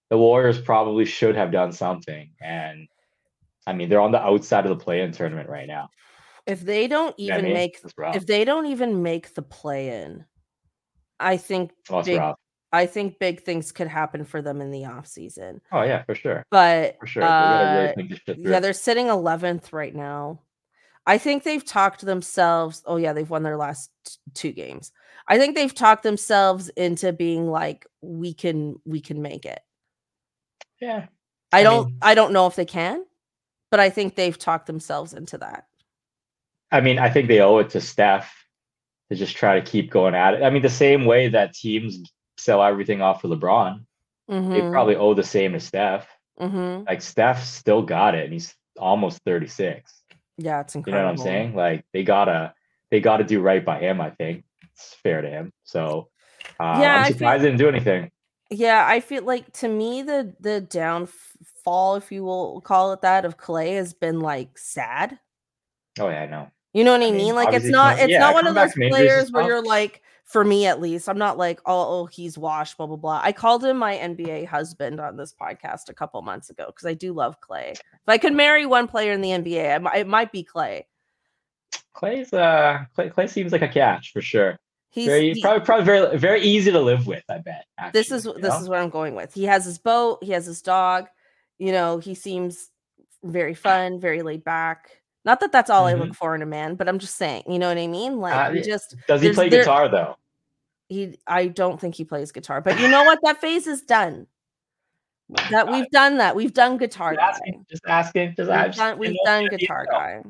the 0.09 0.17
Warriors 0.17 0.59
probably 0.59 1.05
should 1.05 1.35
have 1.35 1.51
done 1.51 1.71
something. 1.71 2.31
And 2.41 2.87
I 3.67 3.73
mean, 3.73 3.89
they're 3.89 4.01
on 4.01 4.11
the 4.11 4.21
outside 4.21 4.65
of 4.65 4.77
the 4.77 4.83
play-in 4.83 5.11
tournament 5.11 5.49
right 5.49 5.67
now. 5.67 5.89
If 6.45 6.61
they 6.61 6.87
don't 6.87 7.17
You 7.19 7.29
know 7.29 7.35
I 7.35 7.37
even 7.39 7.45
mean? 7.45 7.53
make 7.53 7.79
It's 7.83 7.93
if 8.15 8.25
they 8.27 8.45
don't 8.45 8.67
even 8.67 9.01
make 9.01 9.33
the 9.33 9.41
play 9.41 10.03
in, 10.03 10.25
I 11.19 11.37
think 11.37 11.71
Oh, 11.89 12.03
big 12.03 12.19
rough. 12.19 12.37
I 12.71 12.85
think 12.85 13.19
big 13.19 13.41
things 13.43 13.71
could 13.71 13.87
happen 13.87 14.25
for 14.25 14.41
them 14.41 14.59
in 14.59 14.69
the 14.69 14.85
off 14.85 15.07
season. 15.07 15.61
Oh 15.71 15.81
yeah, 15.83 16.03
for 16.03 16.13
sure, 16.13 16.45
But 16.51 16.97
for 16.99 17.07
sure. 17.07 17.23
Uh, 17.23 17.73
really 17.81 17.93
think 17.95 18.09
this 18.09 18.19
shit 18.25 18.35
through. 18.35 18.51
yeah, 18.51 18.59
they're 18.59 18.73
sitting 18.73 19.07
11th 19.07 19.71
right 19.71 19.95
now. 19.95 20.41
I 21.07 21.17
think 21.17 21.43
they've 21.43 21.63
talked 21.63 22.01
themselves. 22.05 22.81
Oh 22.85 22.97
yeah, 22.97 23.13
they've 23.13 23.29
won 23.29 23.43
their 23.43 23.57
last 23.57 23.91
t- 24.05 24.13
two 24.33 24.51
games. 24.51 24.91
I 25.27 25.37
think 25.37 25.55
they've 25.55 25.73
talked 25.73 26.03
themselves 26.03 26.69
into 26.69 27.11
being 27.13 27.47
like, 27.49 27.85
we 28.01 28.33
can, 28.33 28.75
we 28.85 29.01
can 29.01 29.21
make 29.21 29.45
it. 29.45 29.59
yeah. 30.79 31.07
I 31.51 31.59
I 31.59 31.63
don't, 31.63 31.85
mean- 31.87 31.97
I 32.01 32.15
don't 32.15 32.33
know 32.33 32.47
if 32.47 32.55
they 32.55 32.65
can, 32.65 33.05
but 33.71 33.79
I 33.79 33.89
think 33.89 34.15
they've 34.15 34.37
talked 34.37 34.67
themselves 34.67 35.13
into 35.13 35.37
that. 35.39 35.67
I 36.71 36.81
mean, 36.81 36.99
I 36.99 37.09
think 37.09 37.27
they 37.27 37.39
owe 37.39 37.59
it 37.59 37.69
to 37.71 37.81
Steph 37.81 38.33
to 39.09 39.15
just 39.15 39.37
try 39.37 39.59
to 39.59 39.65
keep 39.65 39.89
going 39.91 40.15
at 40.15 40.33
it. 40.33 40.43
I 40.43 40.49
mean, 40.49 40.61
the 40.63 40.69
same 40.69 41.05
way 41.05 41.29
that 41.29 41.53
teams 41.53 41.99
sell 42.37 42.61
everything 42.63 43.01
off 43.01 43.21
for 43.21 43.27
LeBron, 43.29 43.85
they 44.27 44.35
Mhm, 44.35 44.71
probably 44.71 44.95
owe 44.95 45.13
the 45.13 45.23
same 45.23 45.53
to 45.53 45.59
Steph. 45.59 46.07
mhm. 46.39 46.85
Like 46.87 47.01
Steph 47.01 47.43
still 47.45 47.83
got 47.83 48.15
it, 48.15 48.25
and 48.25 48.33
he's 48.33 48.53
almost 48.77 49.19
36. 49.25 50.03
Yeah, 50.37 50.61
it's 50.61 50.75
incredible. 50.75 50.99
You 50.99 51.03
know 51.03 51.05
what 51.05 51.11
I'm 51.11 51.17
saying? 51.17 51.55
Like 51.55 51.85
they 51.93 52.03
gotta 52.03 52.53
they 52.91 52.99
gotta 52.99 53.23
do 53.23 53.41
right 53.41 53.63
by 53.63 53.79
him. 53.79 54.01
I 54.01 54.11
think 54.11 54.43
it's 54.73 54.95
fair 55.03 55.21
to 55.21 55.29
him. 55.29 55.53
So 55.63 56.09
uh, 56.59 56.63
Yeah, 56.63 56.95
I 56.95 57.05
I'm 57.07 57.13
surprised 57.13 57.43
they 57.43 57.47
didn't 57.47 57.59
do 57.59 57.69
anything. 57.69 58.11
Yeah, 58.51 58.85
I 58.87 58.99
feel 58.99 59.23
like 59.23 59.51
to 59.53 59.67
me 59.67 60.03
the 60.03 60.35
the 60.39 60.61
downfall, 60.61 61.95
if 61.95 62.11
you 62.11 62.23
will 62.23 62.61
call 62.61 62.93
it 62.93 63.01
that, 63.01 63.25
of 63.25 63.37
Clay 63.37 63.73
has 63.73 63.93
been 63.93 64.19
like 64.19 64.57
sad. 64.57 65.19
Oh 65.99 66.09
yeah, 66.09 66.23
I 66.23 66.25
know. 66.27 66.51
You 66.73 66.83
know 66.83 66.91
what 66.91 67.01
I, 67.01 67.07
I 67.07 67.11
mean? 67.11 67.17
mean, 67.17 67.35
Like 67.35 67.53
it's 67.53 67.69
not 67.69 67.99
it's 67.99 68.11
yeah, 68.11 68.19
not 68.19 68.33
one 68.33 68.47
of 68.47 68.55
those 68.55 68.73
from 68.73 68.83
injuries 68.83 69.01
is 69.05 69.07
players 69.07 69.31
where 69.31 69.43
you're 69.47 69.63
like, 69.63 70.01
for 70.25 70.43
me 70.43 70.65
at 70.65 70.81
least, 70.81 71.07
I'm 71.07 71.19
not 71.19 71.37
like, 71.37 71.61
oh, 71.65 71.99
oh, 72.01 72.05
he's 72.07 72.37
washed, 72.37 72.77
blah 72.77 72.87
blah 72.87 72.95
blah. 72.97 73.21
I 73.23 73.31
called 73.31 73.63
him 73.63 73.77
my 73.77 73.95
NBA 73.95 74.47
husband 74.47 74.99
on 74.99 75.15
this 75.17 75.33
podcast 75.33 75.89
a 75.89 75.93
couple 75.93 76.21
months 76.23 76.49
ago 76.49 76.65
because 76.67 76.85
I 76.85 76.95
do 76.95 77.13
love 77.13 77.39
Clay. 77.39 77.73
If 77.73 77.81
I 78.07 78.17
could 78.17 78.33
marry 78.33 78.65
one 78.65 78.87
player 78.87 79.11
in 79.11 79.21
the 79.21 79.29
NBA, 79.29 79.87
I 79.87 79.97
it 79.99 80.07
might 80.07 80.31
be 80.31 80.43
Clay. 80.43 80.87
Clay's 81.93 82.33
uh 82.33 82.79
Clay, 82.95 83.09
Clay 83.09 83.27
seems 83.27 83.51
like 83.51 83.61
a 83.61 83.67
catch 83.67 84.11
for 84.11 84.21
sure. 84.21 84.57
He's 84.89 85.07
Very 85.07 85.33
he- 85.33 85.41
probably 85.41 85.65
probably 85.65 85.85
very 85.85 86.17
very 86.17 86.41
easy 86.41 86.71
to 86.71 86.79
live 86.79 87.05
with. 87.05 87.23
I 87.29 87.39
bet. 87.39 87.65
this 87.93 88.11
is 88.11 88.23
this 88.23 88.37
know? 88.37 88.59
is 88.59 88.67
what 88.67 88.79
I'm 88.79 88.89
going 88.89 89.13
with. 89.13 89.33
He 89.33 89.43
has 89.43 89.63
his 89.63 89.77
boat, 89.77 90.23
he 90.23 90.31
has 90.31 90.45
his 90.45 90.61
dog. 90.61 91.07
You 91.59 91.71
know, 91.71 91.99
he 91.99 92.15
seems 92.15 92.69
very 93.23 93.53
fun, 93.53 93.99
very 93.99 94.23
laid 94.23 94.43
back. 94.43 95.01
Not 95.25 95.39
that 95.39 95.51
that's 95.51 95.69
all 95.71 95.87
I 95.87 95.93
look 95.93 96.13
for 96.13 96.35
in 96.35 96.41
a 96.43 96.45
man, 96.45 96.75
but 96.75 96.87
I'm 96.87 96.99
just 96.99 97.15
saying, 97.15 97.43
you 97.49 97.57
know 97.59 97.67
what 97.67 97.77
I 97.79 97.87
mean? 97.87 98.19
Like 98.19 98.33
Mm-hmm. 98.33 98.57
Uh, 98.59 98.61
just 98.61 98.95
Does 99.07 99.21
he 99.21 99.33
play 99.33 99.49
there- 99.49 99.61
guitar 99.61 99.89
though? 99.89 100.17
he 100.87 101.17
I 101.25 101.47
don't 101.47 101.81
think 101.81 101.95
he 101.95 102.05
plays 102.05 102.31
guitar, 102.31 102.61
but 102.61 102.79
you 102.79 102.87
know 102.87 103.03
what? 103.03 103.19
That 103.23 103.41
phase 103.41 103.65
is 103.65 103.81
done. 103.81 104.27
That 105.49 105.67
we've 105.71 105.89
done 105.89 106.17
that. 106.17 106.35
We've 106.35 106.53
done 106.53 106.77
guitar 106.77 107.15
Just 107.15 107.19
guy. 107.21 107.27
asking. 107.29 107.65
Just 107.67 107.81
asking. 107.87 108.35
Just, 108.37 108.49
We've 108.49 108.57
I 108.59 108.65
just 108.67 108.77
done, 108.77 108.97
we've 108.99 109.17
done 109.25 109.43
you 109.43 109.49
had 109.49 109.53
the 109.53 109.57
guitar 109.57 109.87
guy. 109.89 110.21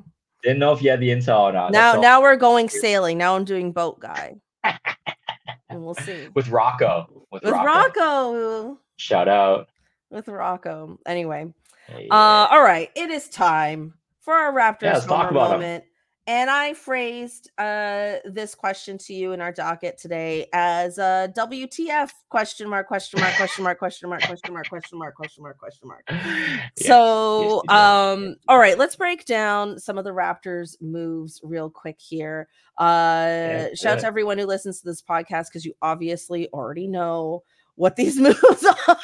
Didn't 0.44 0.60
know 0.60 0.72
if 0.72 0.82
you 0.82 0.90
had 0.90 1.02
the 1.02 1.10
intel 1.10 1.42
or 1.42 1.52
not. 1.52 1.74
Now 1.74 2.00
now 2.00 2.22
we're 2.22 2.38
going 2.38 2.70
sailing. 2.70 3.18
Now 3.18 3.36
I'm 3.36 3.44
doing 3.44 3.74
boat 3.74 4.00
guy. 4.00 4.36
and 4.64 5.84
we'll 5.84 5.96
see. 5.96 6.30
with 6.34 6.48
Rocco. 6.48 7.26
With, 7.34 7.44
With 7.44 7.52
Rocco. 7.52 7.66
Rocco. 7.66 8.80
Shout 8.96 9.28
out. 9.28 9.68
With 10.10 10.30
Rocco. 10.30 10.98
Anyway. 11.06 11.54
Hey, 11.88 12.08
Uh, 12.10 12.48
all 12.50 12.64
right, 12.64 12.90
it 12.96 13.10
is 13.12 13.28
time 13.28 13.94
for 14.26 14.34
our 14.34 14.52
Raptors 14.52 14.82
Yeah, 14.82 14.94
let's 14.94 15.06
talk 15.06 15.32
about 15.32 15.52
moment. 15.52 15.86
And 16.28 16.50
I 16.50 16.74
phrased 16.74 17.52
uh, 17.60 18.16
this 18.26 18.56
question 18.56 18.98
to 18.98 19.14
you 19.14 19.34
in 19.34 19.42
our 19.42 19.52
docket 19.52 20.00
today 20.00 20.48
as 20.54 20.98
a 20.98 21.32
WTF 21.38 22.10
question 22.30 22.68
mark 22.68 22.88
question 22.88 23.20
mark 23.20 23.36
question 23.36 23.64
mark 23.64 23.78
question 23.78 24.10
mark 24.10 24.24
question 24.24 24.52
mark 24.52 24.68
question 24.68 24.98
mark 24.98 25.16
question 25.16 25.44
mark 25.44 25.58
question 25.60 25.88
mark. 25.88 26.04
So, 26.78 27.62
um, 27.70 28.38
all 28.48 28.58
right, 28.58 28.76
let's 28.76 28.96
break 28.96 29.26
down 29.26 29.78
some 29.78 30.00
of 30.00 30.04
the 30.04 30.10
Raptors 30.10 30.82
moves 30.82 31.40
real 31.44 31.70
quick 31.70 31.98
here. 32.00 32.48
Uh, 32.80 33.68
shout 33.76 33.94
out 33.94 34.00
to 34.00 34.08
everyone 34.08 34.40
who 34.40 34.48
listens 34.48 34.82
to 34.82 34.88
this 34.88 35.04
podcast 35.04 35.50
because 35.50 35.64
you 35.64 35.76
obviously 35.84 36.50
already 36.52 36.88
know 36.88 37.44
what 37.76 37.96
these 37.96 38.20
moves 38.20 38.66
are. 38.88 38.98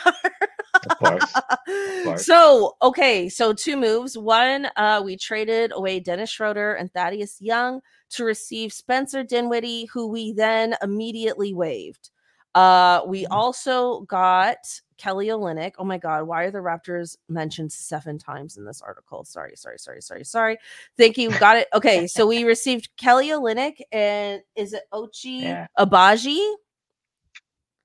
Of 0.92 0.98
course. 0.98 1.34
course. 2.04 2.26
So, 2.26 2.76
okay, 2.82 3.30
so 3.30 3.54
two 3.54 3.78
moves. 3.78 4.18
One, 4.18 4.68
uh, 4.76 5.02
we 5.04 5.18
traded 5.18 5.72
away 5.74 6.00
Dennis 6.00 6.30
Schroeder 6.30 6.74
and 6.74 6.92
Thaddeus 6.94 7.38
Young 7.42 7.82
to 8.12 8.24
receive 8.24 8.74
Spencer 8.74 9.24
Dinwiddie, 9.24 9.86
who 9.86 10.08
we 10.08 10.34
then 10.34 10.76
immediately 10.82 11.54
waived. 11.54 12.10
Uh, 12.54 13.02
we 13.08 13.24
Mhm. 13.24 13.28
also 13.32 14.02
got 14.02 14.58
Kelly 14.98 15.28
Olynyk. 15.28 15.72
Oh 15.80 15.86
my 15.86 15.98
God, 15.98 16.24
why 16.28 16.44
are 16.44 16.52
the 16.52 16.60
Raptors 16.60 17.16
mentioned 17.30 17.72
seven 17.72 18.18
times 18.20 18.58
in 18.58 18.66
this 18.66 18.82
article? 18.82 19.24
Sorry, 19.24 19.56
sorry, 19.56 19.80
sorry, 19.80 20.02
sorry, 20.02 20.26
sorry. 20.26 20.58
Thank 20.98 21.18
you. 21.18 21.32
Got 21.40 21.58
it. 21.58 21.68
Okay, 21.74 22.08
so 22.08 22.28
we 22.28 22.44
received 22.44 22.90
Kelly 22.98 23.30
Olynyk 23.30 23.82
and 23.92 24.42
is 24.56 24.74
it 24.74 24.84
Ochi 24.94 25.42
Yeah. 25.44 25.68
Abaji? 25.80 26.56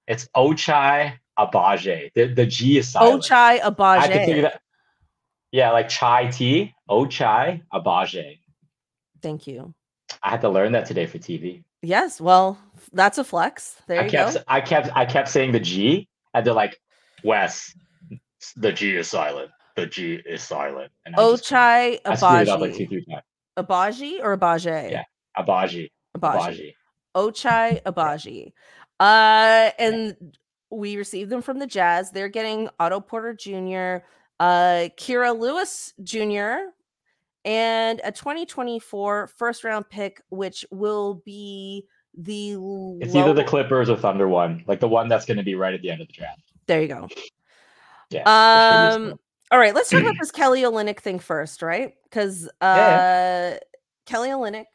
It's 0.08 0.28
Ochai 0.36 1.18
Abaje. 1.38 2.12
The, 2.14 2.26
the 2.26 2.46
G 2.46 2.78
is 2.78 2.88
silent. 2.88 3.22
Ochai 3.22 3.60
I 3.60 3.60
have 3.60 3.76
to 4.12 4.24
figure 4.26 4.34
Abaje. 4.36 4.42
that. 4.42 4.60
Yeah, 5.52 5.70
like 5.72 5.88
chai 5.88 6.30
tea. 6.30 6.74
Ochai 6.90 7.62
Abaje. 7.72 8.38
Thank 9.22 9.46
you. 9.46 9.74
I 10.22 10.30
had 10.30 10.40
to 10.42 10.48
learn 10.48 10.72
that 10.72 10.86
today 10.86 11.06
for 11.06 11.18
TV. 11.18 11.62
Yes, 11.82 12.20
well, 12.20 12.58
that's 12.92 13.18
a 13.18 13.24
flex. 13.24 13.76
There 13.86 14.00
I 14.00 14.04
you 14.04 14.10
kept 14.10 14.34
go. 14.34 14.40
I 14.48 14.60
kept 14.60 14.88
I 14.94 15.04
kept 15.04 15.28
saying 15.28 15.52
the 15.52 15.60
G 15.60 16.08
and 16.34 16.44
they're 16.46 16.54
like, 16.54 16.80
Wes, 17.22 17.74
the 18.56 18.72
G 18.72 18.96
is 18.96 19.08
silent. 19.08 19.50
The 19.76 19.86
G 19.86 20.20
is 20.26 20.42
silent. 20.42 20.90
And 21.04 21.14
I 21.14 21.18
just- 21.18 21.44
Ochai 21.44 21.98
I 22.04 22.12
up 22.12 22.22
like 22.22 22.48
Abaji. 22.72 22.76
two, 22.76 22.86
three 22.86 23.04
times. 23.04 23.22
Abaji 23.58 24.20
or 24.22 24.36
Abaje? 24.36 24.90
Yeah. 24.90 25.04
Abaji. 25.38 25.90
Abaji. 26.16 26.40
Abaji. 26.40 26.74
Ochai 27.14 27.82
Abaji. 27.86 28.52
Uh, 28.98 29.70
and 29.78 30.16
we 30.76 30.96
received 30.96 31.30
them 31.30 31.42
from 31.42 31.58
the 31.58 31.66
Jazz. 31.66 32.10
They're 32.10 32.28
getting 32.28 32.68
Otto 32.78 33.00
Porter 33.00 33.34
Jr., 33.34 34.04
uh, 34.38 34.88
Kira 34.98 35.36
Lewis 35.36 35.94
Jr., 36.02 36.70
and 37.44 38.00
a 38.04 38.12
2024 38.12 39.28
first 39.28 39.64
round 39.64 39.88
pick, 39.88 40.20
which 40.30 40.66
will 40.70 41.22
be 41.24 41.86
the 42.14 42.56
It's 43.00 43.14
either 43.14 43.32
the 43.32 43.44
Clippers 43.44 43.88
or 43.88 43.96
Thunder 43.96 44.28
one, 44.28 44.64
like 44.66 44.80
the 44.80 44.88
one 44.88 45.08
that's 45.08 45.24
going 45.24 45.36
to 45.36 45.42
be 45.42 45.54
right 45.54 45.72
at 45.72 45.80
the 45.80 45.90
end 45.90 46.00
of 46.00 46.08
the 46.08 46.12
draft. 46.12 46.42
There 46.66 46.82
you 46.82 46.88
go. 46.88 47.08
Yeah. 48.10 48.22
Um. 48.24 49.14
All 49.50 49.58
right, 49.60 49.74
let's 49.74 49.90
talk 49.90 50.02
about 50.02 50.14
this 50.20 50.32
Kelly 50.32 50.62
Olynyk 50.62 51.00
thing 51.00 51.18
first, 51.20 51.62
right? 51.62 51.94
Because 52.04 52.48
uh, 52.60 52.74
Yeah, 52.76 53.58
Kelly 54.06 54.30
Olynyk, 54.30 54.66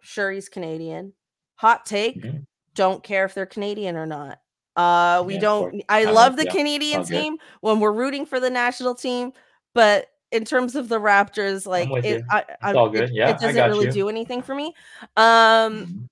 sure 0.00 0.30
he's 0.32 0.48
Canadian. 0.48 1.12
Hot 1.56 1.84
take: 1.84 2.22
Mhm. 2.22 2.46
don't 2.74 3.02
care 3.02 3.24
if 3.26 3.34
they're 3.34 3.46
Canadian 3.46 3.96
or 3.96 4.06
not. 4.06 4.38
Uh, 4.76 5.22
we 5.24 5.34
Yeah, 5.34 5.40
don't. 5.40 5.82
I 5.88 6.00
I 6.06 6.10
love 6.10 6.36
the 6.36 6.44
yeah, 6.44 6.52
Canadian 6.52 7.04
team 7.04 7.38
when 7.60 7.78
we're 7.80 7.92
rooting 7.92 8.26
for 8.26 8.40
the 8.40 8.50
national 8.50 8.94
team, 8.94 9.32
but 9.72 10.08
in 10.32 10.44
terms 10.44 10.74
of 10.74 10.88
the 10.88 10.98
Raptors, 11.00 11.64
like 11.66 11.88
it. 12.04 12.24
I, 12.30 12.44
I, 12.60 12.72
all 12.72 12.88
it- 12.88 12.92
good. 12.92 13.10
Yeah, 13.10 13.30
it 13.30 13.38
doesn't 13.38 13.68
really 13.70 13.86
you. 13.86 13.92
do 13.92 14.08
anything 14.08 14.42
for 14.42 14.54
me. 14.54 14.74
Um, 15.16 15.86
Mhm. 15.86 16.08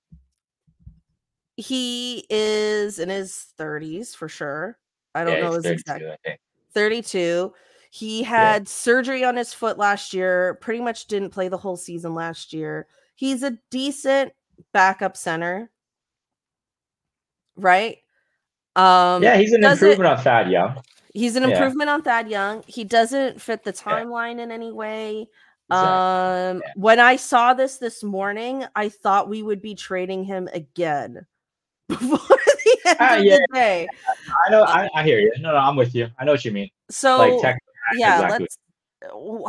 he 1.57 2.25
is 2.29 2.99
in 2.99 3.09
his 3.09 3.47
30s 3.57 4.15
for 4.15 4.29
sure. 4.29 4.77
I 5.13 5.23
don't 5.25 5.41
know 5.41 5.53
his 5.53 5.63
32, 5.65 5.73
exact 5.73 6.39
32. 6.73 7.53
He 7.91 8.23
had 8.23 8.67
surgery 8.67 9.23
on 9.23 9.35
his 9.35 9.53
foot 9.53 9.77
last 9.77 10.13
year, 10.13 10.55
pretty 10.61 10.79
much 10.81 11.05
didn't 11.07 11.29
play 11.29 11.49
the 11.49 11.57
whole 11.57 11.77
season 11.77 12.15
last 12.15 12.53
year. 12.53 12.87
He's 13.15 13.43
a 13.43 13.57
decent 13.69 14.31
backup 14.71 15.15
center. 15.17 15.69
Right? 17.55 17.97
Um 18.75 19.21
yeah, 19.23 19.37
he's 19.37 19.53
an 19.53 19.63
improvement 19.63 20.07
on 20.09 20.17
Thad 20.23 20.49
Young. 20.49 20.81
he's 21.13 21.35
an 21.35 21.43
yeah. 21.43 21.49
improvement 21.49 21.89
on 21.89 22.01
Thad 22.01 22.29
Young. 22.29 22.63
He 22.67 22.83
doesn't 22.83 23.41
fit 23.41 23.63
the 23.63 23.73
timeline 23.73 24.39
in 24.39 24.51
any 24.51 24.71
way. 24.71 25.27
Exactly. 25.69 25.77
Um 25.77 26.61
Yeah. 26.65 26.71
when 26.75 26.99
I 26.99 27.15
saw 27.15 27.53
this 27.53 27.77
this 27.77 28.03
morning, 28.03 28.65
I 28.75 28.89
thought 28.89 29.29
we 29.29 29.43
would 29.43 29.61
be 29.61 29.75
trading 29.75 30.23
him 30.23 30.49
again 30.53 31.25
before 31.87 32.17
the 32.17 32.77
end 32.85 32.97
Ah, 32.99 33.17
of 33.17 33.23
the 33.23 33.47
day. 33.53 33.87
I 34.45 34.49
know. 34.49 34.63
I, 34.63 34.89
I 34.95 35.03
hear 35.03 35.19
you. 35.19 35.31
No, 35.39 35.51
no, 35.51 35.57
I'm 35.57 35.75
with 35.75 35.93
you. 35.93 36.07
I 36.17 36.25
know 36.25 36.31
what 36.31 36.43
you 36.45 36.51
mean. 36.51 36.69
So 36.89 37.17
like 37.17 37.41
tech, 37.41 37.59
yeah 37.95 38.23
exactly. 38.23 38.43
let's 38.45 38.57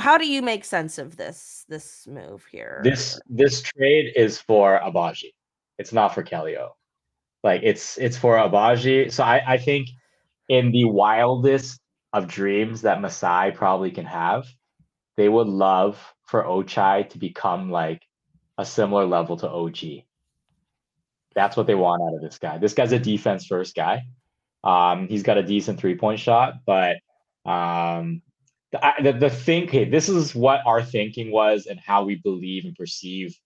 how 0.02 0.18
do 0.18 0.26
you 0.26 0.42
make 0.42 0.64
sense 0.64 0.98
of 0.98 1.16
this 1.16 1.64
this 1.68 2.08
move 2.08 2.44
here 2.50 2.80
this 2.82 3.20
this 3.28 3.62
trade 3.62 4.12
is 4.16 4.38
for 4.40 4.80
Agbaji. 4.80 5.32
It's 5.78 5.92
not 5.92 6.12
for 6.14 6.22
Kelly 6.24 6.56
O. 6.56 6.74
Like 7.44 7.60
it's 7.62 7.98
it's 7.98 8.16
for 8.16 8.36
Agbaji. 8.36 9.12
So 9.12 9.22
I 9.22 9.42
I 9.46 9.58
think 9.58 9.90
in 10.48 10.72
the 10.72 10.86
wildest 10.86 11.78
of 12.12 12.26
dreams 12.26 12.82
that 12.82 13.00
Masai 13.00 13.52
probably 13.52 13.90
can 13.90 14.06
have, 14.06 14.46
they 15.16 15.28
would 15.28 15.46
love 15.46 16.00
for 16.26 16.42
Ochai 16.42 17.08
to 17.10 17.18
become 17.18 17.70
like 17.70 18.02
a 18.56 18.64
similar 18.64 19.04
level 19.04 19.36
to 19.36 19.48
OG. 19.48 20.04
That's 21.34 21.56
what 21.56 21.66
they 21.66 21.74
want 21.74 22.02
out 22.02 22.14
of 22.14 22.22
this 22.22 22.38
guy. 22.38 22.58
This 22.58 22.74
guy's 22.74 22.92
a 22.92 22.98
defense 22.98 23.46
first 23.46 23.74
guy. 23.74 24.06
Um, 24.62 25.08
he's 25.08 25.22
got 25.22 25.36
a 25.36 25.42
decent 25.42 25.78
three 25.78 25.96
point 25.96 26.20
shot, 26.20 26.54
but 26.64 26.96
um, 27.44 28.22
the, 28.72 29.16
the 29.18 29.30
thing. 29.30 29.90
This 29.90 30.08
is 30.08 30.34
what 30.34 30.60
our 30.64 30.82
thinking 30.82 31.30
was 31.30 31.66
and 31.66 31.78
how 31.78 32.04
we 32.04 32.14
believe 32.14 32.64
and 32.64 32.74
perceive 32.74 33.38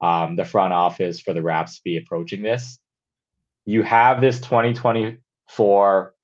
um, 0.00 0.34
the 0.34 0.44
front 0.44 0.72
office 0.72 1.20
for 1.20 1.32
the 1.32 1.42
Raps 1.42 1.76
to 1.76 1.82
be 1.84 1.98
approaching 1.98 2.42
this. 2.42 2.78
You 3.66 3.82
have 3.82 4.20
this 4.20 4.40
2024, 4.40 6.14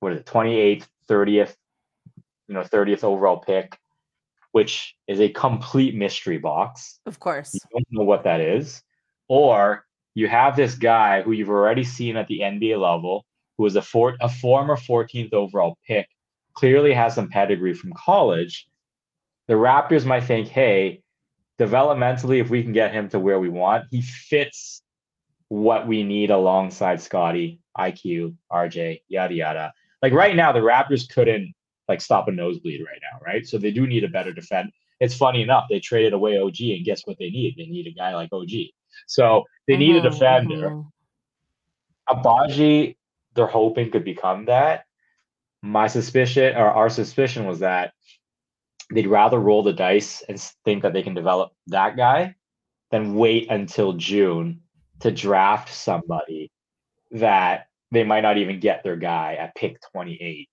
what 0.00 0.12
is 0.12 0.20
it, 0.20 0.26
28th, 0.26 0.86
30th, 1.08 1.56
you 2.48 2.54
know, 2.54 2.62
30th 2.62 3.04
overall 3.04 3.38
pick, 3.38 3.78
which 4.52 4.94
is 5.08 5.20
a 5.20 5.28
complete 5.28 5.94
mystery 5.94 6.38
box. 6.38 7.00
Of 7.06 7.18
course. 7.18 7.54
You 7.54 7.60
don't 7.72 7.86
know 7.90 8.04
what 8.04 8.24
that 8.24 8.40
is, 8.40 8.82
or 9.28 9.84
you 10.14 10.28
have 10.28 10.54
this 10.54 10.76
guy 10.76 11.22
who 11.22 11.32
you've 11.32 11.50
already 11.50 11.82
seen 11.82 12.16
at 12.16 12.28
the 12.28 12.40
NBA 12.40 12.80
level, 12.80 13.24
who 13.58 13.66
is 13.66 13.74
a 13.76 13.82
for, 13.82 14.16
a 14.20 14.28
former 14.28 14.76
14th 14.76 15.32
overall 15.32 15.76
pick, 15.86 16.08
clearly 16.54 16.92
has 16.92 17.16
some 17.16 17.28
pedigree 17.28 17.74
from 17.74 17.92
college. 17.94 18.68
The 19.48 19.54
Raptors 19.54 20.06
might 20.06 20.22
think, 20.24 20.48
hey, 20.48 21.02
developmentally, 21.58 22.40
if 22.40 22.50
we 22.50 22.62
can 22.62 22.72
get 22.72 22.92
him 22.92 23.08
to 23.08 23.18
where 23.18 23.40
we 23.40 23.48
want, 23.48 23.86
he 23.90 24.02
fits 24.02 24.82
what 25.62 25.86
we 25.86 26.02
need 26.02 26.30
alongside 26.30 27.00
Scottie, 27.00 27.60
IQ, 27.78 28.34
RJ, 28.52 29.02
yada 29.08 29.34
yada. 29.34 29.72
Like 30.02 30.12
right 30.12 30.36
now, 30.36 30.52
the 30.52 30.60
Raptors 30.60 31.08
couldn't 31.08 31.54
like 31.88 32.00
stop 32.00 32.28
a 32.28 32.32
nosebleed 32.32 32.80
right 32.80 33.00
now, 33.02 33.18
right? 33.24 33.46
So 33.46 33.58
they 33.58 33.70
do 33.70 33.86
need 33.86 34.04
a 34.04 34.08
better 34.08 34.32
defense 34.32 34.72
it's 35.00 35.14
funny 35.14 35.42
enough 35.42 35.66
they 35.68 35.80
traded 35.80 36.12
away 36.12 36.38
OG 36.38 36.60
and 36.60 36.84
guess 36.84 37.02
what 37.06 37.18
they 37.18 37.30
need? 37.30 37.56
They 37.56 37.66
need 37.66 37.86
a 37.86 37.92
guy 37.92 38.14
like 38.14 38.32
OG. 38.32 38.50
So 39.06 39.44
they 39.66 39.76
need 39.76 39.96
a 39.96 40.00
Mhm, 40.00 40.10
defender. 40.10 40.70
mhm. 40.70 40.90
Agbaji, 42.08 42.96
they're 43.34 43.46
hoping 43.46 43.90
could 43.90 44.04
become 44.04 44.46
that. 44.46 44.86
My 45.62 45.86
suspicion 45.86 46.56
or 46.56 46.70
our 46.70 46.88
suspicion 46.88 47.46
was 47.46 47.60
that 47.60 47.94
they'd 48.90 49.06
rather 49.06 49.38
roll 49.38 49.62
the 49.62 49.72
dice 49.72 50.22
and 50.22 50.40
think 50.64 50.82
that 50.82 50.92
they 50.92 51.02
can 51.02 51.14
develop 51.14 51.52
that 51.68 51.96
guy 51.96 52.36
than 52.90 53.14
wait 53.14 53.50
until 53.50 53.94
June 53.94 54.62
to 55.00 55.10
draft 55.10 55.72
somebody 55.72 56.50
that 57.10 57.66
they 57.90 58.04
might 58.04 58.22
not 58.22 58.38
even 58.38 58.60
get 58.60 58.82
their 58.82 58.96
guy 58.96 59.34
at 59.34 59.54
pick 59.54 59.78
28, 59.92 60.48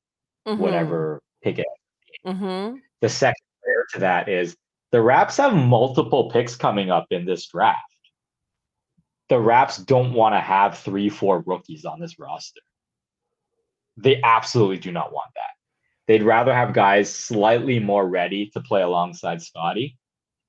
Mhm, 0.48 0.58
whatever 0.58 1.22
pick 1.42 1.60
it 1.60 1.66
mhm. 2.26 2.80
the 3.00 3.10
second 3.10 3.46
layer 3.66 3.86
to 3.94 4.00
that 4.00 4.28
is 4.30 4.56
the 4.92 5.02
Raps 5.02 5.38
have 5.38 5.54
multiple 5.54 6.30
picks 6.30 6.56
coming 6.56 6.92
up 6.92 7.08
in 7.12 7.26
this 7.26 7.48
draft. 7.48 7.80
The 9.30 9.40
Raps 9.40 9.78
don't 9.78 10.14
want 10.14 10.36
to 10.36 10.40
have 10.42 10.78
three, 10.78 11.08
four 11.10 11.40
rookies 11.46 11.86
on 11.86 12.00
this 12.00 12.20
roster. 12.20 12.60
They 13.96 14.22
absolutely 14.22 14.80
do 14.80 14.92
not 14.92 15.14
want 15.14 15.32
that. 15.36 15.52
They'd 16.08 16.24
rather 16.24 16.54
have 16.54 16.74
guys 16.74 17.14
slightly 17.14 17.80
more 17.80 18.06
ready 18.06 18.50
to 18.50 18.60
play 18.60 18.82
alongside 18.82 19.42
Scottie. 19.42 19.98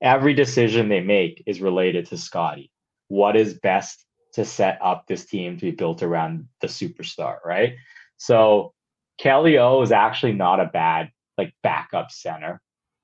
Every 0.01 0.33
decision 0.33 0.89
they 0.89 0.99
make 0.99 1.41
is 1.45 1.61
related 1.61 2.07
to 2.07 2.17
Scottie. 2.17 2.69
What 3.13 3.35
is 3.35 3.53
best 3.53 4.03
to 4.33 4.43
set 4.43 4.79
up 4.81 5.05
this 5.05 5.25
team 5.25 5.57
to 5.57 5.65
be 5.65 5.71
built 5.71 6.01
around 6.01 6.47
the 6.61 6.67
superstar, 6.67 7.37
right? 7.45 7.75
So 8.17 8.73
Kelly 9.19 9.59
O 9.59 9.83
is 9.83 9.91
actually 9.91 10.33
not 10.33 10.59
a 10.59 10.65
bad 10.65 11.11
like 11.37 11.53
backup 11.61 12.11
center. 12.11 12.59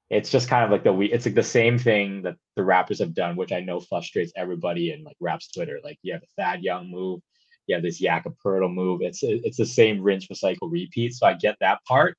It's 0.09 0.31
just 0.31 0.49
kind 0.49 0.65
of 0.65 0.71
like 0.71 0.83
the 0.83 0.91
we. 0.91 1.11
It's 1.11 1.27
like 1.27 1.35
the 1.35 1.43
same 1.43 1.77
thing 1.77 2.23
that 2.23 2.37
the 2.55 2.63
Raptors 2.63 2.97
have 2.99 3.13
done, 3.13 3.35
which 3.35 3.51
I 3.51 3.59
know 3.59 3.79
frustrates 3.79 4.33
everybody 4.35 4.91
in 4.91 5.03
like 5.03 5.17
Raps 5.19 5.51
Twitter. 5.51 5.79
Like 5.83 5.99
you 6.01 6.13
have 6.13 6.23
a 6.23 6.41
Thad 6.41 6.63
Young 6.63 6.89
move, 6.89 7.21
you 7.67 7.75
have 7.75 7.83
this 7.83 7.99
Jakob 7.99 8.35
Poeltl 8.43 8.73
move. 8.73 9.03
It's 9.03 9.19
it's 9.21 9.57
the 9.57 9.65
same 9.67 10.01
rinse, 10.01 10.25
recycle, 10.25 10.71
repeat. 10.71 11.13
So 11.13 11.27
I 11.27 11.35
get 11.35 11.55
that 11.59 11.83
part. 11.87 12.17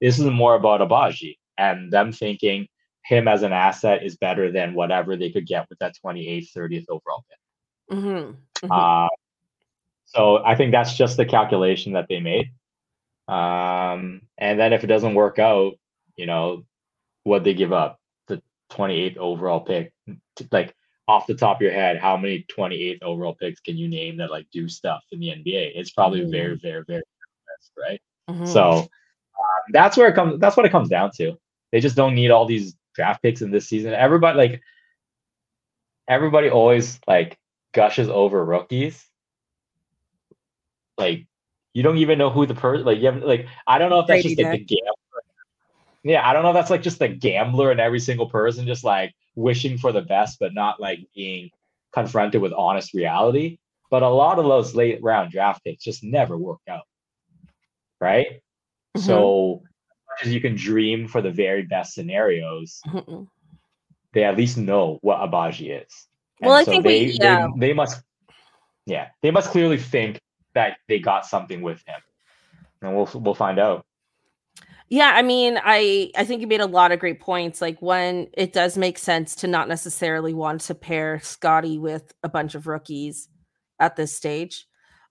This 0.00 0.18
is 0.18 0.26
more 0.26 0.56
about 0.56 0.80
Agbaji 0.80 1.36
and 1.56 1.92
them 1.92 2.10
thinking 2.10 2.66
him 3.08 3.26
as 3.26 3.42
an 3.42 3.54
asset 3.54 4.04
is 4.04 4.16
better 4.18 4.52
than 4.52 4.74
whatever 4.74 5.16
they 5.16 5.30
could 5.30 5.46
get 5.46 5.66
with 5.70 5.78
that 5.78 5.94
28th, 6.04 6.50
30th 6.54 6.84
overall 6.90 7.24
pick. 7.28 7.98
Mhm, 7.98 8.36
mhm. 8.62 9.06
Uh, 9.06 9.08
so 10.04 10.44
I 10.44 10.54
think 10.54 10.72
that's 10.72 10.94
just 10.94 11.16
the 11.16 11.24
calculation 11.24 11.94
that 11.94 12.06
they 12.08 12.20
made. 12.20 12.50
Um, 13.26 14.22
and 14.36 14.60
then 14.60 14.74
if 14.74 14.84
it 14.84 14.88
doesn't 14.88 15.14
work 15.14 15.38
out, 15.38 15.74
you 16.16 16.26
know, 16.26 16.64
what 17.24 17.44
they 17.44 17.54
give 17.54 17.72
up 17.72 17.98
the 18.26 18.42
28th 18.70 19.16
overall 19.16 19.60
pick, 19.60 19.92
like 20.52 20.74
off 21.06 21.26
the 21.26 21.34
top 21.34 21.56
of 21.56 21.62
your 21.62 21.72
head, 21.72 21.98
how 21.98 22.16
many 22.18 22.44
28th 22.48 23.02
overall 23.02 23.34
picks 23.34 23.60
can 23.60 23.76
you 23.78 23.88
name 23.88 24.18
that 24.18 24.30
like 24.30 24.46
do 24.52 24.68
stuff 24.68 25.02
in 25.12 25.20
the 25.20 25.28
NBA? 25.28 25.72
It's 25.74 25.90
probably 25.90 26.20
Mhm. 26.20 26.30
very, 26.30 26.56
very, 26.56 26.84
very 26.84 27.02
right? 27.78 28.00
Mhm. 28.28 28.46
So 28.46 28.70
um, 28.80 29.62
that's 29.72 29.96
where 29.96 30.08
it 30.08 30.14
comes. 30.14 30.38
That's 30.40 30.56
what 30.58 30.66
it 30.66 30.72
comes 30.72 30.90
down 30.90 31.10
to. 31.16 31.38
They 31.72 31.80
just 31.80 31.96
don't 31.96 32.14
need 32.14 32.30
all 32.30 32.44
these 32.46 32.77
draft 32.98 33.22
picks 33.22 33.42
in 33.42 33.52
this 33.52 33.68
season. 33.68 33.94
Everybody 33.94 34.36
like 34.36 34.62
everybody 36.08 36.50
always 36.50 36.98
like 37.06 37.38
gushes 37.72 38.08
over 38.08 38.44
rookies. 38.44 39.06
Like 40.98 41.26
you 41.74 41.84
don't 41.84 41.98
even 41.98 42.18
know 42.18 42.30
who 42.30 42.44
the 42.44 42.56
person 42.56 42.84
like 42.84 42.98
you 42.98 43.06
have 43.06 43.22
like 43.22 43.46
I 43.66 43.78
don't 43.78 43.88
know 43.88 44.00
if 44.00 44.08
that's 44.08 44.24
Brady 44.24 44.34
just 44.34 44.50
like 44.50 44.58
the 44.58 44.64
gambler. 44.64 45.22
Yeah, 46.02 46.28
I 46.28 46.32
don't 46.32 46.42
know 46.42 46.50
if 46.50 46.54
that's 46.54 46.70
like 46.70 46.82
just 46.82 46.98
the 46.98 47.08
gambler 47.08 47.70
and 47.70 47.80
every 47.80 48.00
single 48.00 48.28
person 48.28 48.66
just 48.66 48.82
like 48.82 49.14
wishing 49.36 49.78
for 49.78 49.92
the 49.92 50.02
best, 50.02 50.38
but 50.40 50.54
not 50.54 50.80
like 50.80 50.98
being 51.14 51.50
confronted 51.92 52.42
with 52.42 52.52
honest 52.52 52.94
reality. 52.94 53.58
But 53.90 54.02
a 54.02 54.08
lot 54.08 54.40
of 54.40 54.44
those 54.44 54.74
late 54.74 55.00
round 55.02 55.30
draft 55.30 55.62
picks 55.62 55.84
just 55.84 56.02
never 56.02 56.36
work 56.36 56.60
out. 56.68 56.86
Right? 58.00 58.42
Mhm. 58.96 59.00
So 59.02 59.62
as 60.22 60.32
you 60.32 60.40
can 60.40 60.54
dream 60.56 61.06
for 61.08 61.22
the 61.22 61.30
very 61.30 61.62
best 61.62 61.94
scenarios, 61.94 62.80
Mhm. 62.86 63.28
they 64.12 64.24
at 64.24 64.36
least 64.36 64.56
know 64.56 64.98
what 65.02 65.18
Agbaji 65.20 65.82
is. 65.84 66.06
Well, 66.40 66.52
I 66.52 66.64
so 66.64 66.70
think 66.72 66.84
we- 66.84 67.06
they, 67.06 67.12
yeah. 67.12 67.48
they 67.56 67.68
they 67.68 67.72
must 67.72 68.02
yeah, 68.86 69.08
they 69.22 69.30
must 69.30 69.50
clearly 69.50 69.76
think 69.78 70.20
that 70.54 70.78
they 70.88 70.98
got 70.98 71.26
something 71.26 71.60
with 71.62 71.82
him. 71.86 72.00
And 72.80 72.94
we'll 72.96 73.10
we'll 73.14 73.34
find 73.34 73.58
out. 73.58 73.84
Yeah, 74.88 75.12
I 75.14 75.22
mean, 75.22 75.58
I 75.62 76.10
I 76.16 76.24
think 76.24 76.40
you 76.40 76.46
made 76.46 76.60
a 76.60 76.66
lot 76.66 76.92
of 76.92 77.00
great 77.00 77.20
points. 77.20 77.60
Like 77.60 77.82
when 77.82 78.28
it 78.34 78.52
does 78.52 78.78
make 78.78 78.96
sense 78.98 79.34
to 79.36 79.46
not 79.46 79.68
necessarily 79.68 80.32
want 80.32 80.62
to 80.62 80.74
pair 80.74 81.18
Scottie 81.20 81.76
with 81.78 82.14
a 82.22 82.28
bunch 82.28 82.54
of 82.54 82.66
rookies 82.66 83.28
at 83.80 83.96
this 83.96 84.14
stage. 84.14 84.66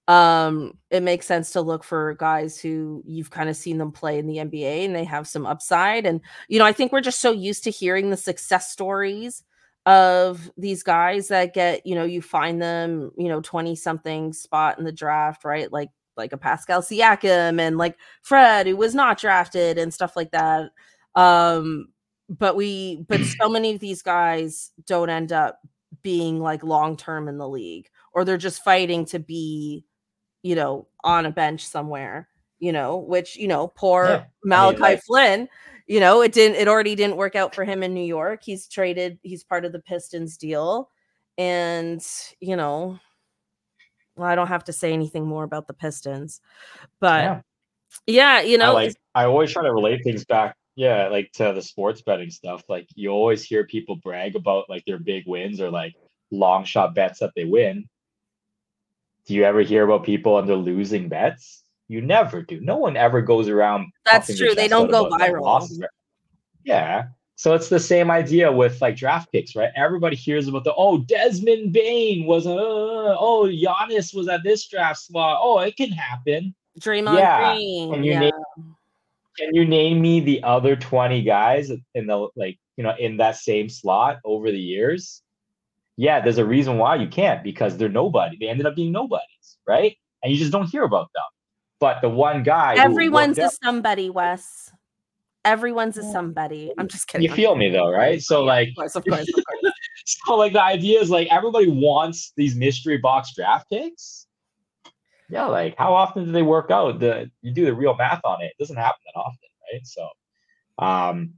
Um, 0.08 0.74
it 0.90 1.04
makes 1.04 1.26
sense 1.26 1.52
to 1.52 1.62
look 1.62 1.84
for 1.84 2.14
guys 2.14 2.58
who 2.60 3.04
you've 3.06 3.30
kind 3.30 3.50
of 3.50 3.58
seen 3.58 3.78
them 3.78 3.92
play 3.92 4.20
in 4.20 4.28
the 4.28 4.38
NBA 4.38 4.86
and 4.86 4.96
they 4.96 5.04
have 5.04 5.28
some 5.28 5.46
upside. 5.46 6.06
And 6.06 6.22
you 6.48 6.60
know, 6.60 6.66
I 6.66 6.72
think 6.72 6.92
we're 6.92 7.02
just 7.02 7.20
so 7.20 7.32
used 7.32 7.64
to 7.66 7.72
hearing 7.72 8.10
the 8.10 8.18
success 8.18 8.72
stories 8.72 9.44
of 9.86 10.50
these 10.58 10.84
guys 10.84 11.28
that 11.30 11.54
get, 11.54 11.86
you 11.86 11.96
know, 11.96 12.04
you 12.04 12.22
find 12.22 12.62
them, 12.62 13.12
you 13.18 13.28
know, 13.28 13.42
20 13.42 13.76
something 13.76 14.34
spot 14.34 14.78
in 14.78 14.86
the 14.86 14.92
draft, 14.92 15.44
right? 15.44 15.72
Like 15.72 15.90
like 16.18 16.34
a 16.34 16.38
Pascal 16.38 16.82
Siakam 16.82 17.60
and 17.60 17.78
like 17.78 17.96
Fred, 18.22 18.68
who 18.68 18.76
was 18.76 18.96
not 18.96 19.20
drafted 19.20 19.78
and 19.78 19.94
stuff 19.94 20.16
like 20.16 20.32
that. 20.32 20.72
Um, 21.16 21.88
but 22.30 22.56
we, 22.56 23.06
but 23.08 23.22
so 23.42 23.50
many 23.50 23.74
of 23.74 23.80
these 23.80 24.02
guys 24.02 24.72
don't 24.86 25.10
end 25.10 25.32
up 25.32 25.60
being 26.04 26.40
like 26.40 26.64
long 26.64 26.98
term 26.98 27.28
in 27.28 27.38
the 27.38 27.48
league, 27.48 27.88
or 28.14 28.26
they're 28.26 28.38
just 28.38 28.64
fighting 28.64 29.06
to 29.06 29.20
be, 29.20 29.86
you 30.48 30.56
know, 30.56 30.88
on 31.04 31.26
a 31.26 31.32
bench 31.32 31.66
somewhere. 31.68 32.30
You 32.60 32.72
know, 32.72 32.98
which 32.98 33.36
you 33.36 33.48
know, 33.48 33.68
poor 33.68 34.08
Yeah, 34.08 34.24
Malachi 34.44 35.00
Flynn. 35.06 35.48
You 35.86 36.00
know, 36.00 36.22
it 36.22 36.32
didn't. 36.32 36.56
It 36.56 36.68
already 36.68 36.96
didn't 36.96 37.18
work 37.18 37.36
out 37.36 37.54
for 37.54 37.64
him 37.64 37.84
in 37.84 37.94
New 37.94 38.06
York. 38.06 38.42
He's 38.44 38.68
traded. 38.68 39.20
He's 39.22 39.44
part 39.44 39.64
of 39.64 39.74
the 39.74 39.80
Pistons 39.80 40.38
deal, 40.38 40.90
and 41.38 42.02
you 42.40 42.56
know, 42.56 42.98
well, 44.16 44.28
I 44.28 44.36
don't 44.36 44.48
have 44.48 44.64
to 44.64 44.74
say 44.74 44.92
anything 44.92 45.28
more 45.28 45.44
about 45.44 45.68
the 45.68 45.74
Pistons, 45.74 46.42
but 47.00 47.24
Yeah. 47.24 47.42
yeah, 48.08 48.42
you 48.42 48.56
I 48.56 48.66
know, 48.66 48.74
like 48.74 48.96
I 49.14 49.26
always 49.26 49.52
try 49.52 49.64
to 49.64 49.74
relate 49.74 50.02
things 50.04 50.26
back, 50.26 50.56
yeah, 50.76 51.10
like 51.10 51.32
to 51.34 51.52
the 51.54 51.62
sports 51.62 52.02
betting 52.02 52.32
stuff. 52.32 52.64
Like 52.70 52.88
you 52.96 53.10
always 53.10 53.44
hear 53.44 53.68
people 53.68 53.98
brag 53.98 54.36
about 54.36 54.68
like 54.68 54.84
their 54.88 55.00
big 55.00 55.26
wins 55.28 55.62
or 55.62 55.70
like 55.70 55.94
long 56.32 56.64
shot 56.64 56.96
bets 56.96 57.20
that 57.20 57.34
they 57.36 57.46
win. 57.46 57.88
Do 59.28 59.34
you 59.34 59.44
ever 59.44 59.62
hear 59.62 59.84
about 59.84 60.06
people 60.06 60.38
under 60.38 60.56
losing 60.56 61.10
bets? 61.10 61.64
You 61.90 62.02
never 62.02 62.42
do. 62.42 62.60
No 62.62 62.78
one 62.78 62.98
ever 62.98 63.22
goes 63.22 63.50
around. 63.50 63.92
That's 64.06 64.36
true. 64.38 64.56
They 64.56 64.68
don't 64.68 64.90
go 64.90 65.10
viral. 65.10 65.70
Yeah. 66.64 67.08
So 67.36 67.54
it's 67.54 67.70
the 67.70 67.80
same 67.80 68.10
idea 68.10 68.52
with 68.52 68.82
like 68.82 68.96
draft 68.96 69.32
picks, 69.32 69.56
right? 69.56 69.70
Everybody 69.76 70.16
hears 70.16 70.48
about 70.48 70.64
the 70.64 70.74
oh 70.76 70.98
Desmond 70.98 71.72
Bane 71.72 72.26
was 72.26 72.48
uh, 72.48 72.56
oh 72.58 73.48
Giannis 73.48 74.16
was 74.16 74.28
at 74.28 74.44
this 74.44 74.68
draft 74.68 75.02
slot. 75.02 75.40
Oh, 75.42 75.60
it 75.60 75.78
can 75.78 75.92
happen. 75.92 76.56
Draymond 76.80 77.20
yeah, 77.20 77.54
Green. 77.54 77.94
and 77.94 78.06
you 78.06 78.14
yeah. 78.14 78.20
name- 78.20 78.76
Can 79.38 79.54
you 79.54 79.66
name 79.66 80.02
me 80.02 80.20
the 80.20 80.42
other 80.44 80.76
20 80.76 81.22
guys 81.22 81.72
in 81.94 82.08
the 82.08 82.28
like, 82.36 82.58
you 82.76 82.84
know, 82.84 82.96
in 82.98 83.18
that 83.18 83.36
same 83.36 83.70
slot 83.70 84.20
over 84.26 84.52
the 84.52 84.60
years? 84.60 85.22
Yeah, 85.98 86.22
there's 86.22 86.38
a 86.38 86.46
reason 86.46 86.78
why 86.78 86.96
you 86.96 87.08
can't 87.08 87.44
because 87.44 87.76
they're 87.76 87.90
nobody. 87.90 88.38
They 88.40 88.48
ended 88.48 88.68
up 88.68 88.76
being 88.76 88.92
nobodies, 88.92 89.58
right? 89.68 89.98
And 90.24 90.32
you 90.32 90.38
just 90.38 90.52
don't 90.52 90.70
hear 90.70 90.84
about 90.84 91.10
them. 91.14 91.24
But 91.80 92.02
the 92.02 92.10
one 92.10 92.44
guy 92.44 92.76
Everyone's 92.76 93.38
a 93.38 93.46
out- 93.46 93.54
somebody, 93.64 94.10
Wes. 94.10 94.72
Everyone's 95.46 95.98
a 95.98 96.04
somebody. 96.04 96.74
I'm 96.78 96.88
just 96.88 97.08
kidding. 97.08 97.28
you 97.28 97.34
feel 97.34 97.56
me 97.56 97.70
though, 97.70 97.90
right? 97.90 98.22
So 98.22 98.44
like 98.44 98.70
of 98.70 98.76
course, 98.76 98.96
of 98.96 99.06
course, 99.06 99.28
of 99.30 99.34
course. 99.34 99.74
so 100.06 100.36
like 100.36 100.54
the 100.54 100.62
idea 100.62 101.00
is 101.00 101.10
like 101.10 101.30
everybody 101.32 101.68
wants 101.68 102.34
these 102.36 102.56
mystery 102.56 102.98
box 102.98 103.34
draft 103.34 103.70
picks. 103.70 104.28
Yeah, 105.30 105.46
like 105.46 105.76
how 105.78 105.94
often 105.94 106.26
do 106.26 106.32
they 106.32 106.42
work 106.42 106.70
out? 106.70 107.00
The 107.00 107.32
you 107.42 107.54
do 107.54 107.66
the 107.66 107.74
real 107.74 107.96
math 107.96 108.22
on 108.26 108.42
it. 108.42 108.48
It 108.48 108.58
doesn't 108.60 108.76
happen 108.76 109.00
that 109.06 109.20
often, 109.20 109.50
right? 109.72 109.86
So 109.88 110.10
um 110.80 111.34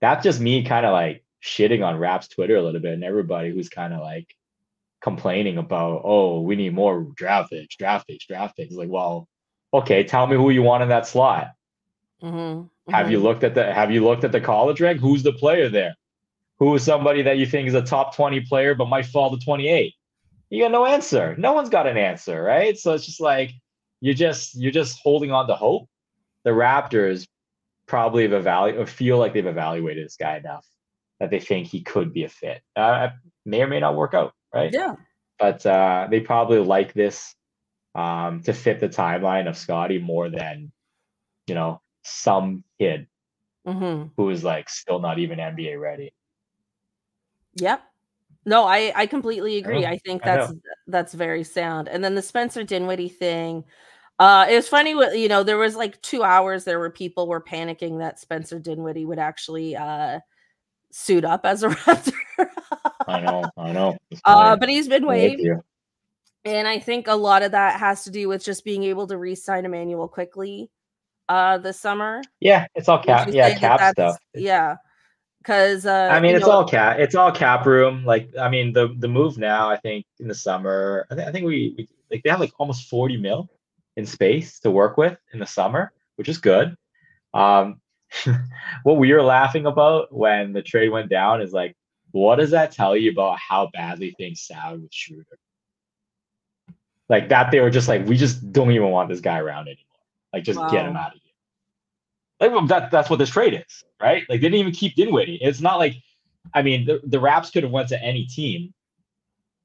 that's 0.00 0.24
just 0.24 0.40
me 0.40 0.64
kind 0.64 0.84
of 0.84 0.92
like 0.92 1.22
shitting 1.46 1.86
on 1.86 1.98
Raps 1.98 2.28
Twitter 2.28 2.56
a 2.56 2.62
little 2.62 2.80
bit 2.80 2.92
and 2.94 3.04
everybody 3.04 3.50
who's 3.50 3.68
kind 3.68 3.94
of 3.94 4.00
like 4.00 4.26
complaining 5.00 5.56
about, 5.56 6.02
oh, 6.04 6.40
we 6.40 6.56
need 6.56 6.74
more 6.74 7.06
draft 7.14 7.50
picks, 7.50 7.76
draft 7.76 8.08
picks, 8.08 8.26
draft 8.26 8.56
picks. 8.56 8.74
Like, 8.74 8.88
well, 8.88 9.28
okay, 9.72 10.02
tell 10.04 10.26
me 10.26 10.36
who 10.36 10.50
you 10.50 10.62
want 10.62 10.82
in 10.82 10.88
that 10.88 11.06
slot. 11.06 11.52
Mhm, 12.22 12.68
Have 12.88 13.10
you 13.10 13.18
mhm. 13.18 13.22
looked 13.22 13.44
at 13.44 13.54
the 13.54 13.72
have 13.72 13.90
you 13.92 14.02
looked 14.02 14.24
at 14.24 14.32
the 14.32 14.40
college 14.40 14.80
rank? 14.80 15.00
Who's 15.00 15.22
the 15.22 15.32
player 15.32 15.68
there? 15.68 15.94
Who 16.58 16.74
is 16.74 16.82
somebody 16.82 17.22
that 17.22 17.36
you 17.38 17.46
think 17.46 17.68
is 17.68 17.74
a 17.74 17.82
top 17.82 18.16
20 18.16 18.40
player 18.40 18.74
but 18.74 18.86
might 18.88 19.06
fall 19.06 19.30
to 19.30 19.44
28? 19.44 19.94
You 20.48 20.62
got 20.62 20.72
no 20.72 20.86
answer. 20.86 21.36
No 21.36 21.52
one's 21.52 21.68
got 21.68 21.86
an 21.86 21.98
answer, 21.98 22.42
right? 22.42 22.78
So 22.78 22.94
it's 22.94 23.04
just 23.04 23.20
like 23.20 23.52
you're 24.00 24.14
just 24.14 24.54
you're 24.56 24.72
just 24.72 24.98
holding 25.00 25.30
on 25.30 25.46
to 25.48 25.54
hope. 25.54 25.88
The 26.44 26.50
Raptors 26.50 27.26
probably 27.86 28.22
have 28.22 28.32
evaluated 28.32 28.88
feel 28.88 29.18
like 29.18 29.34
they've 29.34 29.46
evaluated 29.46 30.06
this 30.06 30.16
guy 30.16 30.38
enough 30.38 30.66
that 31.20 31.30
they 31.30 31.40
think 31.40 31.66
he 31.68 31.82
could 31.82 32.12
be 32.12 32.24
a 32.24 32.28
fit. 32.28 32.62
Uh, 32.74 33.08
may 33.44 33.62
or 33.62 33.66
may 33.66 33.80
not 33.80 33.96
work 33.96 34.14
out, 34.14 34.34
right? 34.54 34.72
Yeah. 34.72 34.94
But 35.38 35.64
uh, 35.66 36.08
they 36.10 36.20
probably 36.20 36.58
like 36.58 36.94
this 36.94 37.34
um, 37.94 38.42
to 38.42 38.52
fit 38.52 38.80
the 38.80 38.88
timeline 38.88 39.48
of 39.48 39.56
Scottie 39.56 39.98
more 39.98 40.28
than 40.30 40.72
you 41.46 41.54
know 41.54 41.80
some 42.02 42.64
kid 42.78 43.06
hmm 43.64 44.04
who 44.16 44.30
is 44.30 44.44
like 44.44 44.68
still 44.68 44.98
not 45.00 45.18
even 45.18 45.38
NBA 45.38 45.78
ready. 45.80 46.12
Yep. 47.54 47.82
No, 48.46 48.64
I 48.64 48.92
I 48.94 49.06
completely 49.06 49.56
agree. 49.56 49.82
know, 49.82 49.88
I 49.88 49.98
think 49.98 50.22
I 50.24 50.36
that's 50.36 50.52
that's 50.86 51.14
very 51.14 51.44
sound. 51.44 51.88
And 51.88 52.04
then 52.04 52.14
the 52.14 52.22
Spencer 52.22 52.62
Dinwiddie 52.64 53.08
thing. 53.08 53.64
Uh, 54.18 54.46
it 54.48 54.54
was 54.56 54.68
funny. 54.68 54.90
You 54.90 55.28
know, 55.28 55.42
there 55.42 55.58
was 55.58 55.76
like 55.76 56.00
two 56.02 56.22
hours 56.22 56.64
there 56.64 56.78
where 56.78 56.90
people 56.90 57.28
were 57.28 57.40
panicking 57.42 57.98
that 57.98 58.18
Spencer 58.20 58.58
Dinwiddie 58.58 59.04
would 59.04 59.18
actually 59.18 59.76
uh 59.76 60.20
suit 60.96 61.24
up 61.24 61.44
as 61.44 61.62
a 61.62 61.68
Raptor. 61.70 62.48
I 63.06 63.20
know, 63.20 63.44
I 63.56 63.72
know. 63.72 63.96
Uh, 64.24 64.56
but 64.56 64.68
he's 64.68 64.88
been 64.88 65.06
waived, 65.06 65.42
and 66.44 66.66
I 66.66 66.78
think 66.78 67.06
a 67.06 67.14
lot 67.14 67.42
of 67.42 67.52
that 67.52 67.78
has 67.78 68.04
to 68.04 68.10
do 68.10 68.28
with 68.28 68.44
just 68.44 68.64
being 68.64 68.84
able 68.84 69.06
to 69.08 69.18
re-sign 69.18 69.64
Immanuel 69.64 70.08
Quickley 70.08 70.70
uh 71.28 71.58
this 71.58 71.80
summer. 71.80 72.22
Yeah, 72.40 72.66
it's 72.74 72.88
all 72.88 73.02
cap. 73.02 73.28
Yeah, 73.30 73.48
say 73.48 73.54
that 73.54 73.60
cap 73.60 73.92
stuff. 73.92 74.16
Yeah. 74.34 74.76
Cause 75.44 75.86
uh 75.86 76.08
I 76.10 76.20
mean, 76.20 76.34
it's 76.34 76.46
know, 76.46 76.52
all 76.52 76.68
cap. 76.68 76.98
It's 76.98 77.14
all 77.14 77.32
cap 77.32 77.66
room. 77.66 78.04
Like, 78.04 78.30
I 78.38 78.48
mean, 78.48 78.72
the 78.72 78.94
the 78.98 79.08
move 79.08 79.38
now. 79.38 79.68
I 79.68 79.76
think 79.76 80.06
in 80.18 80.28
the 80.28 80.34
summer. 80.34 81.06
I 81.10 81.14
think 81.14 81.28
I 81.28 81.32
think 81.32 81.46
we, 81.46 81.74
we 81.76 81.88
like 82.10 82.22
they 82.22 82.30
have 82.30 82.40
like 82.40 82.52
almost 82.58 82.88
forty 82.88 83.16
mil 83.16 83.48
in 83.96 84.06
space 84.06 84.60
to 84.60 84.70
work 84.70 84.96
with 84.96 85.16
in 85.32 85.40
the 85.40 85.46
summer, 85.46 85.92
which 86.16 86.28
is 86.28 86.38
good. 86.38 86.76
Um, 87.34 87.80
what 88.82 88.98
we 88.98 89.12
were 89.12 89.22
laughing 89.22 89.66
about 89.66 90.12
when 90.12 90.52
the 90.52 90.62
trade 90.62 90.88
went 90.88 91.10
down 91.10 91.40
is 91.40 91.52
like, 91.52 91.76
what 92.12 92.36
does 92.36 92.50
that 92.50 92.72
tell 92.72 92.96
you 92.96 93.10
about 93.10 93.38
how 93.38 93.70
badly 93.72 94.14
things 94.16 94.40
sound 94.40 94.82
with 94.82 94.92
Schroeder? 94.92 95.38
Like 97.08 97.28
that, 97.28 97.50
they 97.50 97.60
were 97.60 97.70
just 97.70 97.88
like, 97.88 98.06
we 98.06 98.16
just 98.16 98.52
don't 98.52 98.72
even 98.72 98.90
want 98.90 99.08
this 99.08 99.20
guy 99.20 99.38
around 99.38 99.68
anymore. 99.68 99.82
Like, 100.32 100.44
just 100.44 100.58
get 100.70 100.86
him 100.86 100.96
out 100.96 101.14
of 101.14 101.20
here. 101.22 102.50
Like 102.50 102.68
that, 102.68 102.90
that's 102.90 103.08
what 103.08 103.18
this 103.18 103.30
trade 103.30 103.64
is, 103.66 103.84
right? 104.00 104.24
Like 104.28 104.40
they 104.40 104.48
didn't 104.48 104.60
even 104.60 104.72
keep 104.72 104.94
Dinwiddie. 104.94 105.38
It's 105.40 105.60
not 105.60 105.78
like, 105.78 105.94
I 106.52 106.62
mean, 106.62 106.84
the, 106.84 107.00
the 107.04 107.20
Raps 107.20 107.50
could 107.50 107.62
have 107.62 107.72
went 107.72 107.88
to 107.88 108.02
any 108.02 108.26
team 108.26 108.74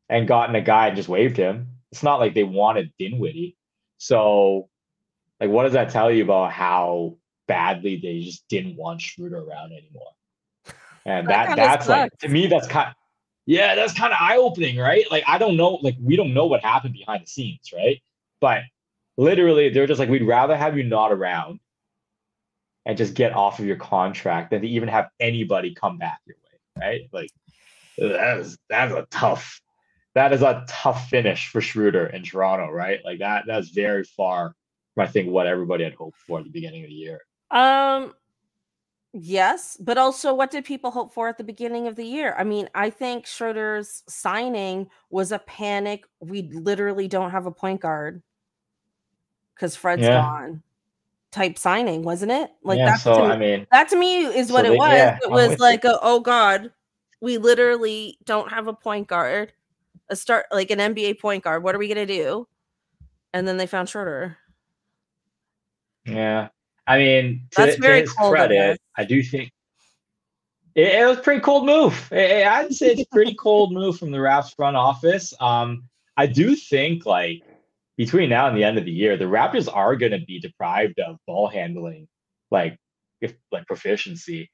and 0.09 0.27
gotten 0.27 0.55
a 0.55 0.61
guy 0.61 0.87
and 0.87 0.95
just 0.95 1.09
waived 1.09 1.37
him. 1.37 1.67
It's 1.91 2.03
not 2.03 2.19
like 2.19 2.33
they 2.33 2.43
wanted 2.43 2.93
Dinwiddie. 2.97 3.57
So, 3.97 4.69
like, 5.39 5.49
what 5.49 5.63
does 5.63 5.73
that 5.73 5.89
tell 5.89 6.11
you 6.11 6.23
about 6.23 6.51
how 6.51 7.17
badly 7.47 7.97
they 7.97 8.21
just 8.21 8.47
didn't 8.47 8.75
want 8.75 9.01
Schroeder 9.01 9.39
around 9.39 9.73
anymore? 9.73 10.11
And 11.05 11.27
That 11.27 11.47
that, 11.47 11.55
that's 11.55 11.89
like 11.89 12.17
to 12.19 12.27
me, 12.27 12.47
that's 12.47 12.67
kind 12.67 12.89
of, 12.89 12.95
yeah, 13.45 13.75
that's 13.75 13.93
kind 13.93 14.13
of 14.13 14.19
eye 14.21 14.37
opening, 14.37 14.77
right? 14.77 15.05
Like, 15.09 15.23
I 15.27 15.37
don't 15.37 15.57
know, 15.57 15.79
like, 15.81 15.95
we 15.99 16.15
don't 16.15 16.33
know 16.33 16.45
what 16.45 16.63
happened 16.63 16.93
behind 16.93 17.23
the 17.23 17.27
scenes, 17.27 17.71
right? 17.73 17.99
But 18.39 18.61
literally, 19.17 19.69
they're 19.69 19.87
just 19.87 19.99
like, 19.99 20.09
we'd 20.09 20.23
rather 20.23 20.55
have 20.55 20.77
you 20.77 20.83
not 20.83 21.11
around 21.11 21.59
and 22.85 22.97
just 22.97 23.15
get 23.15 23.33
off 23.33 23.59
of 23.59 23.65
your 23.65 23.77
contract 23.77 24.51
than 24.51 24.61
to 24.61 24.67
even 24.67 24.89
have 24.89 25.09
anybody 25.19 25.73
come 25.73 25.97
back 25.97 26.19
your 26.25 26.37
way, 26.37 26.85
right? 26.85 27.09
Like, 27.11 27.31
that 27.97 28.37
is 28.37 28.57
that's 28.69 28.93
a 28.93 29.07
tough, 29.11 29.59
that 30.15 30.33
is 30.33 30.41
a 30.41 30.65
tough 30.67 31.09
finish 31.09 31.47
for 31.47 31.61
Schroeder 31.61 32.07
in 32.07 32.23
Toronto, 32.23 32.69
right? 32.71 32.99
Like 33.03 33.19
that, 33.19 33.45
that's 33.47 33.69
very 33.69 34.03
far 34.03 34.55
from 34.95 35.03
I 35.03 35.07
think 35.07 35.29
what 35.29 35.47
everybody 35.47 35.83
had 35.83 35.93
hoped 35.93 36.19
for 36.27 36.39
at 36.39 36.45
the 36.45 36.51
beginning 36.51 36.83
of 36.83 36.89
the 36.89 36.95
year. 36.95 37.21
Um, 37.51 38.13
Yes, 39.13 39.75
but 39.77 39.97
also 39.97 40.33
what 40.33 40.51
did 40.51 40.63
people 40.63 40.89
hope 40.89 41.13
for 41.13 41.27
at 41.27 41.37
the 41.37 41.43
beginning 41.43 41.85
of 41.87 41.97
the 41.97 42.05
year? 42.05 42.33
I 42.37 42.45
mean, 42.45 42.69
I 42.73 42.89
think 42.89 43.25
Schroeder's 43.25 44.03
signing 44.07 44.89
was 45.09 45.33
a 45.33 45.39
panic. 45.39 46.05
We 46.21 46.43
literally 46.43 47.09
don't 47.09 47.31
have 47.31 47.45
a 47.45 47.51
point 47.51 47.81
guard 47.81 48.23
because 49.53 49.75
Fred's 49.75 50.03
Yeah. 50.03 50.21
gone. 50.21 50.63
Type 51.31 51.57
signing, 51.57 52.03
wasn't 52.03 52.31
it? 52.31 52.51
Like 52.63 52.77
yeah, 52.77 52.91
that. 52.91 52.99
so 53.01 53.15
to 53.15 53.21
I 53.23 53.37
me, 53.37 53.57
mean, 53.57 53.67
that 53.69 53.89
to 53.89 53.97
me 53.97 54.27
is 54.27 54.47
so 54.47 54.53
what 54.53 54.65
it 54.65 54.69
they- 54.69 54.77
was. 54.77 54.91
yeah, 54.93 55.17
it 55.21 55.29
was 55.29 55.59
like, 55.59 55.83
a, 55.83 55.99
oh 56.01 56.21
god, 56.21 56.71
we 57.19 57.37
literally 57.37 58.17
don't 58.23 58.49
have 58.49 58.67
a 58.69 58.73
point 58.73 59.07
guard, 59.09 59.51
a 60.07 60.15
start 60.15 60.45
like 60.53 60.71
an 60.71 60.79
NBA 60.79 61.19
point 61.19 61.43
guard. 61.43 61.63
What 61.63 61.75
are 61.75 61.79
we 61.79 61.89
gonna 61.89 62.05
do? 62.05 62.47
And 63.33 63.45
then 63.45 63.57
they 63.57 63.67
found 63.67 63.89
Schroeder. 63.89 64.37
yeah. 66.05 66.47
I 66.87 66.97
mean, 66.97 67.47
to, 67.51 67.61
That's 67.61 67.75
to 67.77 67.93
his 67.93 68.11
cold 68.13 68.33
credit, 68.33 68.79
I 68.97 69.05
do 69.05 69.21
think 69.23 69.51
it, 70.75 70.87
it 70.87 71.05
was 71.07 71.17
a 71.17 71.21
pretty 71.21 71.41
cold 71.41 71.65
move. 71.65 72.09
I- 72.11 72.43
I- 72.43 72.59
I'd 72.59 72.73
say 72.73 72.87
it's 72.87 73.01
a 73.01 73.05
pretty 73.11 73.35
cold 73.39 73.73
move 73.73 73.97
from 73.97 74.11
the 74.11 74.19
Raps 74.21 74.53
front 74.53 74.75
office. 74.77 75.33
Um, 75.39 75.83
I 76.17 76.27
do 76.27 76.55
think 76.55 77.05
like 77.05 77.41
between 77.97 78.29
now 78.29 78.47
and 78.47 78.57
the 78.57 78.63
end 78.63 78.77
of 78.77 78.85
the 78.85 78.91
year, 78.91 79.17
the 79.17 79.25
Raptors 79.25 79.69
are 79.73 79.95
going 79.95 80.11
to 80.13 80.19
be 80.25 80.39
deprived 80.39 80.99
of 80.99 81.17
ball 81.27 81.47
handling, 81.47 82.07
like 82.49 82.77
if 83.21 83.33
like 83.51 83.65
proficiency. 83.67 84.49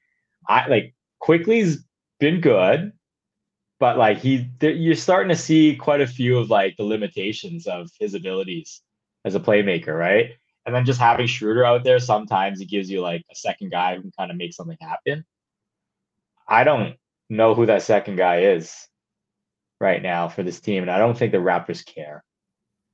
I 0.47 0.67
like 0.67 0.93
Quickley's 1.19 1.83
been 2.19 2.41
good, 2.41 2.91
but 3.79 3.97
like 3.97 4.17
he, 4.19 4.49
th- 4.59 4.77
you're 4.77 4.95
starting 4.95 5.29
to 5.29 5.35
see 5.35 5.75
quite 5.75 6.01
a 6.01 6.07
few 6.07 6.37
of 6.37 6.49
like 6.49 6.75
the 6.77 6.83
limitations 6.83 7.67
of 7.67 7.89
his 7.99 8.13
abilities 8.13 8.81
as 9.25 9.35
a 9.35 9.39
playmaker, 9.39 9.97
right? 9.97 10.31
And 10.67 10.75
then 10.75 10.83
just 10.83 10.99
having 10.99 11.27
Schroeder 11.27 11.63
out 11.65 11.85
there, 11.85 11.97
sometimes 11.97 12.59
it 12.59 12.65
gives 12.65 12.89
you 12.91 12.99
like 12.99 13.23
a 13.31 13.35
second 13.35 13.71
guy 13.71 13.95
who 13.95 14.01
can 14.01 14.11
kind 14.11 14.29
of 14.31 14.37
make 14.37 14.53
something 14.53 14.77
happen. 14.81 15.25
I 16.45 16.65
don't 16.65 16.97
know 17.29 17.55
who 17.55 17.65
that 17.67 17.83
second 17.83 18.17
guy 18.17 18.41
is 18.41 18.75
right 19.79 20.01
now 20.01 20.27
for 20.27 20.43
this 20.43 20.59
team, 20.59 20.83
and 20.83 20.91
I 20.91 20.97
don't 20.97 21.17
think 21.17 21.31
the 21.31 21.37
Raptors 21.37 21.85
care. 21.85 22.21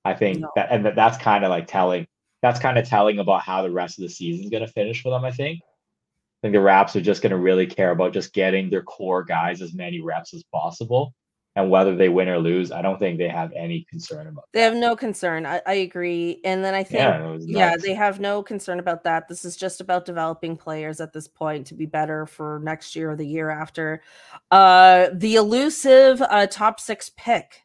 I 0.05 0.13
think 0.13 0.39
No. 0.39 0.51
that, 0.55 0.67
and 0.71 0.85
that, 0.85 0.95
that's 0.95 1.17
kind 1.17 1.43
of 1.43 1.49
like 1.49 1.65
telling. 1.65 2.05
That's 2.43 2.59
kind 2.59 2.77
of 2.77 2.87
telling 2.87 3.17
about 3.17 3.41
how 3.41 3.63
the 3.63 3.71
rest 3.71 3.97
of 3.97 4.03
the 4.03 4.09
season 4.09 4.43
is 4.43 4.51
going 4.51 4.65
to 4.65 4.71
finish 4.71 5.01
for 5.01 5.09
them. 5.09 5.25
I 5.25 5.31
think. 5.31 5.61
I 5.63 6.47
think 6.47 6.53
the 6.53 6.59
Raps 6.59 6.95
are 6.95 7.01
just 7.01 7.23
going 7.23 7.31
to 7.31 7.37
really 7.37 7.65
care 7.65 7.89
about 7.89 8.13
just 8.13 8.33
getting 8.33 8.69
their 8.69 8.83
core 8.83 9.23
guys 9.23 9.61
as 9.63 9.73
many 9.73 9.99
reps 9.99 10.33
as 10.35 10.43
possible, 10.43 11.15
and 11.55 11.69
whether 11.69 11.95
they 11.95 12.09
win 12.09 12.27
or 12.29 12.39
lose, 12.39 12.71
I 12.71 12.81
don't 12.81 12.97
think 12.97 13.19
they 13.19 13.29
have 13.29 13.51
any 13.53 13.85
concern 13.89 14.25
about. 14.27 14.45
They 14.53 14.61
that. 14.61 14.65
have 14.65 14.75
no 14.75 14.95
concern. 14.95 15.45
I, 15.45 15.61
I 15.67 15.73
agree. 15.75 16.39
And 16.43 16.65
then 16.65 16.73
I 16.73 16.83
think 16.83 16.93
Yeah, 16.99 17.37
yeah, 17.41 17.75
they 17.79 17.93
have 17.93 18.19
no 18.19 18.41
concern 18.41 18.79
about 18.79 19.03
that. 19.03 19.27
This 19.27 19.45
is 19.45 19.55
just 19.55 19.79
about 19.79 20.05
developing 20.05 20.57
players 20.57 20.99
at 20.99 21.13
this 21.13 21.27
point 21.27 21.67
to 21.67 21.75
be 21.75 21.85
better 21.85 22.25
for 22.25 22.59
next 22.63 22.95
year 22.95 23.11
or 23.11 23.15
the 23.15 23.27
year 23.27 23.49
after. 23.51 24.01
Uh 24.49 25.09
the 25.13 25.35
elusive 25.35 26.21
uh 26.23 26.47
top 26.47 26.79
6 26.79 27.11
pick. 27.17 27.61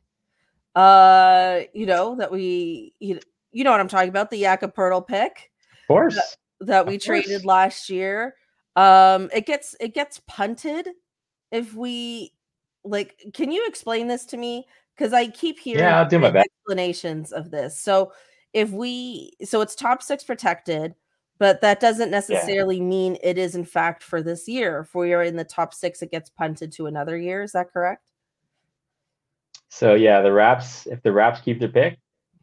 Uh 0.74 1.60
you 1.72 1.86
know 1.86 2.14
that 2.16 2.30
we 2.30 2.94
you, 3.00 3.18
you 3.52 3.64
know 3.64 3.70
what 3.70 3.80
I'm 3.80 3.88
talking 3.88 4.10
about, 4.10 4.30
the 4.30 4.40
Jakob 4.40 4.74
Poeltl 4.74 5.06
pick 5.06 5.50
Of 5.84 5.86
course. 5.88 6.36
that 6.60 6.86
we 6.86 6.96
Of 6.96 7.02
traded 7.02 7.44
last 7.46 7.88
year. 7.88 8.34
Um 8.76 9.30
it 9.32 9.46
gets 9.46 9.74
it 9.80 9.94
gets 9.94 10.20
punted 10.26 10.88
if 11.50 11.74
we 11.74 12.32
like 12.88 13.22
can 13.34 13.50
you 13.50 13.64
explain 13.66 14.08
this 14.08 14.24
to 14.26 14.36
me 14.36 14.66
cuz 14.96 15.12
I 15.12 15.28
keep 15.28 15.58
hearing 15.58 15.84
Yeah, 15.84 16.00
I'll 16.00 16.08
do 16.08 16.18
my 16.18 16.30
best. 16.30 16.46
explanations 16.46 17.32
of 17.32 17.50
this. 17.50 17.78
So 17.78 18.12
if 18.52 18.70
we 18.70 19.32
so 19.44 19.60
it's 19.60 19.74
top 19.74 20.02
6 20.02 20.24
protected 20.24 20.94
but 21.38 21.60
that 21.60 21.78
doesn't 21.78 22.10
necessarily 22.10 22.80
mean 22.80 23.16
it 23.22 23.38
is 23.38 23.54
in 23.54 23.64
fact 23.64 24.02
for 24.02 24.22
this 24.22 24.48
year. 24.48 24.80
If 24.80 24.94
we 24.94 25.12
are 25.12 25.22
in 25.22 25.36
the 25.36 25.44
top 25.44 25.72
6 25.72 26.02
it 26.02 26.10
gets 26.10 26.30
punted 26.30 26.72
to 26.72 26.86
another 26.86 27.16
year, 27.16 27.42
is 27.42 27.52
that 27.52 27.72
correct? 27.72 28.10
So 29.68 29.94
yeah, 29.94 30.20
the 30.22 30.32
Raps. 30.32 30.86
If 30.86 31.02
the 31.02 31.12
Raps 31.12 31.40
keep 31.40 31.60
their 31.60 31.68
pick, 31.68 31.98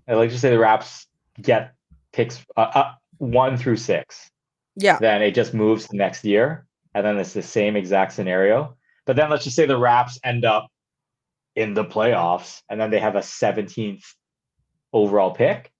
I 0.07 0.13
like 0.13 0.29
to 0.29 0.39
say 0.39 0.49
the 0.49 0.59
Raps 0.59 1.07
get 1.41 1.73
picks 2.13 2.45
uh, 2.55 2.71
uh, 2.73 2.91
one 3.17 3.57
through 3.57 3.77
six. 3.77 4.29
Yeah. 4.75 4.99
Then 4.99 5.21
it 5.21 5.31
just 5.31 5.53
moves 5.53 5.87
to 5.87 5.97
next 5.97 6.23
year, 6.23 6.65
and 6.93 7.05
then 7.05 7.17
it's 7.17 7.33
the 7.33 7.41
same 7.41 7.75
exact 7.75 8.13
scenario. 8.13 8.77
But 9.05 9.15
then 9.15 9.29
let's 9.29 9.43
just 9.43 9.55
say 9.55 9.65
the 9.65 9.77
Raps 9.77 10.19
end 10.23 10.45
up 10.45 10.67
in 11.55 11.73
the 11.73 11.85
playoffs, 11.85 12.61
and 12.69 12.79
then 12.79 12.89
they 12.89 12.99
have 12.99 13.15
a 13.15 13.19
17th 13.19 14.03
overall 14.91 15.31
pick. 15.31 15.71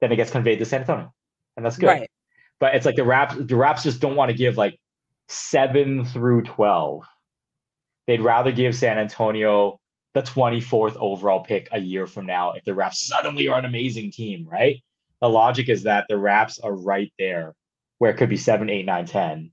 Then 0.00 0.12
it 0.12 0.16
gets 0.16 0.30
conveyed 0.30 0.60
to 0.60 0.64
San 0.64 0.80
Antonio, 0.80 1.12
and 1.56 1.66
that's 1.66 1.76
good. 1.76 1.86
Right. 1.86 2.10
But 2.60 2.74
it's 2.74 2.86
like 2.86 2.96
the 2.96 3.04
Raps. 3.04 3.34
The 3.38 3.56
Raps 3.56 3.82
just 3.82 4.00
don't 4.00 4.16
want 4.16 4.30
to 4.30 4.36
give 4.36 4.56
like 4.56 4.78
seven 5.28 6.04
through 6.04 6.42
12. 6.42 7.04
They'd 8.06 8.20
rather 8.20 8.52
give 8.52 8.74
San 8.74 8.98
Antonio 8.98 9.78
the 10.14 10.22
24th 10.22 10.96
overall 10.96 11.40
pick 11.40 11.68
a 11.72 11.78
year 11.78 12.06
from 12.06 12.26
now 12.26 12.52
if 12.52 12.64
the 12.64 12.74
Raps 12.74 13.06
suddenly 13.06 13.48
are 13.48 13.58
an 13.58 13.64
amazing 13.64 14.10
team, 14.10 14.48
right? 14.50 14.82
The 15.20 15.28
logic 15.28 15.68
is 15.68 15.82
that 15.82 16.06
the 16.08 16.16
Raps 16.16 16.58
are 16.58 16.74
right 16.74 17.12
there 17.18 17.54
where 17.98 18.10
it 18.10 18.16
could 18.16 18.28
be 18.28 18.36
7, 18.36 18.70
8, 18.70 18.86
9, 18.86 19.06
10. 19.06 19.50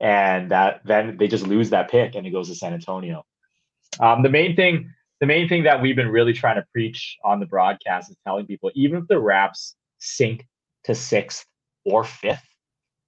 And 0.00 0.50
that 0.50 0.80
then 0.84 1.16
they 1.16 1.28
just 1.28 1.46
lose 1.46 1.70
that 1.70 1.90
pick 1.90 2.14
and 2.14 2.26
it 2.26 2.30
goes 2.30 2.48
to 2.48 2.54
San 2.54 2.74
Antonio. 2.74 3.24
Um, 4.00 4.22
the 4.22 4.28
main 4.28 4.56
thing, 4.56 4.90
the 5.20 5.26
main 5.26 5.48
thing 5.48 5.62
that 5.64 5.80
we've 5.80 5.96
been 5.96 6.08
really 6.08 6.32
trying 6.32 6.56
to 6.56 6.66
preach 6.72 7.16
on 7.24 7.40
the 7.40 7.46
broadcast 7.46 8.10
is 8.10 8.16
telling 8.26 8.46
people 8.46 8.70
even 8.74 9.02
if 9.02 9.08
the 9.08 9.20
Raps 9.20 9.76
sink 9.98 10.46
to 10.84 10.94
sixth 10.94 11.46
or 11.84 12.04
fifth, 12.04 12.46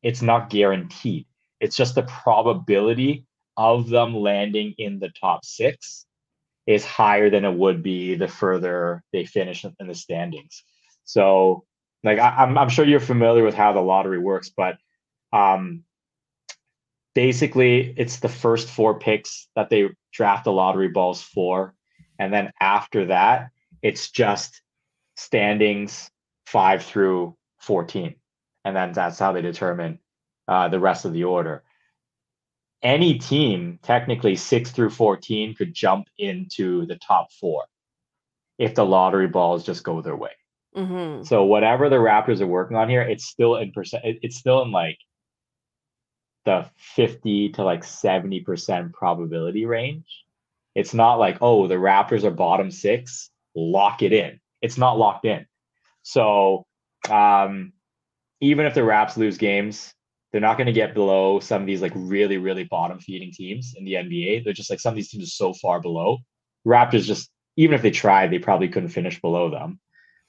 it's 0.03 0.23
not 0.23 0.51
guaranteed. 0.51 1.27
It's 1.61 1.77
just 1.77 1.95
the 1.95 2.03
probability 2.03 3.27
of 3.57 3.89
them 3.89 4.15
landing 4.15 4.75
in 4.79 4.99
the 4.99 5.09
top 5.21 5.45
six 5.45 6.07
is 6.67 6.85
higher 6.85 7.31
than 7.31 7.45
it 7.45 7.55
would 7.55 7.83
be 7.83 8.15
the 8.15 8.29
further 8.29 9.03
they 9.13 9.25
finish 9.25 9.65
in 9.65 9.87
the 9.87 9.95
standings. 9.95 10.63
So, 11.05 11.65
like 12.03 12.19
I, 12.19 12.29
I'm, 12.29 12.59
I'm 12.59 12.69
sure 12.69 12.85
you're 12.85 13.01
familiar 13.01 13.45
with 13.45 13.55
how 13.55 13.73
the 13.73 13.81
lottery 13.81 14.19
works, 14.19 14.51
but 14.55 14.77
um, 15.33 15.85
basically 17.17 17.93
it's 17.97 18.21
the 18.21 18.29
first 18.29 18.69
four 18.69 18.99
picks 19.01 19.49
that 19.57 19.71
they 19.71 19.89
draft 20.13 20.45
the 20.45 20.53
lottery 20.53 20.89
balls 20.89 21.21
for, 21.23 21.75
and 22.21 22.33
then 22.33 22.53
after 22.61 23.07
that, 23.07 23.49
it's 23.83 24.11
just 24.11 24.63
standings 25.17 26.11
five 26.47 26.85
through 26.85 27.37
fourteen, 27.59 28.15
and 28.65 28.77
then 28.77 28.93
that's 28.93 29.19
how 29.19 29.33
they 29.33 29.43
determine 29.43 29.99
uh, 30.47 30.69
the 30.69 30.79
rest 30.79 31.05
of 31.05 31.13
the 31.13 31.25
order 31.25 31.65
any 32.83 33.19
team, 33.19 33.79
technically 33.83 34.37
six 34.37 34.71
through 34.71 34.91
14, 34.91 35.55
could 35.55 35.75
jump 35.75 36.07
into 36.19 36.87
the 36.87 36.97
top 36.97 37.33
four 37.33 37.65
if 38.59 38.75
the 38.75 38.85
lottery 38.85 39.27
balls 39.27 39.65
just 39.65 39.83
go 39.83 40.01
their 40.01 40.17
way. 40.17 40.31
Mhm. 40.77 41.27
So 41.27 41.45
whatever 41.45 41.89
the 41.89 41.97
Raptors 41.97 42.41
are 42.41 42.47
working 42.47 42.77
on 42.77 42.89
here, 42.89 43.03
it's 43.03 43.25
still 43.25 43.57
in 43.57 43.73
percent. 43.73 44.05
It's 44.05 44.37
still 44.37 44.63
in 44.63 44.71
like 44.71 44.99
the 46.47 46.67
50 46.77 47.51
to 47.51 47.65
like 47.65 47.85
70 47.85 48.41
percent 48.41 48.93
probability 48.95 49.67
range. 49.67 50.25
It's 50.75 50.95
not 50.95 51.17
like 51.17 51.39
oh 51.43 51.67
the 51.67 51.75
Raptors 51.75 52.25
are 52.25 52.31
bottom 52.31 52.71
six, 52.71 53.31
lock 53.55 54.03
it 54.03 54.15
in. 54.15 54.41
It's 54.63 54.79
not 54.79 54.97
locked 54.97 55.27
in. 55.27 55.45
So 56.03 56.65
um, 57.11 57.73
even 58.41 58.65
if 58.65 58.75
the 58.75 58.85
Raps 58.85 59.19
lose 59.19 59.37
games, 59.37 59.93
they're 60.33 60.41
not 60.41 60.57
going 60.57 60.67
to 60.67 60.73
get 60.73 60.95
below 60.95 61.41
some 61.41 61.61
of 61.61 61.67
these 61.67 61.83
like 61.83 61.93
really 61.95 62.39
really 62.39 62.65
bottom 62.65 62.99
feeding 63.01 63.33
teams 63.33 63.75
in 63.77 63.85
the 63.85 63.95
NBA. 63.95 64.45
They're 64.45 64.55
just 64.55 64.71
like 64.71 64.81
some 64.81 64.93
of 64.93 64.97
these 64.97 65.11
teams 65.11 65.25
are 65.25 65.27
so 65.27 65.53
far 65.53 65.81
below. 65.81 66.19
Raptors 66.67 67.05
just 67.05 67.31
even 67.57 67.75
if 67.75 67.83
they 67.83 67.91
tried, 67.91 68.31
they 68.31 68.39
probably 68.39 68.69
couldn't 68.69 68.91
finish 68.91 69.21
below 69.21 69.51
them. 69.51 69.81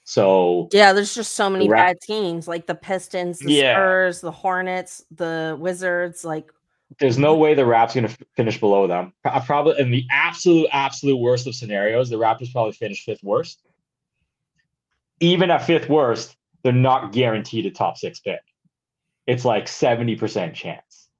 So 0.08 0.70
Yeah, 0.72 0.94
there's 0.94 1.14
just 1.14 1.34
so 1.34 1.50
many 1.50 1.68
Ra- 1.68 1.76
bad 1.88 2.00
teams 2.00 2.48
like 2.48 2.66
the 2.66 2.74
Pistons, 2.74 3.40
the 3.40 3.52
Yeah. 3.52 3.74
Spurs, 3.74 4.20
the 4.22 4.30
Hornets, 4.30 5.04
the 5.10 5.54
Wizards. 5.60 6.24
Like, 6.24 6.50
there's 6.98 7.18
no 7.18 7.36
way 7.36 7.52
the 7.52 7.64
Raptors 7.64 7.92
going 7.94 8.06
to 8.06 8.12
f- 8.12 8.18
finish 8.34 8.58
below 8.58 8.86
them. 8.86 9.12
Pro- 9.22 9.38
Probably 9.40 9.78
in 9.78 9.90
the 9.90 10.06
absolute 10.10 10.66
absolute 10.72 11.18
worst 11.18 11.46
of 11.46 11.54
scenarios, 11.54 12.08
the 12.08 12.16
Raptors 12.16 12.50
probably 12.50 12.72
finish 12.72 13.04
fifth 13.04 13.22
worst. 13.22 13.60
Even 15.20 15.50
at 15.50 15.66
fifth 15.66 15.90
worst, 15.90 16.38
they're 16.62 16.72
not 16.72 17.12
guaranteed 17.12 17.66
a 17.66 17.70
top 17.70 17.98
six 17.98 18.18
pick. 18.18 18.40
It's 19.26 19.44
like 19.44 19.66
70% 19.66 20.54
chance, 20.54 21.10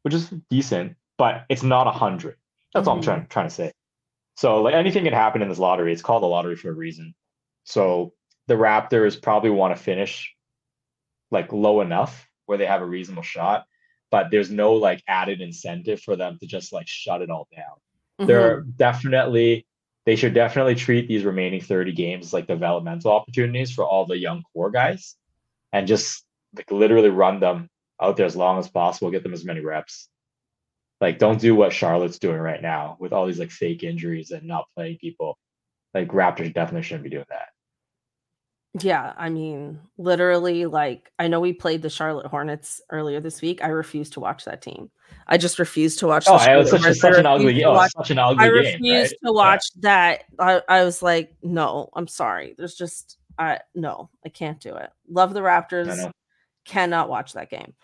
which 0.00 0.14
is 0.14 0.30
decent, 0.48 0.96
but 1.18 1.44
it's 1.50 1.62
not 1.62 1.86
100. 1.86 2.38
That's 2.72 2.88
all 2.88 2.94
I'm 2.96 3.02
Mhm. 3.02 3.04
trying, 3.04 3.26
trying 3.26 3.48
to 3.48 3.54
say. 3.54 3.72
So, 4.36 4.62
like 4.62 4.74
anything 4.74 5.04
can 5.04 5.12
happen 5.12 5.42
in 5.42 5.50
this 5.50 5.58
lottery. 5.58 5.92
It's 5.92 6.00
called 6.00 6.22
a 6.22 6.26
lottery 6.26 6.56
for 6.56 6.70
a 6.70 6.74
reason. 6.74 7.14
So, 7.64 8.12
the 8.46 8.54
Raptors 8.54 9.20
probably 9.20 9.50
want 9.50 9.76
to 9.76 9.82
finish 9.82 10.34
like 11.30 11.52
low 11.52 11.80
enough 11.80 12.28
where 12.46 12.58
they 12.58 12.66
have 12.66 12.82
a 12.82 12.86
reasonable 12.86 13.22
shot, 13.22 13.64
but 14.10 14.30
there's 14.30 14.50
no 14.50 14.74
like 14.74 15.02
added 15.08 15.40
incentive 15.40 16.00
for 16.00 16.14
them 16.16 16.38
to 16.40 16.46
just 16.46 16.72
like 16.72 16.86
shut 16.86 17.22
it 17.22 17.30
all 17.30 17.48
down 17.54 17.74
mhm. 18.20 18.26
they're 18.26 18.60
definitely 18.60 19.66
they 20.06 20.16
should 20.16 20.34
definitely 20.34 20.74
treat 20.74 21.08
these 21.08 21.24
remaining 21.24 21.60
30 21.60 21.92
games 21.92 22.32
like 22.32 22.46
developmental 22.46 23.10
opportunities 23.10 23.72
for 23.72 23.84
all 23.84 24.04
the 24.04 24.18
young 24.18 24.42
core 24.52 24.70
guys 24.70 25.16
and 25.72 25.86
just 25.86 26.24
like 26.54 26.70
literally 26.70 27.08
run 27.08 27.40
them 27.40 27.68
out 28.00 28.16
there 28.16 28.26
as 28.26 28.36
long 28.36 28.58
as 28.58 28.68
possible, 28.68 29.10
get 29.10 29.22
them 29.22 29.32
as 29.32 29.44
many 29.44 29.60
reps. 29.60 30.08
Like, 31.00 31.18
don't 31.18 31.40
do 31.40 31.54
what 31.54 31.72
Charlotte's 31.72 32.18
doing 32.18 32.38
right 32.38 32.62
now 32.62 32.96
with 33.00 33.12
all 33.12 33.26
these 33.26 33.38
like 33.38 33.50
fake 33.50 33.82
injuries 33.82 34.30
and 34.30 34.46
not 34.46 34.66
playing 34.76 34.98
people. 34.98 35.38
Like 35.94 36.08
Raptors 36.08 36.52
definitely 36.52 36.82
shouldn't 36.82 37.04
be 37.04 37.10
doing 37.10 37.24
that. 37.30 37.48
Yeah, 38.80 39.12
I 39.16 39.28
mean, 39.28 39.78
literally, 39.98 40.66
like 40.66 41.12
I 41.20 41.28
know 41.28 41.38
we 41.38 41.52
played 41.52 41.82
the 41.82 41.90
Charlotte 41.90 42.26
Hornets 42.26 42.80
earlier 42.90 43.20
this 43.20 43.40
week. 43.40 43.62
I 43.62 43.68
refuse 43.68 44.10
to 44.10 44.20
watch 44.20 44.44
that 44.46 44.62
team. 44.62 44.90
I 45.28 45.38
just 45.38 45.60
refuse 45.60 45.94
to 45.96 46.08
watch. 46.08 46.24
Oh, 46.26 46.36
it 46.36 46.56
was 46.56 46.70
such, 46.70 46.96
such 46.96 47.16
an 47.16 47.24
ugly, 47.24 47.64
oh, 47.64 47.72
watch, 47.72 47.92
such 47.96 48.10
an 48.10 48.18
ugly 48.18 48.44
I 48.44 48.48
game. 48.48 48.54
refuse 48.54 49.10
right? 49.10 49.18
to 49.26 49.32
watch 49.32 49.62
yeah. 49.76 49.80
that. 49.82 50.24
I, 50.40 50.62
I 50.68 50.84
was 50.84 51.02
like, 51.02 51.34
no, 51.40 51.88
I'm 51.94 52.08
sorry. 52.08 52.54
There's 52.58 52.74
just, 52.74 53.18
I 53.38 53.60
no, 53.76 54.10
I 54.24 54.28
can't 54.28 54.58
do 54.60 54.74
it. 54.74 54.90
Love 55.08 55.34
the 55.34 55.40
Raptors. 55.40 56.12
Cannot 56.64 57.08
watch 57.08 57.34
that 57.34 57.50
game. 57.50 57.74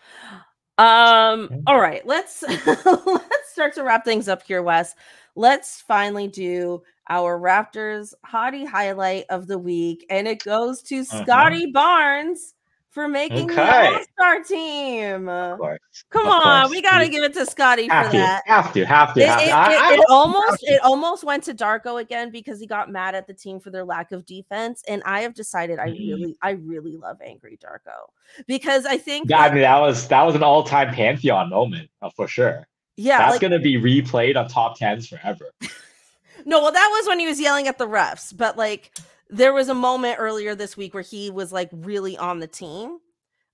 Um. 0.77 1.63
All 1.67 1.79
right, 1.79 2.05
let's 2.05 2.41
let's 2.67 3.51
start 3.51 3.75
to 3.75 3.83
wrap 3.83 4.03
things 4.03 4.27
up 4.27 4.43
here, 4.43 4.61
Wes. 4.61 4.95
Let's 5.35 5.79
finally 5.81 6.27
do 6.27 6.83
our 7.11 7.37
Raptors 7.37 8.13
hottie 8.25 8.65
highlight 8.65 9.25
of 9.29 9.45
the 9.45 9.59
week, 9.59 10.05
and 10.09 10.27
it 10.29 10.43
goes 10.43 10.81
to 10.83 11.01
uh-huh. 11.01 11.23
Scottie 11.23 11.69
Barnes 11.69 12.55
for 12.89 13.09
making 13.09 13.51
okay. 13.51 13.89
the 13.89 13.97
All 13.97 14.03
Star 14.13 14.43
team. 14.43 15.25
Come 15.25 16.25
of 16.25 16.31
on, 16.31 16.61
course. 16.61 16.71
we 16.71 16.81
got 16.81 16.99
to 16.99 17.09
give 17.09 17.21
it 17.23 17.33
to 17.33 17.45
Scottie 17.45 17.89
for 17.89 17.89
that. 17.89 18.43
Have 18.45 18.71
to, 18.71 18.71
have 18.71 18.73
to, 18.73 18.81
it, 18.81 18.87
have 18.87 19.13
to. 19.15 19.21
It, 19.21 19.27
I, 19.27 19.93
it, 19.93 19.99
it 19.99 20.05
almost, 20.09 20.63
it 20.63 20.81
almost 20.83 21.25
went 21.25 21.43
to 21.43 21.53
Darko 21.53 21.99
again 21.99 22.31
because 22.31 22.61
he 22.61 22.65
got 22.65 22.89
mad 22.89 23.13
at 23.13 23.27
the 23.27 23.33
team 23.33 23.59
for 23.59 23.71
their 23.71 23.83
lack 23.83 24.13
of 24.13 24.25
defense, 24.25 24.81
and 24.87 25.03
I 25.05 25.21
have 25.21 25.33
decided 25.33 25.79
I 25.79 25.89
mm-hmm. 25.89 25.97
really, 25.97 26.37
I 26.41 26.51
really 26.51 26.95
love 26.95 27.17
angry 27.21 27.59
Darko 27.61 28.09
because 28.47 28.85
I 28.85 28.97
think. 28.97 29.29
Yeah, 29.29 29.39
that, 29.39 29.51
I 29.51 29.53
mean 29.53 29.63
that 29.63 29.79
was 29.79 30.07
that 30.07 30.23
was 30.23 30.35
an 30.35 30.43
all 30.43 30.63
time 30.63 30.93
pantheon 30.93 31.49
moment 31.49 31.89
uh, 32.01 32.09
for 32.15 32.29
sure. 32.29 32.67
Yeah, 32.95 33.17
that's 33.17 33.31
like, 33.33 33.41
gonna 33.41 33.59
be 33.59 33.75
replayed 33.75 34.37
on 34.37 34.47
top 34.47 34.77
tens 34.77 35.09
forever. 35.09 35.51
no, 36.45 36.61
well, 36.61 36.71
that 36.71 36.89
was 36.91 37.07
when 37.07 37.19
he 37.19 37.27
was 37.27 37.39
yelling 37.39 37.67
at 37.67 37.77
the 37.77 37.87
refs, 37.87 38.35
but 38.35 38.57
like 38.57 38.91
there 39.31 39.53
was 39.53 39.69
a 39.69 39.73
moment 39.73 40.17
earlier 40.19 40.53
this 40.53 40.75
week 40.75 40.93
where 40.93 41.03
he 41.03 41.29
was 41.31 41.51
like 41.51 41.69
really 41.71 42.17
on 42.17 42.39
the 42.39 42.47
team 42.47 42.99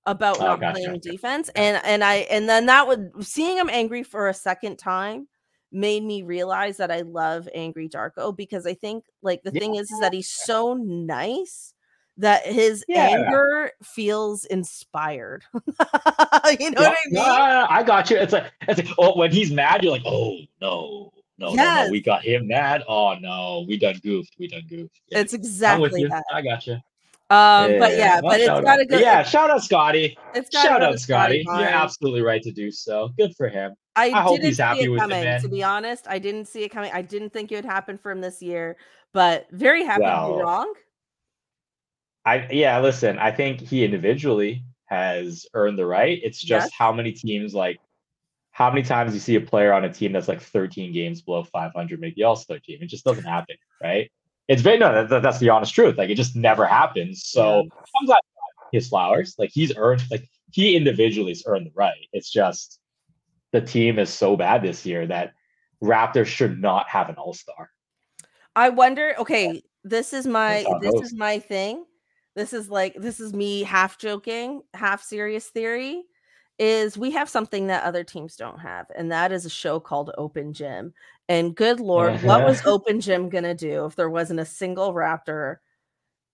about 0.08 0.40
oh, 0.40 0.46
not 0.46 0.60
gotcha. 0.60 0.82
playing 0.82 1.00
defense 1.00 1.50
and 1.56 1.80
and 1.84 2.04
i 2.04 2.16
and 2.32 2.50
then 2.50 2.66
that 2.66 2.88
would 2.88 3.12
seeing 3.24 3.58
him 3.58 3.70
angry 3.70 4.04
for 4.04 4.30
a 4.30 4.34
second 4.34 4.78
time 4.78 5.28
made 5.72 6.02
me 6.04 6.24
realize 6.24 6.78
that 6.78 6.90
i 6.90 7.02
love 7.02 7.48
angry 7.54 7.90
darko 7.90 8.36
because 8.36 8.66
i 8.66 8.74
think 8.74 9.04
like 9.22 9.44
the 9.44 9.52
yeah. 9.54 9.60
thing 9.60 9.76
is 9.76 9.92
is 9.92 10.00
that 10.00 10.14
he's 10.14 10.30
so 10.30 10.74
nice 10.74 11.74
that 12.16 12.48
his 12.48 12.84
yeah. 12.88 13.10
anger 13.10 13.72
feels 13.84 14.46
inspired 14.46 15.44
you 15.54 16.72
know 16.72 16.82
yeah, 16.82 16.90
what 16.90 16.98
i 16.98 17.10
mean 17.10 17.18
ah, 17.18 17.68
i 17.70 17.84
got 17.84 18.10
you 18.10 18.16
it's 18.16 18.34
like 18.34 18.52
it's 18.62 18.80
like 18.80 18.90
oh 18.98 19.16
when 19.18 19.30
he's 19.30 19.52
mad 19.52 19.84
you're 19.84 19.92
like 19.92 20.06
oh 20.06 20.38
no 20.62 21.12
no, 21.38 21.54
yes. 21.54 21.58
no, 21.58 21.86
no, 21.86 21.92
we 21.92 22.02
got 22.02 22.24
him 22.24 22.48
mad. 22.48 22.84
Oh 22.88 23.16
no, 23.20 23.66
we 23.68 23.78
done 23.78 24.00
goofed. 24.04 24.36
We 24.40 24.48
done 24.48 24.64
goofed. 24.70 25.02
Yeah. 25.10 25.20
It's 25.20 25.34
exactly 25.34 26.06
that. 26.06 26.24
I 26.34 26.42
got 26.42 26.66
you. 26.68 26.78
Um, 27.30 27.74
yeah, 27.74 27.80
but 27.80 27.92
yeah, 27.98 28.14
well, 28.22 28.32
but 28.32 28.40
it's 28.40 28.48
got 28.48 28.76
to 28.78 28.86
go. 28.86 28.98
Yeah, 28.98 29.22
shout 29.22 29.50
out 29.50 29.62
Scottie. 29.62 30.18
It's 30.34 30.50
shout 30.50 30.82
out 30.82 30.98
Scottie. 30.98 31.44
You're 31.46 31.68
absolutely 31.68 32.22
right 32.22 32.42
to 32.42 32.52
do 32.52 32.72
so. 32.72 33.10
Good 33.18 33.36
for 33.36 33.50
him. 33.50 33.76
I, 33.98 34.12
I 34.12 34.22
hope 34.22 34.40
he's 34.40 34.60
happy 34.60 34.88
with 34.88 35.02
coming, 35.02 35.24
it. 35.24 35.42
To 35.42 35.50
be 35.50 35.62
honest, 35.64 36.06
I 36.08 36.20
didn't 36.20 36.46
see 36.46 36.64
it 36.64 36.70
coming. 36.70 36.92
I 36.94 37.02
didn't 37.02 37.34
think 37.34 37.52
it 37.52 37.56
would 37.56 37.66
happen 37.66 37.98
for 37.98 38.12
him 38.12 38.22
this 38.22 38.42
year, 38.42 38.78
but 39.12 39.48
very 39.52 39.84
happy 39.84 40.04
well, 40.04 40.30
to 40.30 40.36
be 40.36 40.42
wrong. 40.42 40.74
I 42.26 42.48
yeah, 42.50 42.80
listen. 42.80 43.20
I 43.20 43.32
think 43.32 43.60
he 43.60 43.84
individually 43.84 44.64
has 44.86 45.46
earned 45.54 45.78
the 45.78 45.86
right. 45.86 46.20
It's 46.24 46.40
just 46.40 46.68
yes. 46.68 46.72
how 46.78 46.94
many 46.94 47.12
teams 47.12 47.54
like 47.54 47.80
how 48.58 48.70
many 48.70 48.82
times 48.82 49.14
you 49.14 49.20
see 49.20 49.36
a 49.36 49.41
player 49.41 49.72
on 49.72 49.86
a 49.86 49.93
team 49.93 50.12
that's 50.12 50.28
like 50.28 50.41
13 50.41 50.91
games 50.91 51.22
below 51.22 51.43
500 51.43 51.99
make 51.99 52.16
the 52.16 52.24
All 52.24 52.36
Star 52.36 52.58
team. 52.60 52.80
It 52.82 52.88
just 52.88 53.05
doesn't 53.05 53.24
happen, 53.24 53.55
right? 53.82 54.10
it's 54.47 54.62
very 54.62 54.78
no 54.78 55.05
that, 55.05 55.22
that's 55.22 55.39
the 55.39 55.49
honest 55.49 55.74
truth 55.74 55.97
like 55.97 56.10
it 56.10 56.16
just 56.16 56.36
never 56.36 56.66
happens 56.66 57.26
so 57.26 57.58
yeah. 57.58 57.82
i'm 57.99 58.05
glad 58.05 58.20
his 58.72 58.88
flowers 58.88 59.36
like 59.38 59.49
he's 59.51 59.76
earned 59.78 60.03
like 60.10 60.28
he 60.51 60.76
individually 60.76 61.32
has 61.32 61.43
earned 61.45 61.66
the 61.66 61.72
right 61.76 62.08
it's 62.14 62.32
just 62.32 62.80
the 63.51 63.62
team 63.62 63.99
is 63.99 64.10
so 64.10 64.36
bad 64.36 64.62
this 64.62 64.86
year 64.86 65.05
that 65.05 65.34
raptors 65.84 66.26
should 66.26 66.60
not 66.60 66.88
have 66.88 67.10
an 67.10 67.16
all-star 67.16 67.70
i 68.55 68.70
wonder 68.70 69.14
okay 69.18 69.62
this 69.84 70.14
is 70.14 70.26
my 70.26 70.66
this 70.82 71.01
is 71.01 71.14
my 71.14 71.39
thing 71.39 71.86
this 72.36 72.53
is 72.53 72.70
like 72.70 72.93
this 72.95 73.20
is 73.20 73.34
me 73.34 73.64
half 73.64 73.97
joking 73.97 74.62
half 74.74 75.01
serious 75.03 75.47
theory 75.47 76.03
is 76.60 76.97
we 76.97 77.12
have 77.12 77.30
something 77.30 77.68
that 77.68 77.84
other 77.84 78.03
teams 78.03 78.36
don't 78.36 78.60
have, 78.60 78.88
and 78.95 79.12
that 79.12 79.32
is 79.32 79.45
a 79.45 79.49
show 79.49 79.80
called 79.80 80.12
Open 80.18 80.53
Gym. 80.53 80.93
And 81.30 81.55
good 81.55 81.80
lord, 81.80 82.14
uh-huh. 82.14 82.28
what 82.28 82.45
was 82.45 82.62
Open 82.66 83.01
Gym 83.01 83.30
gonna 83.30 83.53
do 83.53 83.86
if 83.86 83.95
there 83.95 84.10
wasn't 84.10 84.39
a 84.39 84.45
single 84.45 84.93
Raptor 84.93 85.58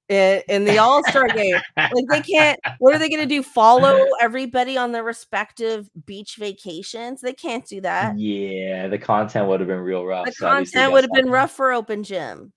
in, 0.07 0.41
in 0.47 0.65
the 0.65 0.77
All 0.77 1.03
Star 1.05 1.27
game? 1.27 1.55
Like 1.77 2.05
they 2.09 2.21
can't. 2.21 2.59
What 2.79 2.93
are 2.95 2.99
they 2.99 3.09
gonna 3.09 3.25
do? 3.25 3.43
Follow 3.43 4.05
everybody 4.21 4.77
on 4.77 4.91
their 4.91 5.03
respective 5.03 5.89
beach 6.05 6.37
vacations? 6.37 7.21
They 7.21 7.33
can't 7.33 7.65
do 7.65 7.81
that. 7.81 8.17
Yeah, 8.17 8.87
the 8.87 8.97
content 8.97 9.47
would 9.47 9.59
have 9.59 9.67
been 9.67 9.79
real 9.79 10.05
rough. 10.05 10.25
The 10.25 10.31
so 10.33 10.47
content 10.47 10.93
would 10.93 11.03
have 11.03 11.11
been 11.11 11.29
rough 11.29 11.51
for 11.51 11.71
Open 11.73 12.03
Gym. 12.03 12.53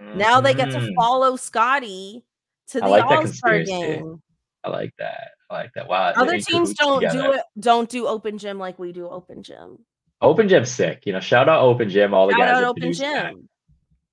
Mm-hmm. 0.00 0.18
Now 0.18 0.40
they 0.40 0.54
get 0.54 0.70
to 0.70 0.78
mm-hmm. 0.78 0.94
follow 0.98 1.36
Scottie 1.36 2.24
to 2.68 2.80
the 2.80 2.88
like 2.88 3.04
All 3.04 3.26
Star 3.26 3.62
game. 3.62 4.22
I 4.64 4.70
like 4.70 4.92
that. 4.98 5.32
Like 5.52 5.74
that. 5.74 5.86
Wow. 5.86 6.14
Other 6.16 6.38
teams 6.38 6.72
don't 6.72 7.02
together. 7.02 7.22
do 7.22 7.32
it. 7.32 7.42
Don't 7.60 7.88
do 7.88 8.06
open 8.06 8.38
gym 8.38 8.58
like 8.58 8.78
we 8.78 8.90
do 8.90 9.06
open 9.06 9.42
gym. 9.42 9.78
Open 10.22 10.48
gym, 10.48 10.64
sick. 10.64 11.02
You 11.04 11.12
know, 11.12 11.20
shout 11.20 11.46
out 11.46 11.60
open 11.60 11.90
gym. 11.90 12.14
All 12.14 12.26
the 12.26 12.32
shout 12.32 12.40
guys. 12.40 12.56
Out 12.56 12.64
open 12.64 12.92
gym. 12.94 13.12
That. 13.12 13.34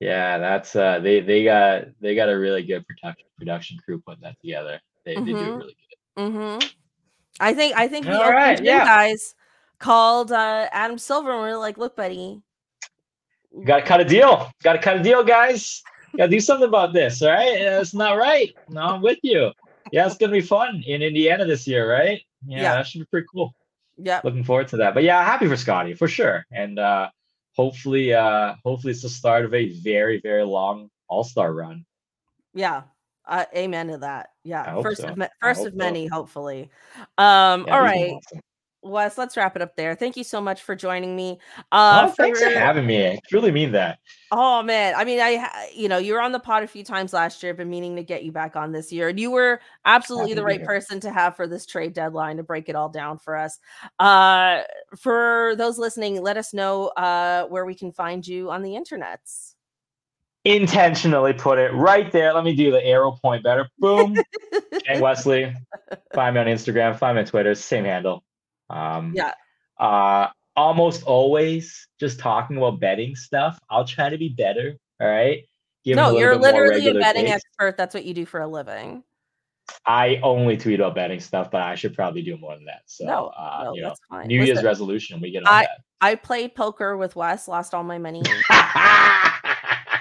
Yeah, 0.01 0.37
that's 0.37 0.75
uh 0.75 0.99
they 0.99 1.21
they 1.21 1.45
got 1.45 1.85
they 2.01 2.13
got 2.13 2.27
a 2.27 2.37
really 2.37 2.63
good 2.63 2.85
production 2.85 3.25
production 3.37 3.77
crew 3.77 4.01
putting 4.05 4.21
that 4.23 4.35
together. 4.41 4.81
They, 5.05 5.15
mm-hmm. 5.15 5.25
they 5.25 5.31
do 5.31 5.37
mm-hmm. 5.37 5.57
really 5.57 5.77
good. 6.17 6.23
Mm-hmm. 6.23 6.67
I 7.39 7.53
think 7.53 7.77
I 7.77 7.87
think 7.87 8.05
the 8.05 8.21
All 8.21 8.29
open 8.29 8.57
gym 8.57 8.65
yeah. 8.65 8.83
guys 8.83 9.33
called 9.79 10.33
uh 10.33 10.67
Adam 10.73 10.97
Silver 10.97 11.31
and 11.31 11.41
we 11.41 11.47
are 11.47 11.57
like, 11.57 11.77
look, 11.77 11.95
buddy. 11.95 12.41
Gotta 13.63 13.83
cut 13.83 14.01
a 14.01 14.05
deal. 14.05 14.51
Gotta 14.61 14.79
cut 14.79 14.97
a 14.97 15.03
deal, 15.03 15.23
guys. 15.23 15.81
Gotta 16.17 16.31
do 16.31 16.41
something 16.41 16.67
about 16.67 16.91
this. 16.91 17.21
All 17.21 17.29
right. 17.29 17.53
It's 17.53 17.93
not 17.93 18.17
right. 18.17 18.53
No, 18.67 18.81
I'm 18.81 19.01
with 19.01 19.19
you 19.21 19.53
yeah, 19.91 20.05
it's 20.05 20.17
gonna 20.17 20.31
be 20.31 20.41
fun 20.41 20.83
in 20.85 21.01
Indiana 21.01 21.45
this 21.45 21.67
year, 21.67 21.89
right? 21.91 22.21
Yeah, 22.45 22.61
yeah, 22.61 22.73
that 22.75 22.87
should 22.87 22.99
be 22.99 23.05
pretty 23.05 23.27
cool. 23.31 23.53
Yeah, 23.97 24.21
looking 24.23 24.43
forward 24.43 24.67
to 24.69 24.77
that. 24.77 24.93
But 24.93 25.03
yeah, 25.03 25.23
happy 25.23 25.47
for 25.47 25.57
Scottie 25.57 25.93
for 25.93 26.07
sure, 26.07 26.45
and 26.51 26.79
uh, 26.79 27.09
hopefully, 27.55 28.13
uh, 28.13 28.55
hopefully 28.63 28.91
it's 28.91 29.01
the 29.01 29.09
start 29.09 29.45
of 29.45 29.53
a 29.53 29.69
very, 29.81 30.19
very 30.21 30.43
long 30.43 30.89
All 31.07 31.23
Star 31.23 31.53
run. 31.53 31.85
Yeah, 32.53 32.83
uh, 33.27 33.45
amen 33.55 33.87
to 33.89 33.97
that. 33.99 34.29
Yeah, 34.43 34.81
first 34.81 35.01
so. 35.01 35.09
of 35.09 35.29
first 35.41 35.65
of 35.65 35.75
many, 35.75 36.07
so. 36.07 36.15
hopefully. 36.15 36.69
Um, 37.17 37.65
yeah, 37.67 37.75
all 37.75 37.81
right. 37.81 38.13
Awesome. 38.13 38.41
Wes, 38.81 39.17
let's 39.17 39.35
wrap 39.35 39.55
it 39.55 39.61
up 39.61 39.75
there. 39.75 39.93
Thank 39.93 40.15
you 40.15 40.23
so 40.23 40.39
much 40.39 40.61
for 40.61 40.75
joining 40.75 41.15
me. 41.15 41.39
Uh, 41.71 42.07
oh, 42.07 42.13
thanks 42.15 42.41
for, 42.41 42.49
having 42.49 42.85
me. 42.85 43.07
I 43.07 43.19
truly 43.29 43.51
mean 43.51 43.73
that. 43.73 43.99
Oh 44.31 44.63
man, 44.63 44.93
I 44.95 45.03
mean, 45.03 45.19
I 45.19 45.69
you 45.75 45.89
know 45.89 45.97
you 45.97 46.13
were 46.13 46.21
on 46.21 46.31
the 46.31 46.39
pod 46.39 46.63
a 46.63 46.67
few 46.67 46.83
times 46.83 47.11
last 47.11 47.43
year. 47.43 47.51
I've 47.51 47.57
Been 47.57 47.69
meaning 47.69 47.95
to 47.97 48.03
get 48.03 48.23
you 48.23 48.31
back 48.31 48.55
on 48.55 48.71
this 48.71 48.91
year, 48.91 49.09
and 49.09 49.19
you 49.19 49.31
were 49.31 49.59
absolutely 49.85 50.29
Happy 50.29 50.35
the 50.35 50.43
right 50.45 50.63
person 50.63 50.99
to 51.01 51.11
have 51.11 51.35
for 51.35 51.45
this 51.45 51.65
trade 51.65 51.93
deadline 51.93 52.37
to 52.37 52.43
break 52.43 52.69
it 52.69 52.75
all 52.75 52.89
down 52.89 53.17
for 53.17 53.35
us. 53.35 53.59
Uh, 53.99 54.61
for 54.97 55.55
those 55.57 55.77
listening, 55.77 56.21
let 56.21 56.37
us 56.37 56.53
know 56.53 56.87
uh, 56.89 57.45
where 57.47 57.65
we 57.65 57.75
can 57.75 57.91
find 57.91 58.25
you 58.25 58.49
on 58.49 58.61
the 58.61 58.71
internets. 58.71 59.55
Intentionally 60.45 61.33
put 61.33 61.59
it 61.59 61.73
right 61.73 62.09
there. 62.13 62.33
Let 62.33 62.45
me 62.45 62.55
do 62.55 62.71
the 62.71 62.83
arrow 62.85 63.11
point 63.11 63.43
better. 63.43 63.67
Boom. 63.77 64.15
Jay 64.85 65.01
Wesley. 65.01 65.53
Find 66.13 66.35
me 66.35 66.41
on 66.41 66.47
Instagram. 66.47 66.97
Find 66.97 67.15
me 67.15 67.21
on 67.21 67.27
Twitter. 67.27 67.53
Same 67.55 67.83
handle. 67.83 68.23
Um, 68.69 69.13
yeah. 69.15 69.33
Uh, 69.77 70.27
almost 70.55 71.03
always 71.03 71.87
just 71.99 72.19
talking 72.19 72.57
about 72.57 72.79
betting 72.79 73.15
stuff. 73.15 73.59
I'll 73.69 73.85
try 73.85 74.09
to 74.09 74.17
be 74.17 74.29
better. 74.29 74.75
All 74.99 75.07
right. 75.07 75.43
Give 75.85 75.95
no, 75.95 76.17
you're 76.17 76.35
literally 76.35 76.87
a 76.87 76.93
betting 76.93 77.25
takes. 77.25 77.35
expert. 77.35 77.77
That's 77.77 77.93
what 77.93 78.05
you 78.05 78.13
do 78.13 78.25
for 78.25 78.41
a 78.41 78.47
living. 78.47 79.03
I 79.85 80.19
only 80.23 80.57
tweet 80.57 80.79
about 80.79 80.95
betting 80.95 81.19
stuff, 81.19 81.51
but 81.51 81.61
I 81.61 81.75
should 81.75 81.93
probably 81.93 82.21
do 82.21 82.37
more 82.37 82.55
than 82.55 82.65
that. 82.65 82.81
So, 82.87 83.05
no, 83.05 83.27
uh, 83.27 83.61
no, 83.65 83.75
you 83.75 83.81
know, 83.83 83.93
New 84.25 84.39
Listen, 84.39 84.55
Year's 84.55 84.63
resolution, 84.63 85.21
we 85.21 85.31
get 85.31 85.45
on 85.45 85.53
I, 85.53 85.61
that. 85.61 85.69
I 86.01 86.15
played 86.15 86.55
poker 86.55 86.97
with 86.97 87.15
Wes, 87.15 87.47
lost 87.47 87.73
all 87.73 87.83
my 87.83 87.97
money. 87.97 88.23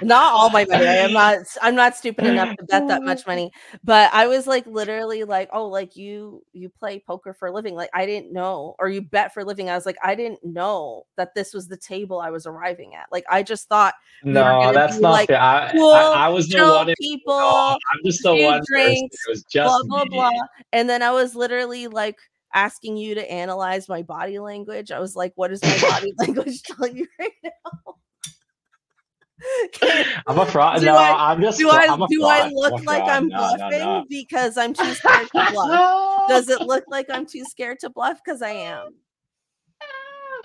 not 0.03 0.33
all 0.33 0.51
my 0.51 0.65
money. 0.65 0.87
I 0.87 0.97
am 0.97 1.13
not 1.13 1.39
I'm 1.63 1.75
not 1.75 1.97
stupid 1.97 2.27
enough 2.27 2.57
to 2.57 2.65
bet 2.65 2.89
that 2.89 3.03
much 3.03 3.27
money. 3.27 3.51
But 3.85 4.13
I 4.13 4.27
was 4.27 4.47
like 4.47 4.67
literally 4.67 5.25
like, 5.25 5.49
oh, 5.53 5.67
like 5.67 5.97
you 5.97 6.43
you 6.53 6.69
play 6.69 7.03
poker 7.07 7.33
for 7.33 7.49
a 7.49 7.53
living. 7.53 7.75
Like 7.75 7.91
I 7.95 8.07
didn't 8.07 8.33
know, 8.33 8.75
or 8.79 8.89
you 8.89 9.03
bet 9.03 9.35
for 9.35 9.41
a 9.41 9.45
living. 9.45 9.71
I 9.71 9.75
was 9.75 9.87
like, 9.87 9.99
I 10.03 10.15
didn't 10.15 10.45
know 10.45 11.07
that 11.17 11.35
this 11.35 11.55
was 11.55 11.69
the 11.69 11.77
table 11.77 12.21
I 12.21 12.31
was 12.31 12.47
arriving 12.47 12.95
at. 12.95 13.07
Like 13.13 13.25
I 13.31 13.43
just 13.43 13.69
thought 13.69 13.95
No, 14.23 14.73
that's 14.73 14.99
not 14.99 15.11
like, 15.11 15.31
I, 15.31 15.71
cool, 15.73 15.93
I, 15.93 16.27
I, 16.27 16.29
was 16.29 16.49
the 16.49 16.59
one 16.59 16.95
people. 17.01 17.39
No, 17.39 17.79
I'm 17.93 18.01
just 18.05 18.23
the 18.23 18.35
one 18.35 18.63
drinks, 18.67 19.17
It 19.27 19.31
was 19.31 19.45
just 19.45 19.69
blah 19.69 19.83
blah 19.85 20.05
me. 20.05 20.11
blah. 20.11 20.47
And 20.73 20.89
then 20.89 21.03
I 21.03 21.11
was 21.11 21.35
literally 21.35 21.87
like 21.89 22.19
asking 22.55 22.97
you 22.97 23.15
to 23.15 23.31
analyze 23.31 23.89
my 23.89 24.03
body 24.03 24.39
language. 24.39 24.91
I 24.91 24.99
was 25.01 25.15
like, 25.17 25.33
what 25.37 25.53
is 25.53 25.63
my 25.63 25.79
body 25.81 26.13
language 26.19 26.63
telling 26.63 26.97
you 26.97 27.07
right 27.19 27.33
now? 27.45 27.88
I'm 30.27 30.39
a 30.39 30.47
fraud. 30.47 30.81
Do 30.81 30.87
No, 30.87 30.97
I- 30.97 31.33
I'm 31.33 31.41
just. 31.41 31.59
do 31.59 31.71
I 31.71 31.87
I'm 31.89 32.03
a 32.03 32.09
do. 32.09 32.25
I 32.25 32.49
look 32.49 32.85
like. 32.85 33.05
I'm 33.05 33.29
no, 33.29 33.37
bluffing 33.39 33.79
no. 33.79 34.05
because 34.09 34.57
I'm 34.57 34.73
too 34.73 34.93
scared 34.95 35.29
to 35.35 35.49
bluff? 35.53 36.29
Does 36.29 36.49
it 36.49 36.63
look 36.63 36.85
like 36.89 37.07
I'm 37.11 37.27
too 37.27 37.45
scared 37.45 37.79
to 37.81 37.91
bluff? 37.91 38.21
Because 38.25 38.43
I 38.43 38.51
am. 38.51 38.95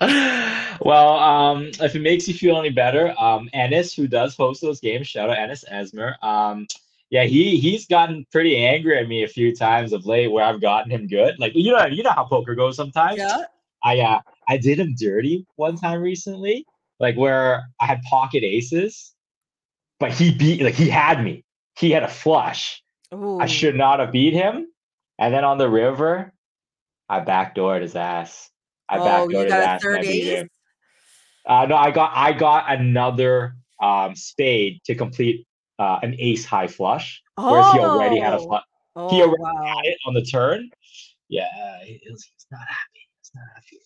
well, 0.80 1.18
um, 1.18 1.70
if 1.80 1.94
it 1.94 2.02
makes 2.02 2.26
you 2.26 2.34
feel 2.34 2.58
any 2.58 2.70
better, 2.70 3.14
um, 3.18 3.48
Ennis, 3.52 3.94
who 3.94 4.08
does 4.08 4.36
host 4.36 4.60
those 4.60 4.80
games, 4.80 5.06
shout 5.06 5.30
out 5.30 5.38
Ennis 5.38 5.64
Esmer. 5.70 6.22
Um, 6.22 6.66
yeah, 7.10 7.24
he 7.24 7.58
he's 7.58 7.86
gotten 7.86 8.26
pretty 8.32 8.56
angry 8.56 8.98
at 8.98 9.06
me 9.06 9.22
a 9.22 9.28
few 9.28 9.54
times 9.54 9.92
of 9.92 10.04
late 10.04 10.28
where 10.28 10.44
I've 10.44 10.60
gotten 10.60 10.90
him 10.90 11.06
good. 11.06 11.38
Like 11.38 11.52
you 11.54 11.72
know, 11.72 11.86
you 11.86 12.02
know 12.02 12.10
how 12.10 12.24
poker 12.24 12.54
goes 12.54 12.76
sometimes. 12.76 13.18
Yeah. 13.18 13.44
I 13.84 14.00
uh 14.00 14.20
I 14.48 14.56
did 14.56 14.80
him 14.80 14.96
dirty 14.98 15.46
one 15.56 15.76
time 15.76 16.00
recently, 16.00 16.66
like 17.04 17.16
where 17.16 17.68
I 17.80 17.84
had 17.86 18.02
pocket 18.02 18.42
aces, 18.42 19.14
but 20.00 20.10
he 20.10 20.34
beat 20.34 20.62
like 20.62 20.74
he 20.74 20.88
had 20.88 21.22
me. 21.22 21.44
He 21.76 21.90
had 21.90 22.02
a 22.02 22.08
flush. 22.08 22.82
I 23.12 23.46
should 23.46 23.76
not 23.76 24.00
have 24.00 24.10
beat 24.10 24.32
him. 24.32 24.66
And 25.18 25.32
then 25.32 25.44
on 25.44 25.58
the 25.58 25.68
river, 25.68 26.32
I 27.08 27.20
backdoored 27.20 27.82
his 27.82 27.94
ass. 27.94 28.50
I 28.88 28.98
Oh, 28.98 29.02
backdoored 29.02 29.30
you 29.32 29.38
his 29.44 29.52
ass 29.52 29.84
and 29.84 29.94
I 29.94 29.98
third 29.98 30.06
beat 30.06 30.22
ace? 30.24 30.40
him. 30.40 30.48
Uh, 31.46 31.66
no, 31.66 31.76
I 31.76 31.90
got 31.90 32.10
I 32.14 32.32
got 32.32 32.72
another 32.72 33.54
um, 33.82 34.16
spade 34.16 34.80
to 34.86 34.94
complete 34.94 35.46
uh, 35.78 35.98
an 36.02 36.16
ace 36.18 36.44
high 36.46 36.66
flush, 36.68 37.22
whereas 37.36 37.70
he 37.72 37.78
already 37.80 38.18
had 38.18 38.32
a 38.32 38.38
Oh. 38.38 38.46
flush 38.46 38.64
Oh, 38.96 39.10
he 39.10 39.20
already 39.22 39.42
wow. 39.42 39.64
had 39.76 39.84
it 39.84 39.98
on 40.06 40.14
the 40.14 40.22
turn. 40.22 40.70
Yeah, 41.28 41.44
he- 41.84 42.00
he's, 42.02 42.24
he's 42.32 42.46
not 42.50 42.60
happy. 42.60 43.02
He's 43.20 43.30
not 43.34 43.44
happy. 43.54 43.76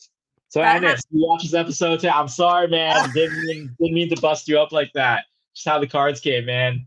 So 0.49 0.61
That 0.61 0.77
Ennis, 0.83 1.03
you 1.11 1.27
watch 1.27 1.43
this 1.43 1.55
episode 1.55 1.97
today. 1.97 2.11
I'm 2.11 2.29
sorry, 2.29 2.69
man. 2.69 3.11
didn't 3.15 3.45
mean, 3.45 3.77
didn't 3.79 3.95
mean 3.95 4.09
to 4.15 4.21
bust 4.21 4.49
you 4.49 4.59
up 4.59 4.73
like 4.73 4.91
that. 4.95 5.25
Just 5.55 5.69
how 5.69 5.79
the 5.79 5.87
cards 5.87 6.21
came, 6.21 6.47
man. 6.47 6.87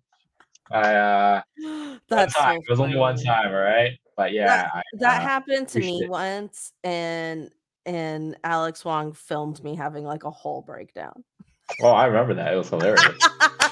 I 0.72 0.96
uh, 0.96 1.42
That's 2.10 2.36
one 2.38 2.46
time. 2.46 2.56
so 2.56 2.64
it 2.68 2.70
was 2.70 2.80
only 2.80 2.98
one 2.98 3.18
time, 3.18 3.52
all 3.54 3.60
right. 3.60 4.00
But 4.18 4.34
yeah, 4.34 4.70
I, 4.74 4.82
That 4.94 5.20
uh, 5.22 5.22
happened 5.22 5.68
to 5.70 5.80
me 5.80 6.02
it. 6.04 6.10
once, 6.10 6.74
and 6.84 7.50
and 7.86 8.36
Alex 8.44 8.84
Wong 8.84 9.14
filmed 9.14 9.64
me 9.64 9.76
having 9.76 10.06
like 10.06 10.24
a 10.24 10.32
whole 10.32 10.62
breakdown. 10.62 11.24
Oh, 11.82 11.90
I 11.90 12.06
remember 12.06 12.34
that. 12.36 12.54
It 12.54 12.58
was 12.58 12.70
hilarious. 12.70 13.18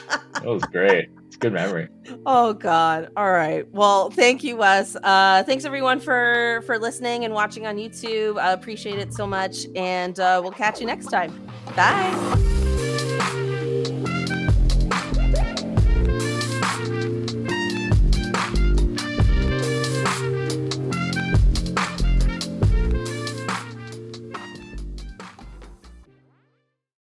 It 0.10 0.45
was 0.45 0.64
great. 0.64 1.10
It's 1.28 1.38
good 1.38 1.53
memory. 1.53 1.89
oh 2.26 2.53
God! 2.53 3.12
All 3.16 3.32
right. 3.32 3.70
Well, 3.72 4.10
thank 4.10 4.43
you, 4.43 4.57
Wes. 4.57 4.95
Uh, 4.95 5.43
thanks 5.45 5.66
everyone 5.66 5.99
for 5.99 6.64
for 6.66 6.80
listening 6.80 7.26
and 7.26 7.34
watching 7.34 7.68
on 7.68 7.78
YouTube. 7.78 8.39
I 8.39 8.51
appreciate 8.51 8.99
it 8.99 9.14
so 9.14 9.28
much, 9.28 9.66
and 9.76 10.20
uh, 10.20 10.39
we'll 10.41 10.51
catch 10.51 10.80
you 10.80 10.88
next 10.88 11.07
time. 11.07 11.47
Bye. 11.76 12.78